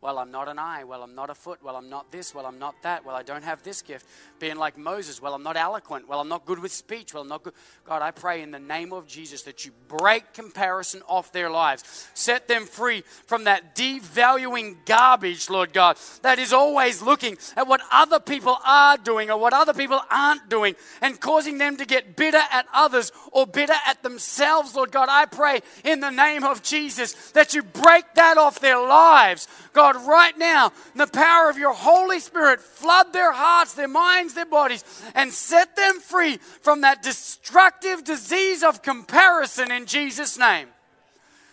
Well, 0.00 0.18
I'm 0.20 0.30
not 0.30 0.46
an 0.46 0.60
eye. 0.60 0.84
Well, 0.84 1.02
I'm 1.02 1.16
not 1.16 1.28
a 1.28 1.34
foot. 1.34 1.58
Well, 1.60 1.74
I'm 1.74 1.90
not 1.90 2.12
this. 2.12 2.32
Well, 2.32 2.46
I'm 2.46 2.60
not 2.60 2.76
that. 2.82 3.04
Well, 3.04 3.16
I 3.16 3.24
don't 3.24 3.42
have 3.42 3.64
this 3.64 3.82
gift. 3.82 4.06
Being 4.38 4.54
like 4.54 4.78
Moses. 4.78 5.20
Well, 5.20 5.34
I'm 5.34 5.42
not 5.42 5.56
eloquent. 5.56 6.08
Well, 6.08 6.20
I'm 6.20 6.28
not 6.28 6.46
good 6.46 6.60
with 6.60 6.70
speech. 6.70 7.12
Well, 7.12 7.24
I'm 7.24 7.28
not 7.28 7.42
good. 7.42 7.52
God, 7.84 8.00
I 8.00 8.12
pray 8.12 8.42
in 8.42 8.52
the 8.52 8.60
name 8.60 8.92
of 8.92 9.08
Jesus 9.08 9.42
that 9.42 9.64
you 9.64 9.72
break 9.88 10.32
comparison 10.34 11.02
off 11.08 11.32
their 11.32 11.50
lives. 11.50 12.08
Set 12.14 12.46
them 12.46 12.64
free 12.66 13.02
from 13.26 13.42
that 13.44 13.74
devaluing 13.74 14.76
garbage, 14.86 15.50
Lord 15.50 15.72
God, 15.72 15.96
that 16.22 16.38
is 16.38 16.52
always 16.52 17.02
looking 17.02 17.36
at 17.56 17.66
what 17.66 17.80
other 17.90 18.20
people 18.20 18.56
are 18.64 18.98
doing 18.98 19.32
or 19.32 19.38
what 19.38 19.52
other 19.52 19.74
people 19.74 20.00
aren't 20.12 20.48
doing 20.48 20.76
and 21.02 21.18
causing 21.18 21.58
them 21.58 21.76
to 21.76 21.84
get 21.84 22.14
bitter 22.14 22.42
at 22.52 22.66
others 22.72 23.10
or 23.32 23.48
bitter 23.48 23.74
at 23.84 24.04
themselves, 24.04 24.76
Lord 24.76 24.92
God. 24.92 25.08
I 25.10 25.26
pray 25.26 25.60
in 25.82 25.98
the 25.98 26.10
name 26.10 26.44
of 26.44 26.62
Jesus 26.62 27.32
that 27.32 27.52
you 27.52 27.64
break 27.64 28.04
that 28.14 28.38
off 28.38 28.60
their 28.60 28.78
lives. 28.78 29.48
God, 29.72 29.87
God, 29.92 30.06
right 30.06 30.36
now, 30.36 30.72
the 30.94 31.06
power 31.06 31.48
of 31.48 31.56
your 31.56 31.72
Holy 31.72 32.20
Spirit, 32.20 32.60
flood 32.60 33.12
their 33.12 33.32
hearts, 33.32 33.74
their 33.74 33.88
minds, 33.88 34.34
their 34.34 34.46
bodies, 34.46 34.84
and 35.14 35.32
set 35.32 35.76
them 35.76 36.00
free 36.00 36.36
from 36.36 36.82
that 36.82 37.02
destructive 37.02 38.04
disease 38.04 38.62
of 38.62 38.82
comparison 38.82 39.70
in 39.70 39.86
Jesus' 39.86 40.38
name. 40.38 40.68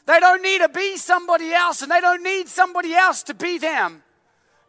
They 0.06 0.20
don't 0.20 0.42
need 0.42 0.60
to 0.60 0.70
be 0.70 0.98
somebody 0.98 1.54
else, 1.54 1.82
and 1.82 1.90
they 1.90 2.02
don't 2.02 2.24
need 2.24 2.48
somebody 2.48 2.94
else 2.94 3.24
to 3.24 3.34
be 3.34 3.58
them. 3.58 4.04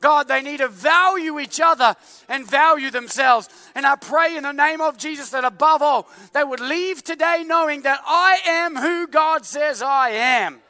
God, 0.01 0.29
they 0.29 0.43
need 0.43 0.59
to 0.59 0.69
value 0.69 1.41
each 1.41 1.61
other 1.61 1.97
and 2.29 2.49
value 2.49 2.91
themselves. 2.91 3.49
And 3.75 3.85
I 3.85 3.97
pray 3.97 4.37
in 4.37 4.45
the 4.45 4.53
name 4.53 4.81
of 4.81 4.97
Jesus 4.97 5.31
that 5.31 5.45
above 5.45 5.83
all, 5.83 6.09
they 6.33 6.45
would 6.45 6.61
leave 6.61 7.03
today 7.03 7.43
knowing 7.45 7.83
that 7.83 8.01
I 8.07 8.39
am 8.47 8.77
who 8.77 9.09
God 9.09 9.45
says 9.45 9.83
I 9.83 10.11
am. 10.11 10.61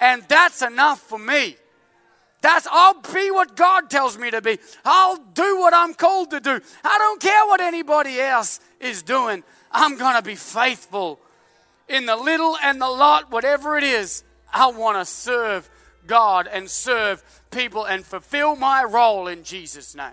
And 0.00 0.24
that's 0.28 0.62
enough 0.62 1.00
for 1.00 1.18
me. 1.18 1.56
That's 2.40 2.66
I'll 2.70 3.00
be 3.00 3.30
what 3.30 3.56
God 3.56 3.90
tells 3.90 4.16
me 4.16 4.30
to 4.30 4.40
be. 4.40 4.58
I'll 4.84 5.16
do 5.16 5.58
what 5.58 5.74
I'm 5.74 5.94
called 5.94 6.30
to 6.30 6.40
do. 6.40 6.60
I 6.84 6.98
don't 6.98 7.20
care 7.20 7.46
what 7.46 7.60
anybody 7.60 8.20
else 8.20 8.60
is 8.80 9.02
doing. 9.02 9.44
I'm 9.70 9.96
going 9.98 10.16
to 10.16 10.22
be 10.22 10.34
faithful 10.34 11.20
in 11.88 12.06
the 12.06 12.16
little 12.16 12.56
and 12.62 12.80
the 12.80 12.88
lot, 12.88 13.30
whatever 13.30 13.76
it 13.76 13.84
is. 13.84 14.24
I 14.52 14.70
want 14.70 14.98
to 14.98 15.04
serve 15.04 15.68
God 16.06 16.48
and 16.50 16.68
serve 16.68 17.22
people 17.50 17.84
and 17.84 18.04
fulfill 18.04 18.56
my 18.56 18.84
role 18.84 19.28
in 19.28 19.44
Jesus' 19.44 19.94
name. 19.94 20.12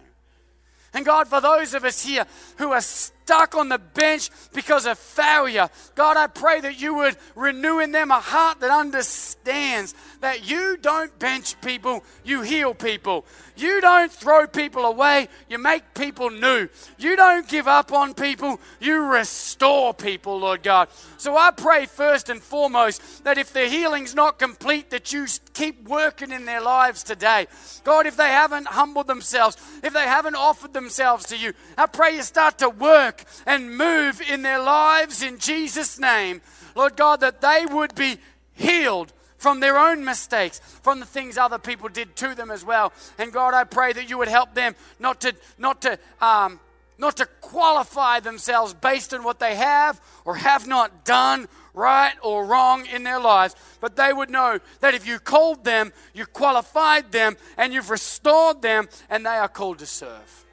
And 0.93 1.05
God, 1.05 1.27
for 1.27 1.39
those 1.39 1.73
of 1.73 1.85
us 1.85 2.03
here 2.03 2.25
who 2.57 2.71
are 2.71 2.81
stuck 3.27 3.55
on 3.55 3.67
the 3.67 3.77
bench 3.77 4.29
because 4.53 4.85
of 4.85 4.97
failure, 4.97 5.69
God, 5.95 6.15
I 6.15 6.27
pray 6.27 6.61
that 6.61 6.79
you 6.79 6.95
would 6.95 7.17
renew 7.35 7.79
in 7.79 7.91
them 7.91 8.09
a 8.09 8.21
heart 8.21 8.61
that 8.61 8.71
understands 8.71 9.93
that 10.21 10.49
you 10.49 10.77
don't 10.77 11.17
bench 11.19 11.59
people, 11.59 12.05
you 12.23 12.41
heal 12.41 12.73
people. 12.73 13.25
You 13.57 13.81
don't 13.81 14.11
throw 14.11 14.47
people 14.47 14.85
away, 14.85 15.27
you 15.49 15.57
make 15.57 15.93
people 15.93 16.29
new. 16.29 16.69
You 16.97 17.17
don't 17.17 17.47
give 17.49 17.67
up 17.67 17.91
on 17.91 18.13
people, 18.13 18.61
you 18.79 19.01
restore 19.01 19.93
people, 19.93 20.39
Lord 20.39 20.63
God. 20.63 20.87
So 21.17 21.35
I 21.35 21.51
pray 21.51 21.85
first 21.85 22.29
and 22.29 22.41
foremost 22.41 23.25
that 23.25 23.37
if 23.37 23.51
the 23.51 23.67
healing's 23.67 24.15
not 24.15 24.39
complete, 24.39 24.91
that 24.91 25.11
you 25.11 25.25
keep 25.53 25.85
working 25.89 26.31
in 26.31 26.45
their 26.45 26.61
lives 26.61 27.03
today. 27.03 27.47
God, 27.83 28.05
if 28.05 28.15
they 28.15 28.29
haven't 28.29 28.67
humbled 28.67 29.07
themselves, 29.07 29.57
if 29.83 29.91
they 29.91 30.03
haven't 30.03 30.35
offered 30.35 30.73
themselves 30.73 31.25
to 31.25 31.37
you, 31.37 31.51
I 31.77 31.87
pray 31.87 32.15
you 32.15 32.23
start 32.23 32.59
to 32.59 32.69
work 32.69 33.16
and 33.45 33.77
move 33.77 34.21
in 34.21 34.41
their 34.41 34.61
lives 34.61 35.21
in 35.21 35.37
Jesus' 35.37 35.99
name. 35.99 36.41
Lord 36.75 36.95
God, 36.95 37.21
that 37.21 37.41
they 37.41 37.65
would 37.69 37.95
be 37.95 38.17
healed 38.53 39.13
from 39.37 39.59
their 39.59 39.77
own 39.77 40.03
mistakes, 40.03 40.59
from 40.59 40.99
the 40.99 41.05
things 41.05 41.37
other 41.37 41.59
people 41.59 41.89
did 41.89 42.15
to 42.17 42.35
them 42.35 42.51
as 42.51 42.65
well. 42.65 42.91
And 43.17 43.31
God, 43.31 43.53
I 43.53 43.63
pray 43.63 43.93
that 43.93 44.09
you 44.09 44.17
would 44.17 44.27
help 44.27 44.53
them 44.53 44.75
not 44.99 45.21
to, 45.21 45.35
not 45.57 45.81
to, 45.83 45.99
um, 46.21 46.59
not 46.97 47.17
to 47.17 47.27
qualify 47.41 48.19
themselves 48.19 48.73
based 48.73 49.13
on 49.13 49.23
what 49.23 49.39
they 49.39 49.55
have 49.55 50.01
or 50.25 50.35
have 50.35 50.67
not 50.67 51.05
done 51.05 51.47
right 51.73 52.15
or 52.23 52.45
wrong 52.45 52.87
in 52.87 53.03
their 53.03 53.19
lives, 53.19 53.55
but 53.79 53.95
they 53.95 54.11
would 54.11 54.31
know 54.31 54.59
that 54.79 54.95
if 54.95 55.05
you 55.05 55.19
called 55.19 55.63
them, 55.63 55.93
you 56.13 56.25
qualified 56.25 57.11
them, 57.11 57.37
and 57.55 57.71
you've 57.71 57.91
restored 57.91 58.63
them, 58.63 58.89
and 59.09 59.25
they 59.25 59.29
are 59.29 59.47
called 59.47 59.77
to 59.79 59.85
serve. 59.85 60.46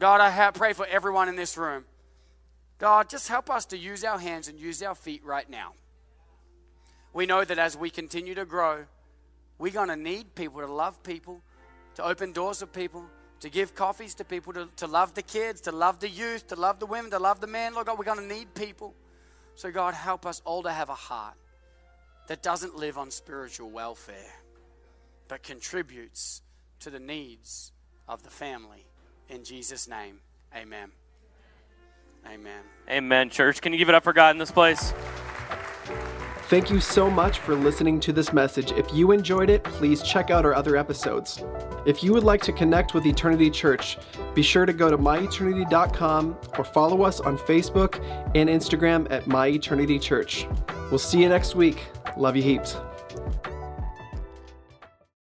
God, 0.00 0.20
I 0.20 0.50
pray 0.50 0.72
for 0.72 0.86
everyone 0.86 1.28
in 1.28 1.36
this 1.36 1.56
room. 1.56 1.84
God, 2.78 3.08
just 3.08 3.28
help 3.28 3.50
us 3.50 3.66
to 3.66 3.78
use 3.78 4.02
our 4.02 4.18
hands 4.18 4.48
and 4.48 4.58
use 4.58 4.82
our 4.82 4.96
feet 4.96 5.24
right 5.24 5.48
now 5.48 5.74
we 7.12 7.26
know 7.26 7.44
that 7.44 7.58
as 7.58 7.76
we 7.76 7.90
continue 7.90 8.34
to 8.34 8.44
grow, 8.44 8.84
we're 9.58 9.72
going 9.72 9.88
to 9.88 9.96
need 9.96 10.34
people 10.34 10.60
to 10.60 10.72
love 10.72 11.02
people, 11.02 11.40
to 11.96 12.04
open 12.04 12.32
doors 12.32 12.60
for 12.60 12.66
people, 12.66 13.04
to 13.40 13.50
give 13.50 13.74
coffees 13.74 14.14
to 14.16 14.24
people, 14.24 14.52
to, 14.52 14.68
to 14.76 14.86
love 14.86 15.14
the 15.14 15.22
kids, 15.22 15.62
to 15.62 15.72
love 15.72 15.98
the 16.00 16.08
youth, 16.08 16.46
to 16.48 16.56
love 16.56 16.78
the 16.78 16.86
women, 16.86 17.10
to 17.10 17.18
love 17.18 17.40
the 17.40 17.46
men. 17.46 17.74
Lord 17.74 17.86
God, 17.86 17.98
we're 17.98 18.04
going 18.04 18.18
to 18.28 18.34
need 18.34 18.54
people. 18.54 18.94
So, 19.56 19.70
God, 19.70 19.94
help 19.94 20.24
us 20.24 20.40
all 20.44 20.62
to 20.62 20.70
have 20.70 20.88
a 20.88 20.94
heart 20.94 21.34
that 22.28 22.42
doesn't 22.42 22.76
live 22.76 22.96
on 22.96 23.10
spiritual 23.10 23.70
welfare, 23.70 24.32
but 25.28 25.42
contributes 25.42 26.42
to 26.80 26.90
the 26.90 27.00
needs 27.00 27.72
of 28.08 28.22
the 28.22 28.30
family. 28.30 28.86
In 29.30 29.44
Jesus' 29.44 29.88
name, 29.88 30.20
amen. 30.54 30.90
Amen. 32.26 32.62
Amen, 32.90 33.30
church. 33.30 33.62
Can 33.62 33.72
you 33.72 33.78
give 33.78 33.88
it 33.88 33.94
up 33.94 34.04
for 34.04 34.12
God 34.12 34.30
in 34.30 34.38
this 34.38 34.50
place? 34.50 34.92
Thank 36.50 36.68
you 36.68 36.80
so 36.80 37.08
much 37.08 37.38
for 37.38 37.54
listening 37.54 38.00
to 38.00 38.12
this 38.12 38.32
message. 38.32 38.72
If 38.72 38.92
you 38.92 39.12
enjoyed 39.12 39.50
it, 39.50 39.62
please 39.62 40.02
check 40.02 40.30
out 40.30 40.44
our 40.44 40.52
other 40.52 40.76
episodes. 40.76 41.44
If 41.86 42.02
you 42.02 42.12
would 42.12 42.24
like 42.24 42.42
to 42.42 42.52
connect 42.52 42.92
with 42.92 43.06
Eternity 43.06 43.50
Church, 43.50 43.96
be 44.34 44.42
sure 44.42 44.66
to 44.66 44.72
go 44.72 44.90
to 44.90 44.98
myeternity.com 44.98 46.36
or 46.58 46.64
follow 46.64 47.02
us 47.02 47.20
on 47.20 47.38
Facebook 47.38 48.04
and 48.34 48.50
Instagram 48.50 49.06
at 49.12 49.28
My 49.28 49.46
Eternity 49.46 50.00
church. 50.00 50.48
We'll 50.90 50.98
see 50.98 51.22
you 51.22 51.28
next 51.28 51.54
week. 51.54 51.86
Love 52.16 52.34
you 52.34 52.42
heaps. 52.42 52.76